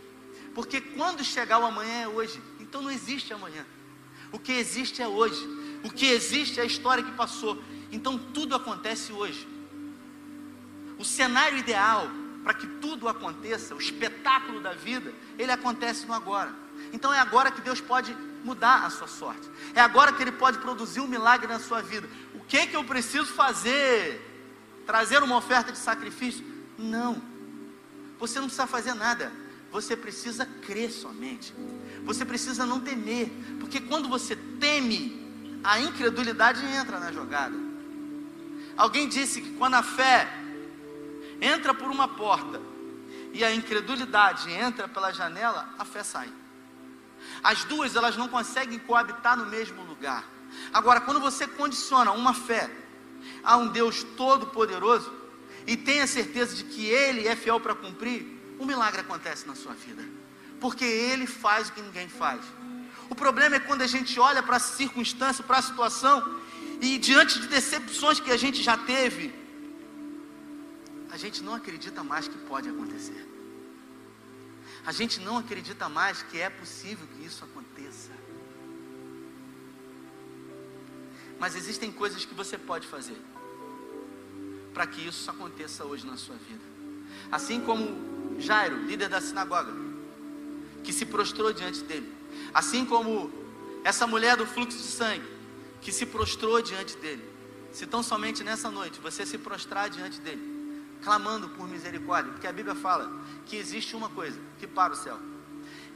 Porque 0.59 0.80
quando 0.80 1.22
chegar 1.22 1.61
o 1.61 1.66
amanhã 1.66 2.02
é 2.02 2.09
hoje. 2.09 2.42
Então 2.59 2.82
não 2.82 2.90
existe 2.90 3.32
amanhã. 3.32 3.64
O 4.32 4.40
que 4.40 4.50
existe 4.50 5.00
é 5.00 5.06
hoje. 5.06 5.40
O 5.84 5.88
que 5.88 6.06
existe 6.06 6.59
é 6.59 6.64
a 6.64 6.66
história 6.66 7.04
que 7.04 7.12
passou. 7.12 7.62
Então 7.92 8.18
tudo 8.18 8.56
acontece 8.56 9.12
hoje. 9.12 9.46
O 10.98 11.04
cenário 11.04 11.59
ideal 11.59 12.11
para 12.42 12.54
que 12.54 12.66
tudo 12.66 13.06
aconteça, 13.06 13.72
o 13.72 13.78
espetáculo 13.78 14.59
da 14.59 14.72
vida, 14.72 15.14
ele 15.38 15.52
acontece 15.52 16.06
no 16.06 16.12
agora. 16.12 16.52
Então 16.92 17.14
é 17.14 17.20
agora 17.20 17.52
que 17.52 17.61
Deus 17.61 17.80
pode 17.80 18.12
mudar 18.42 18.84
a 18.84 18.90
sua 18.90 19.06
sorte. 19.06 19.48
É 19.76 19.80
agora 19.80 20.12
que 20.12 20.20
Ele 20.20 20.32
pode 20.32 20.59
produzir 20.59 20.98
um 20.98 21.06
milagre 21.06 21.46
na 21.46 21.61
sua 21.61 21.82
vida. 21.82 22.11
O 22.34 22.40
que 22.40 22.66
que 22.66 22.74
eu 22.74 22.82
preciso 22.82 23.26
fazer? 23.26 24.20
Trazer 24.84 25.22
uma 25.22 25.36
oferta 25.36 25.70
de 25.70 25.78
sacrifício? 25.78 26.44
Não. 26.76 27.22
Você 28.18 28.40
não 28.40 28.48
precisa 28.48 28.66
fazer 28.66 28.94
nada. 28.94 29.32
Você 29.70 29.96
precisa 29.96 30.46
crer 30.46 30.90
somente. 30.90 31.54
Você 32.04 32.24
precisa 32.24 32.64
não 32.64 32.80
temer, 32.80 33.30
porque 33.60 33.80
quando 33.80 34.08
você 34.08 34.34
teme, 34.34 35.60
a 35.62 35.80
incredulidade 35.80 36.64
entra 36.64 36.98
na 36.98 37.12
jogada. 37.12 37.56
Alguém 38.76 39.08
disse 39.08 39.40
que 39.42 39.52
quando 39.54 39.74
a 39.74 39.82
fé 39.82 40.28
entra 41.40 41.74
por 41.74 41.90
uma 41.90 42.08
porta 42.08 42.60
e 43.32 43.44
a 43.44 43.52
incredulidade 43.52 44.50
entra 44.50 44.88
pela 44.88 45.12
janela, 45.12 45.68
a 45.78 45.84
fé 45.84 46.02
sai. 46.02 46.32
As 47.42 47.64
duas 47.64 47.96
elas 47.96 48.16
não 48.16 48.28
conseguem 48.28 48.78
coabitar 48.78 49.36
no 49.36 49.46
mesmo 49.46 49.82
lugar. 49.82 50.24
Agora, 50.72 51.00
quando 51.00 51.20
você 51.20 51.46
condiciona 51.46 52.12
uma 52.12 52.32
fé 52.32 52.70
a 53.42 53.56
um 53.56 53.68
Deus 53.68 54.02
todo 54.16 54.46
poderoso 54.46 55.12
e 55.66 55.76
tem 55.76 56.00
a 56.00 56.06
certeza 56.06 56.54
de 56.56 56.64
que 56.64 56.86
ele 56.86 57.26
é 57.26 57.36
fiel 57.36 57.60
para 57.60 57.74
cumprir, 57.74 58.38
um 58.59 58.66
milagre 58.66 59.00
acontece 59.00 59.46
na 59.46 59.54
sua 59.54 59.74
vida. 59.74 60.04
Porque 60.61 60.84
Ele 60.84 61.26
faz 61.26 61.68
o 61.68 61.72
que 61.72 61.80
ninguém 61.80 62.09
faz. 62.09 62.40
O 63.09 63.14
problema 63.14 63.56
é 63.56 63.61
quando 63.61 63.82
a 63.82 63.86
gente 63.86 64.18
olha 64.18 64.42
para 64.42 64.56
a 64.56 64.61
circunstância, 64.61 65.42
para 65.44 65.59
a 65.59 65.62
situação, 65.62 66.40
e 66.80 66.98
diante 66.98 67.40
de 67.40 67.48
decepções 67.48 68.20
que 68.20 68.30
a 68.30 68.36
gente 68.36 68.62
já 68.62 68.76
teve, 68.76 69.34
a 71.11 71.16
gente 71.16 71.42
não 71.42 71.54
acredita 71.54 72.02
mais 72.04 72.28
que 72.28 72.38
pode 72.38 72.68
acontecer. 72.68 73.26
A 74.84 74.92
gente 74.92 75.20
não 75.20 75.38
acredita 75.38 75.88
mais 75.88 76.22
que 76.22 76.40
é 76.40 76.50
possível 76.50 77.06
que 77.14 77.24
isso 77.24 77.44
aconteça. 77.44 78.11
Mas 81.38 81.54
existem 81.54 81.90
coisas 81.90 82.24
que 82.24 82.34
você 82.34 82.59
pode 82.59 82.86
fazer 82.86 83.20
para 84.74 84.86
que 84.86 85.06
isso 85.06 85.30
aconteça 85.30 85.84
hoje 85.84 86.06
na 86.06 86.16
sua 86.16 86.36
vida. 86.36 86.62
Assim 87.32 87.61
como 87.61 88.17
Jairo, 88.39 88.84
líder 88.84 89.09
da 89.09 89.20
sinagoga, 89.20 89.72
que 90.84 90.93
se 90.93 91.05
prostrou 91.05 91.53
diante 91.53 91.82
dele. 91.84 92.12
Assim 92.55 92.84
como 92.84 93.30
essa 93.84 94.07
mulher 94.07 94.36
do 94.36 94.47
fluxo 94.47 94.76
de 94.78 94.84
sangue, 94.84 95.26
que 95.80 95.93
se 95.93 96.07
prostrou 96.07 96.61
diante 96.62 96.97
dele. 96.97 97.22
Se 97.72 97.86
tão 97.86 98.03
somente 98.03 98.43
nessa 98.43 98.70
noite 98.70 99.01
você 99.01 99.24
se 99.26 99.39
prostrar 99.39 99.91
diante 99.91 100.20
dele, 100.20 100.86
clamando 101.03 101.49
por 101.51 101.68
misericórdia, 101.68 102.32
porque 102.32 102.47
a 102.47 102.53
Bíblia 102.53 102.74
fala 102.74 103.11
que 103.47 103.57
existe 103.57 103.95
uma 103.95 104.09
coisa 104.09 104.39
que 104.59 104.66
para 104.66 104.93
o 104.93 104.97
céu. 104.97 105.18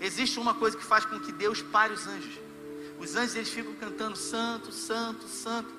Existe 0.01 0.39
uma 0.39 0.55
coisa 0.55 0.77
que 0.77 0.85
faz 0.85 1.05
com 1.05 1.19
que 1.21 1.33
Deus 1.33 1.63
pare 1.63 1.93
os 1.93 2.07
anjos. 2.07 2.39
Os 2.99 3.17
anjos 3.17 3.35
eles 3.37 3.49
ficam 3.49 3.75
cantando 3.75 4.17
santo, 4.17 4.73
santo, 4.73 5.27
santo. 5.27 5.73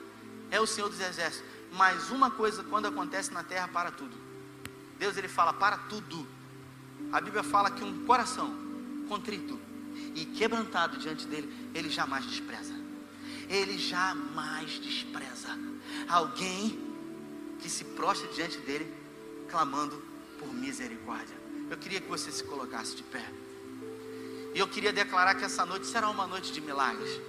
É 0.50 0.60
o 0.60 0.68
Senhor 0.68 0.90
dos 0.90 1.00
exércitos. 1.00 1.48
Mas 1.74 2.10
uma 2.10 2.32
coisa 2.32 2.64
quando 2.64 2.88
acontece 2.88 3.34
na 3.34 3.44
terra 3.44 3.68
para 3.68 3.92
tudo. 3.92 4.16
Deus 4.98 5.18
ele 5.18 5.28
fala 5.28 5.54
para 5.54 5.78
tudo. 5.78 6.28
A 7.14 7.22
Bíblia 7.22 7.44
fala 7.44 7.70
que 7.70 7.84
um 7.84 8.06
coração 8.06 8.52
contrito 9.08 9.60
e 10.16 10.26
quebrantado 10.26 10.98
diante 10.98 11.28
dele, 11.28 11.54
ele 11.72 11.88
jamais 11.88 12.26
despreza. 12.26 12.74
Ele 13.48 13.78
jamais 13.78 14.80
despreza 14.80 15.50
alguém 16.10 16.80
que 17.60 17.70
se 17.70 17.84
prostra 17.84 18.28
diante 18.30 18.58
dele, 18.58 18.92
clamando 19.48 20.02
por 20.40 20.52
misericórdia. 20.52 21.38
Eu 21.70 21.78
queria 21.78 22.02
que 22.02 22.10
você 22.10 22.32
se 22.32 22.44
colocasse 22.44 22.96
de 22.96 23.04
pé. 23.04 23.24
E 24.56 24.58
eu 24.58 24.68
queria 24.68 24.92
declarar 24.92 25.36
que 25.36 25.46
essa 25.46 25.64
noite 25.68 25.86
será 25.86 26.10
uma 26.10 26.26
noite 26.26 26.52
de 26.52 26.62
milagres. 26.62 27.22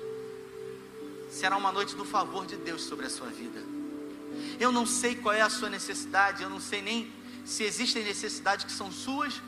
Será 1.31 1.59
uma 1.59 1.71
noite 1.71 1.95
do 1.95 2.07
favor 2.07 2.47
de 2.47 2.57
Deus 2.57 2.83
sobre 2.85 3.05
a 3.05 3.11
sua 3.11 3.29
vida. 3.29 3.63
Eu 4.59 4.73
não 4.73 4.87
sei 4.87 5.15
qual 5.15 5.35
é 5.35 5.43
a 5.43 5.51
sua 5.51 5.69
necessidade, 5.69 6.43
eu 6.43 6.49
não 6.49 6.61
sei 6.61 6.81
nem 6.81 7.13
se 7.45 7.65
existem 7.65 8.03
necessidades 8.03 8.65
que 8.65 8.73
são 8.73 8.91
suas 8.91 9.43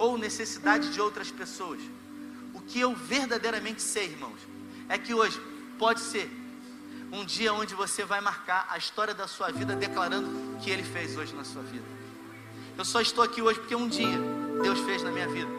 ou 0.00 0.16
necessidade 0.16 0.90
de 0.94 1.00
outras 1.00 1.30
pessoas. 1.30 1.80
O 2.54 2.60
que 2.62 2.80
eu 2.80 2.94
verdadeiramente 2.94 3.82
sei, 3.82 4.06
irmãos, 4.06 4.40
é 4.88 4.96
que 4.96 5.12
hoje 5.12 5.38
pode 5.78 6.00
ser 6.00 6.28
um 7.12 7.22
dia 7.22 7.52
onde 7.52 7.74
você 7.74 8.02
vai 8.02 8.20
marcar 8.20 8.66
a 8.70 8.78
história 8.78 9.12
da 9.12 9.28
sua 9.28 9.50
vida 9.52 9.76
declarando 9.76 10.26
o 10.54 10.60
que 10.60 10.70
ele 10.70 10.82
fez 10.82 11.18
hoje 11.18 11.34
na 11.34 11.44
sua 11.44 11.62
vida. 11.62 11.84
Eu 12.78 12.84
só 12.84 13.02
estou 13.02 13.22
aqui 13.22 13.42
hoje 13.42 13.60
porque 13.60 13.74
um 13.74 13.88
dia 13.88 14.18
Deus 14.62 14.80
fez 14.80 15.02
na 15.02 15.10
minha 15.10 15.28
vida. 15.28 15.50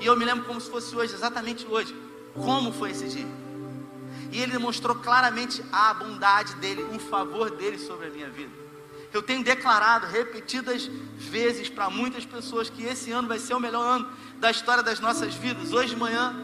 E 0.00 0.06
eu 0.06 0.16
me 0.16 0.24
lembro 0.24 0.44
como 0.44 0.60
se 0.60 0.70
fosse 0.70 0.94
hoje, 0.94 1.12
exatamente 1.12 1.66
hoje. 1.66 1.92
Como 2.34 2.72
foi 2.72 2.92
esse 2.92 3.08
dia? 3.08 3.26
E 4.30 4.40
ele 4.40 4.52
demonstrou 4.52 4.94
claramente 4.94 5.60
a 5.72 5.92
bondade 5.92 6.54
dele, 6.56 6.84
o 6.94 7.00
favor 7.00 7.50
dele 7.50 7.78
sobre 7.78 8.06
a 8.06 8.10
minha 8.10 8.30
vida. 8.30 8.67
Eu 9.12 9.22
tenho 9.22 9.42
declarado 9.42 10.06
repetidas 10.06 10.90
vezes 11.16 11.68
para 11.68 11.88
muitas 11.88 12.24
pessoas 12.24 12.68
que 12.68 12.84
esse 12.84 13.10
ano 13.10 13.26
vai 13.26 13.38
ser 13.38 13.54
o 13.54 13.60
melhor 13.60 13.82
ano 13.82 14.08
da 14.38 14.50
história 14.50 14.82
das 14.82 15.00
nossas 15.00 15.34
vidas. 15.34 15.72
Hoje 15.72 15.90
de 15.90 15.96
manhã 15.96 16.34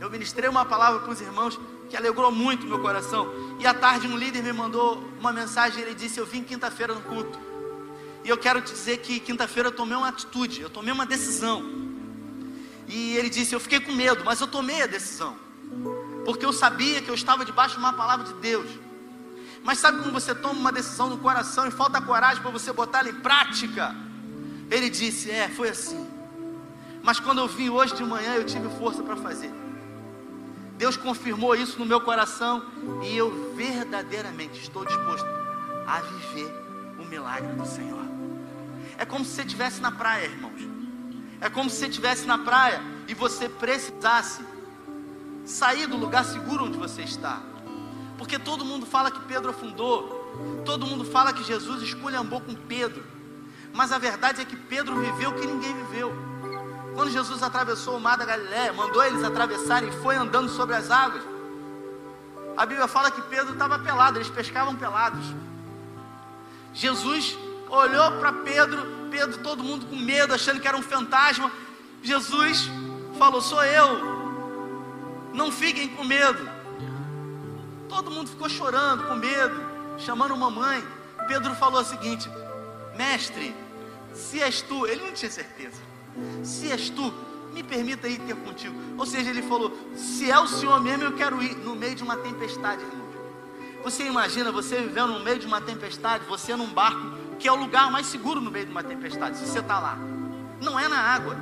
eu 0.00 0.10
ministrei 0.10 0.48
uma 0.48 0.64
palavra 0.64 1.00
para 1.00 1.10
os 1.10 1.20
irmãos 1.20 1.58
que 1.88 1.96
alegrou 1.96 2.30
muito 2.30 2.66
meu 2.66 2.80
coração. 2.80 3.32
E 3.58 3.66
à 3.66 3.72
tarde 3.72 4.06
um 4.06 4.16
líder 4.16 4.42
me 4.42 4.52
mandou 4.52 5.02
uma 5.18 5.32
mensagem, 5.32 5.82
ele 5.82 5.94
disse: 5.94 6.18
"Eu 6.18 6.26
vim 6.26 6.42
quinta-feira 6.42 6.94
no 6.94 7.00
culto". 7.02 7.38
E 8.24 8.28
eu 8.28 8.38
quero 8.38 8.60
te 8.60 8.72
dizer 8.72 8.98
que 8.98 9.18
quinta-feira 9.18 9.68
eu 9.68 9.72
tomei 9.72 9.96
uma 9.96 10.08
atitude, 10.08 10.60
eu 10.60 10.70
tomei 10.70 10.92
uma 10.92 11.04
decisão. 11.04 11.62
E 12.86 13.16
ele 13.16 13.28
disse: 13.28 13.54
Eu 13.54 13.60
fiquei 13.60 13.80
com 13.80 13.92
medo, 13.92 14.22
mas 14.24 14.40
eu 14.40 14.46
tomei 14.46 14.82
a 14.82 14.86
decisão. 14.86 15.36
Porque 16.24 16.44
eu 16.44 16.52
sabia 16.52 17.00
que 17.00 17.10
eu 17.10 17.14
estava 17.14 17.44
debaixo 17.44 17.74
de 17.74 17.80
uma 17.80 17.92
palavra 17.92 18.26
de 18.26 18.34
Deus. 18.34 18.68
Mas 19.64 19.78
sabe 19.78 19.98
como 19.98 20.12
você 20.12 20.34
toma 20.34 20.58
uma 20.58 20.72
decisão 20.72 21.08
no 21.08 21.18
coração 21.18 21.66
e 21.66 21.70
falta 21.70 22.00
coragem 22.00 22.42
para 22.42 22.50
você 22.50 22.72
botar 22.72 23.00
ela 23.00 23.10
em 23.10 23.20
prática? 23.20 23.94
Ele 24.70 24.90
disse: 24.90 25.30
É, 25.30 25.48
foi 25.48 25.68
assim. 25.68 26.08
Mas 27.02 27.20
quando 27.20 27.38
eu 27.38 27.48
vim 27.48 27.68
hoje 27.68 27.94
de 27.94 28.04
manhã, 28.04 28.34
eu 28.34 28.44
tive 28.44 28.68
força 28.78 29.02
para 29.02 29.16
fazer. 29.16 29.52
Deus 30.76 30.96
confirmou 30.96 31.54
isso 31.54 31.78
no 31.78 31.86
meu 31.86 32.00
coração 32.00 32.64
e 33.02 33.16
eu 33.16 33.54
verdadeiramente 33.54 34.60
estou 34.60 34.84
disposto 34.84 35.26
a 35.86 36.00
viver 36.00 36.50
o 36.98 37.04
milagre 37.04 37.52
do 37.54 37.66
Senhor. 37.66 38.02
É 38.98 39.04
como 39.04 39.24
se 39.24 39.32
você 39.32 39.42
estivesse 39.42 39.80
na 39.80 39.92
praia, 39.92 40.26
irmãos. 40.26 40.60
É 41.40 41.48
como 41.48 41.68
se 41.68 41.76
você 41.76 41.86
estivesse 41.86 42.26
na 42.26 42.38
praia 42.38 42.80
e 43.06 43.14
você 43.14 43.48
precisasse 43.48 44.44
sair 45.44 45.86
do 45.86 45.96
lugar 45.96 46.24
seguro 46.24 46.64
onde 46.64 46.78
você 46.78 47.02
está. 47.02 47.40
Porque 48.22 48.38
todo 48.38 48.64
mundo 48.64 48.86
fala 48.86 49.10
que 49.10 49.18
Pedro 49.22 49.50
afundou, 49.50 50.62
todo 50.64 50.86
mundo 50.86 51.04
fala 51.04 51.32
que 51.32 51.42
Jesus 51.42 51.82
esculhambou 51.82 52.40
com 52.40 52.54
Pedro. 52.54 53.04
Mas 53.74 53.90
a 53.90 53.98
verdade 53.98 54.40
é 54.40 54.44
que 54.44 54.54
Pedro 54.54 54.94
viveu 55.00 55.30
o 55.30 55.34
que 55.34 55.44
ninguém 55.44 55.74
viveu. 55.74 56.14
Quando 56.94 57.10
Jesus 57.10 57.42
atravessou 57.42 57.96
o 57.96 58.00
mar 58.00 58.16
da 58.16 58.24
Galiléia, 58.24 58.72
mandou 58.72 59.04
eles 59.04 59.24
atravessarem 59.24 59.88
e 59.88 60.02
foi 60.02 60.14
andando 60.14 60.48
sobre 60.48 60.76
as 60.76 60.88
águas. 60.88 61.24
A 62.56 62.64
Bíblia 62.64 62.86
fala 62.86 63.10
que 63.10 63.20
Pedro 63.22 63.54
estava 63.54 63.76
pelado, 63.80 64.18
eles 64.18 64.30
pescavam 64.30 64.76
pelados. 64.76 65.24
Jesus 66.72 67.36
olhou 67.68 68.12
para 68.20 68.32
Pedro 68.32 69.02
Pedro, 69.10 69.38
todo 69.38 69.64
mundo 69.64 69.84
com 69.86 69.96
medo, 69.96 70.32
achando 70.32 70.60
que 70.60 70.68
era 70.68 70.76
um 70.76 70.82
fantasma. 70.82 71.50
Jesus 72.04 72.70
falou: 73.18 73.42
Sou 73.42 73.64
eu. 73.64 74.22
Não 75.34 75.50
fiquem 75.50 75.88
com 75.88 76.04
medo. 76.04 76.61
Todo 77.92 78.10
mundo 78.10 78.30
ficou 78.30 78.48
chorando, 78.48 79.06
com 79.06 79.14
medo, 79.16 79.62
chamando 79.98 80.34
mamãe. 80.34 80.82
Pedro 81.28 81.54
falou 81.54 81.82
o 81.82 81.84
seguinte: 81.84 82.26
Mestre, 82.96 83.54
se 84.14 84.40
és 84.40 84.62
tu, 84.62 84.86
ele 84.86 85.04
não 85.04 85.12
tinha 85.12 85.30
certeza. 85.30 85.76
Se 86.42 86.72
és 86.72 86.88
tu, 86.88 87.12
me 87.52 87.62
permita 87.62 88.08
ir 88.08 88.18
ter 88.20 88.34
contigo. 88.34 88.74
Ou 88.96 89.04
seja, 89.04 89.28
ele 89.28 89.42
falou: 89.42 89.70
Se 89.94 90.30
é 90.30 90.38
o 90.38 90.48
Senhor 90.48 90.80
mesmo, 90.80 91.04
eu 91.04 91.12
quero 91.12 91.42
ir 91.42 91.54
no 91.56 91.76
meio 91.76 91.94
de 91.94 92.02
uma 92.02 92.16
tempestade, 92.16 92.82
irmão. 92.82 93.06
Você 93.84 94.04
imagina 94.04 94.50
você 94.50 94.76
vivendo 94.76 95.08
no 95.08 95.20
meio 95.20 95.38
de 95.38 95.46
uma 95.46 95.60
tempestade, 95.60 96.24
você 96.24 96.56
num 96.56 96.72
barco 96.72 97.18
que 97.38 97.46
é 97.46 97.52
o 97.52 97.56
lugar 97.56 97.90
mais 97.90 98.06
seguro 98.06 98.40
no 98.40 98.50
meio 98.50 98.64
de 98.64 98.72
uma 98.72 98.82
tempestade, 98.82 99.36
se 99.36 99.44
você 99.44 99.58
está 99.58 99.78
lá. 99.78 99.98
Não 100.62 100.80
é 100.80 100.88
na 100.88 100.98
água. 100.98 101.36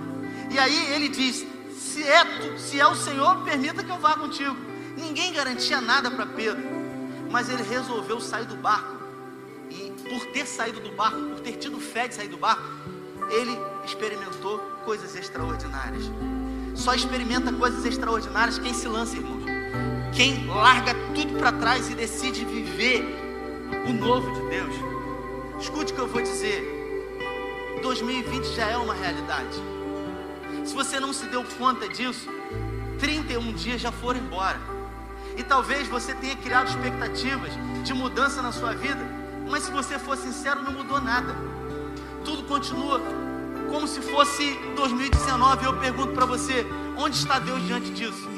E 0.51 0.59
aí 0.59 0.95
ele 0.95 1.09
diz: 1.09 1.47
se 1.79 2.03
é, 2.03 2.25
tu, 2.25 2.59
se 2.59 2.81
é 2.81 2.89
o 2.89 2.97
Senhor, 2.97 3.37
permita 3.45 3.85
que 3.85 3.91
eu 3.91 3.99
vá 3.99 4.17
contigo. 4.17 4.70
Ninguém 4.97 5.33
garantia 5.33 5.81
nada 5.81 6.11
para 6.11 6.27
Pedro, 6.27 6.63
mas 7.31 7.49
ele 7.49 7.63
resolveu 7.63 8.21
sair 8.21 8.47
do 8.47 8.57
barco. 8.57 9.01
E 9.71 9.93
por 10.09 10.27
ter 10.33 10.47
saído 10.47 10.81
do 10.81 10.91
barco, 10.93 11.21
por 11.21 11.41
ter 11.41 11.53
tido 11.53 11.79
fé 11.81 12.09
de 12.09 12.15
sair 12.15 12.29
do 12.29 12.37
barco, 12.37 12.63
ele 13.31 13.57
experimentou 13.85 14.59
coisas 14.85 15.15
extraordinárias. 15.15 16.05
Só 16.75 16.95
experimenta 16.95 17.53
coisas 17.53 17.85
extraordinárias 17.85 18.59
quem 18.59 18.75
se 18.75 18.89
lança, 18.89 19.17
irmãos. 19.17 19.45
Quem 20.15 20.47
larga 20.47 20.95
tudo 21.15 21.39
para 21.39 21.53
trás 21.53 21.89
e 21.89 21.95
decide 21.95 22.45
viver 22.45 23.05
o 23.89 23.93
novo 23.93 24.33
de 24.33 24.49
Deus. 24.51 24.75
Escute 25.61 25.93
o 25.93 25.97
que 25.97 26.01
eu 26.01 26.09
vou 26.09 26.23
dizer. 26.23 26.79
2020 27.83 28.45
já 28.55 28.71
é 28.71 28.77
uma 28.77 28.95
realidade. 28.95 29.57
Se 30.65 30.75
você 30.75 30.99
não 30.99 31.13
se 31.13 31.27
deu 31.27 31.45
conta 31.59 31.89
disso, 31.89 32.29
31 32.99 33.53
dias 33.55 33.81
já 33.81 33.93
foram 33.93 34.21
embora. 34.21 34.70
E 35.37 35.43
talvez 35.43 35.89
você 35.89 36.15
tenha 36.15 36.37
criado 36.37 36.69
expectativas 36.69 37.53
de 37.83 37.95
mudança 37.95 38.43
na 38.43 38.53
sua 38.53 38.75
vida, 38.75 39.01
mas 39.49 39.65
se 39.65 39.71
você 39.71 39.99
for 39.99 40.17
sincero, 40.17 40.63
não 40.63 40.73
mudou 40.73 41.01
nada. 41.01 41.35
Tudo 42.25 42.43
continua 42.45 43.01
como 43.71 43.87
se 43.87 44.01
fosse 44.01 44.59
2019. 44.77 45.65
Eu 45.65 45.77
pergunto 45.79 46.13
para 46.13 46.27
você: 46.27 46.67
onde 46.97 47.17
está 47.17 47.39
Deus 47.39 47.65
diante 47.67 47.91
disso? 47.91 48.29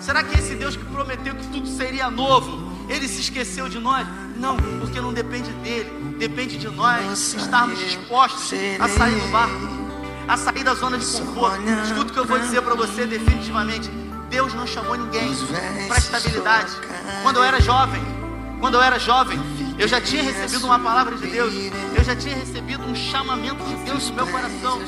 Será 0.00 0.22
que 0.22 0.38
esse 0.38 0.54
Deus 0.54 0.76
que 0.76 0.84
prometeu 0.86 1.34
que 1.34 1.46
tudo 1.48 1.68
seria 1.68 2.10
novo, 2.10 2.72
ele 2.88 3.06
se 3.06 3.20
esqueceu 3.20 3.68
de 3.68 3.78
nós? 3.78 4.06
Não, 4.36 4.56
porque 4.80 4.98
não 4.98 5.12
depende 5.12 5.52
dele, 5.52 6.16
depende 6.18 6.56
de 6.56 6.68
nós 6.68 7.34
estarmos 7.34 7.78
dispostos 7.78 8.50
a 8.78 8.88
sair 8.88 9.20
do 9.20 9.28
barco, 9.28 9.54
a 10.26 10.36
sair 10.38 10.64
da 10.64 10.74
zona 10.74 10.96
de 10.96 11.04
conforto. 11.04 11.60
Escuta 11.84 12.10
o 12.10 12.14
que 12.14 12.18
eu 12.18 12.24
vou 12.24 12.38
dizer 12.38 12.62
para 12.62 12.74
você 12.74 13.04
definitivamente. 13.04 13.90
Deus 14.30 14.54
não 14.54 14.66
chamou 14.66 14.96
ninguém 14.96 15.34
para 15.88 15.98
estabilidade. 15.98 16.70
Quando 17.22 17.36
eu 17.36 17.42
era 17.42 17.60
jovem, 17.60 18.00
quando 18.60 18.74
eu 18.74 18.82
era 18.82 18.98
jovem, 18.98 19.38
eu 19.76 19.88
já 19.88 20.00
tinha 20.00 20.22
recebido 20.22 20.64
uma 20.64 20.78
palavra 20.78 21.16
de 21.16 21.26
Deus, 21.26 21.52
eu 21.96 22.04
já 22.04 22.14
tinha 22.14 22.36
recebido 22.36 22.84
um 22.84 22.94
chamamento 22.94 23.62
de 23.64 23.74
Deus 23.84 24.08
no 24.08 24.14
meu 24.14 24.26
coração. 24.28 24.80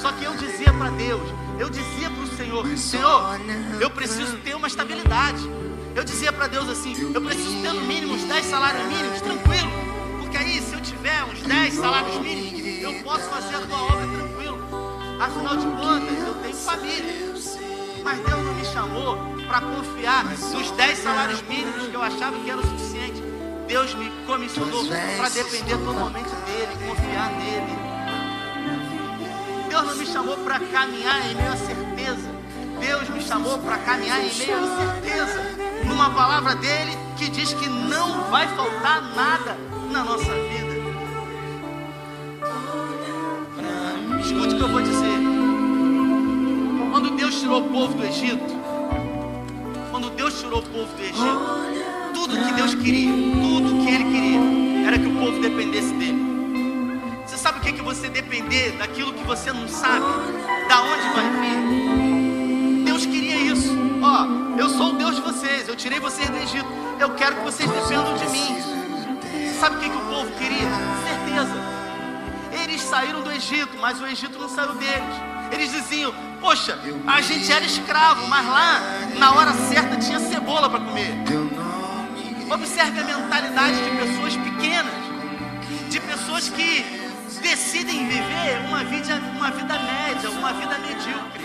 Só 0.00 0.10
que 0.12 0.24
eu 0.24 0.34
dizia 0.36 0.72
para 0.72 0.90
Deus, 0.90 1.22
eu 1.58 1.68
dizia 1.68 2.10
para 2.10 2.22
o 2.22 2.36
Senhor: 2.36 2.78
Senhor, 2.78 3.40
eu 3.80 3.90
preciso 3.90 4.38
ter 4.38 4.54
uma 4.54 4.66
estabilidade. 4.66 5.48
Eu 5.94 6.02
dizia 6.02 6.32
para 6.32 6.46
Deus 6.46 6.68
assim: 6.68 7.12
eu 7.14 7.20
preciso 7.20 7.60
ter 7.62 7.72
no 7.72 7.82
mínimo 7.82 8.14
uns 8.14 8.24
10 8.24 8.46
salários 8.46 8.86
mínimos, 8.86 9.20
tranquilo. 9.20 9.70
Porque 10.20 10.38
aí, 10.38 10.60
se 10.60 10.72
eu 10.72 10.80
tiver 10.80 11.22
uns 11.24 11.42
10 11.42 11.74
salários 11.74 12.16
mínimos, 12.16 12.82
eu 12.82 12.94
posso 13.04 13.28
fazer 13.28 13.56
a 13.56 13.60
tua 13.60 13.82
obra 13.82 14.06
tranquilo. 14.06 14.58
Afinal 15.20 15.56
de 15.56 15.66
contas, 15.66 16.26
eu 16.26 16.34
tenho 16.42 16.56
família. 16.56 17.34
Mas 18.04 18.18
Deus 18.20 18.44
não 18.44 18.54
me 18.54 18.64
chamou 18.66 19.16
para 19.46 19.60
confiar 19.62 20.24
nos 20.24 20.70
10 20.70 20.98
salários 20.98 21.42
mínimos 21.42 21.88
que 21.88 21.94
eu 21.94 22.02
achava 22.02 22.38
que 22.38 22.50
era 22.50 22.60
o 22.60 22.66
suficiente. 22.66 23.22
Deus 23.66 23.94
me 23.94 24.10
comissionou 24.26 24.84
para 24.86 25.28
depender 25.30 25.78
totalmente 25.78 26.30
dEle, 26.46 26.88
confiar 26.88 27.32
nele. 27.32 27.78
Deus 29.68 29.84
não 29.86 29.96
me 29.96 30.06
chamou 30.06 30.36
para 30.38 30.60
caminhar 30.60 31.30
em 31.30 31.34
meio 31.34 31.52
à 31.52 31.56
certeza. 31.56 32.34
Deus 32.78 33.08
me 33.08 33.22
chamou 33.22 33.58
para 33.58 33.78
caminhar 33.78 34.20
em 34.20 34.34
meio 34.34 34.56
à 34.56 34.60
incerteza 34.60 35.40
numa 35.86 36.10
palavra 36.10 36.54
dele 36.56 36.92
que 37.16 37.28
diz 37.30 37.52
que 37.54 37.68
não 37.68 38.30
vai 38.30 38.46
faltar 38.48 39.02
nada 39.14 39.56
na 39.90 40.04
nossa 40.04 40.32
vida. 40.32 40.64
eu 44.64 44.68
vou 44.68 44.80
dizer. 44.80 44.93
Deus 47.24 47.40
tirou 47.40 47.60
o 47.62 47.70
povo 47.70 47.94
do 47.94 48.04
Egito, 48.04 48.44
quando 49.90 50.10
Deus 50.10 50.38
tirou 50.38 50.58
o 50.58 50.62
povo 50.62 50.94
do 50.94 51.02
Egito, 51.02 52.12
tudo 52.12 52.36
que 52.36 52.52
Deus 52.52 52.74
queria, 52.74 53.10
tudo 53.10 53.82
que 53.82 53.94
Ele 53.94 54.04
queria, 54.04 54.86
era 54.86 54.98
que 54.98 55.06
o 55.06 55.14
povo 55.16 55.40
dependesse 55.40 55.94
dele. 55.94 56.22
Você 57.24 57.38
sabe 57.38 57.60
o 57.60 57.62
que 57.62 57.70
é 57.70 57.72
que 57.72 57.80
você 57.80 58.10
depender 58.10 58.72
daquilo 58.72 59.14
que 59.14 59.24
você 59.24 59.50
não 59.54 59.66
sabe, 59.66 60.04
da 60.68 60.82
onde 60.82 61.08
vai 61.14 61.30
vir? 61.40 62.84
Deus 62.84 63.06
queria 63.06 63.36
isso. 63.36 63.74
Ó, 64.02 64.60
eu 64.60 64.68
sou 64.68 64.90
o 64.90 64.96
Deus 64.98 65.16
de 65.16 65.22
vocês, 65.22 65.66
eu 65.66 65.76
tirei 65.76 65.98
vocês 65.98 66.28
do 66.28 66.36
Egito. 66.36 66.68
Eu 67.00 67.14
quero 67.14 67.36
que 67.36 67.42
vocês 67.44 67.70
dependam 67.70 68.18
de 68.18 68.28
mim. 68.28 68.54
Sabe 69.58 69.76
o 69.76 69.80
que, 69.80 69.88
que 69.88 69.96
o 69.96 70.00
povo 70.10 70.30
queria? 70.32 70.68
Certeza. 71.08 71.54
Eles 72.62 72.82
saíram 72.82 73.22
do 73.22 73.32
Egito, 73.32 73.78
mas 73.80 73.98
o 73.98 74.06
Egito 74.06 74.38
não 74.38 74.50
saiu 74.50 74.74
deles. 74.74 75.16
Eles 75.50 75.72
diziam: 75.72 76.12
Poxa, 76.44 76.78
a 77.06 77.22
gente 77.22 77.50
era 77.50 77.64
escravo, 77.64 78.28
mas 78.28 78.46
lá, 78.46 78.78
na 79.16 79.32
hora 79.32 79.54
certa, 79.54 79.96
tinha 79.96 80.20
cebola 80.20 80.68
para 80.68 80.78
comer. 80.78 81.10
Observe 82.52 83.00
a 83.00 83.02
mentalidade 83.02 83.82
de 83.82 83.96
pessoas 83.96 84.36
pequenas, 84.36 84.92
de 85.88 86.00
pessoas 86.00 86.50
que 86.50 86.84
decidem 87.40 88.06
viver 88.06 88.60
uma 88.68 88.84
vida, 88.84 89.18
uma 89.34 89.50
vida 89.52 89.78
média, 89.78 90.30
uma 90.32 90.52
vida 90.52 90.78
medíocre. 90.80 91.44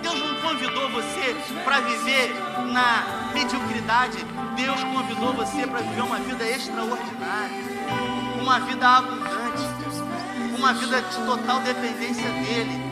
Deus 0.00 0.20
não 0.20 0.36
convidou 0.40 0.88
você 0.90 1.34
para 1.64 1.80
viver 1.80 2.32
na 2.72 3.32
mediocridade. 3.34 4.24
Deus 4.54 4.80
convidou 4.84 5.32
você 5.32 5.66
para 5.66 5.80
viver 5.80 6.02
uma 6.02 6.20
vida 6.20 6.48
extraordinária, 6.48 7.64
uma 8.40 8.60
vida 8.60 8.88
abundante, 8.88 9.64
uma 10.56 10.72
vida 10.72 11.02
de 11.02 11.16
total 11.26 11.58
dependência 11.62 12.30
dEle. 12.30 12.83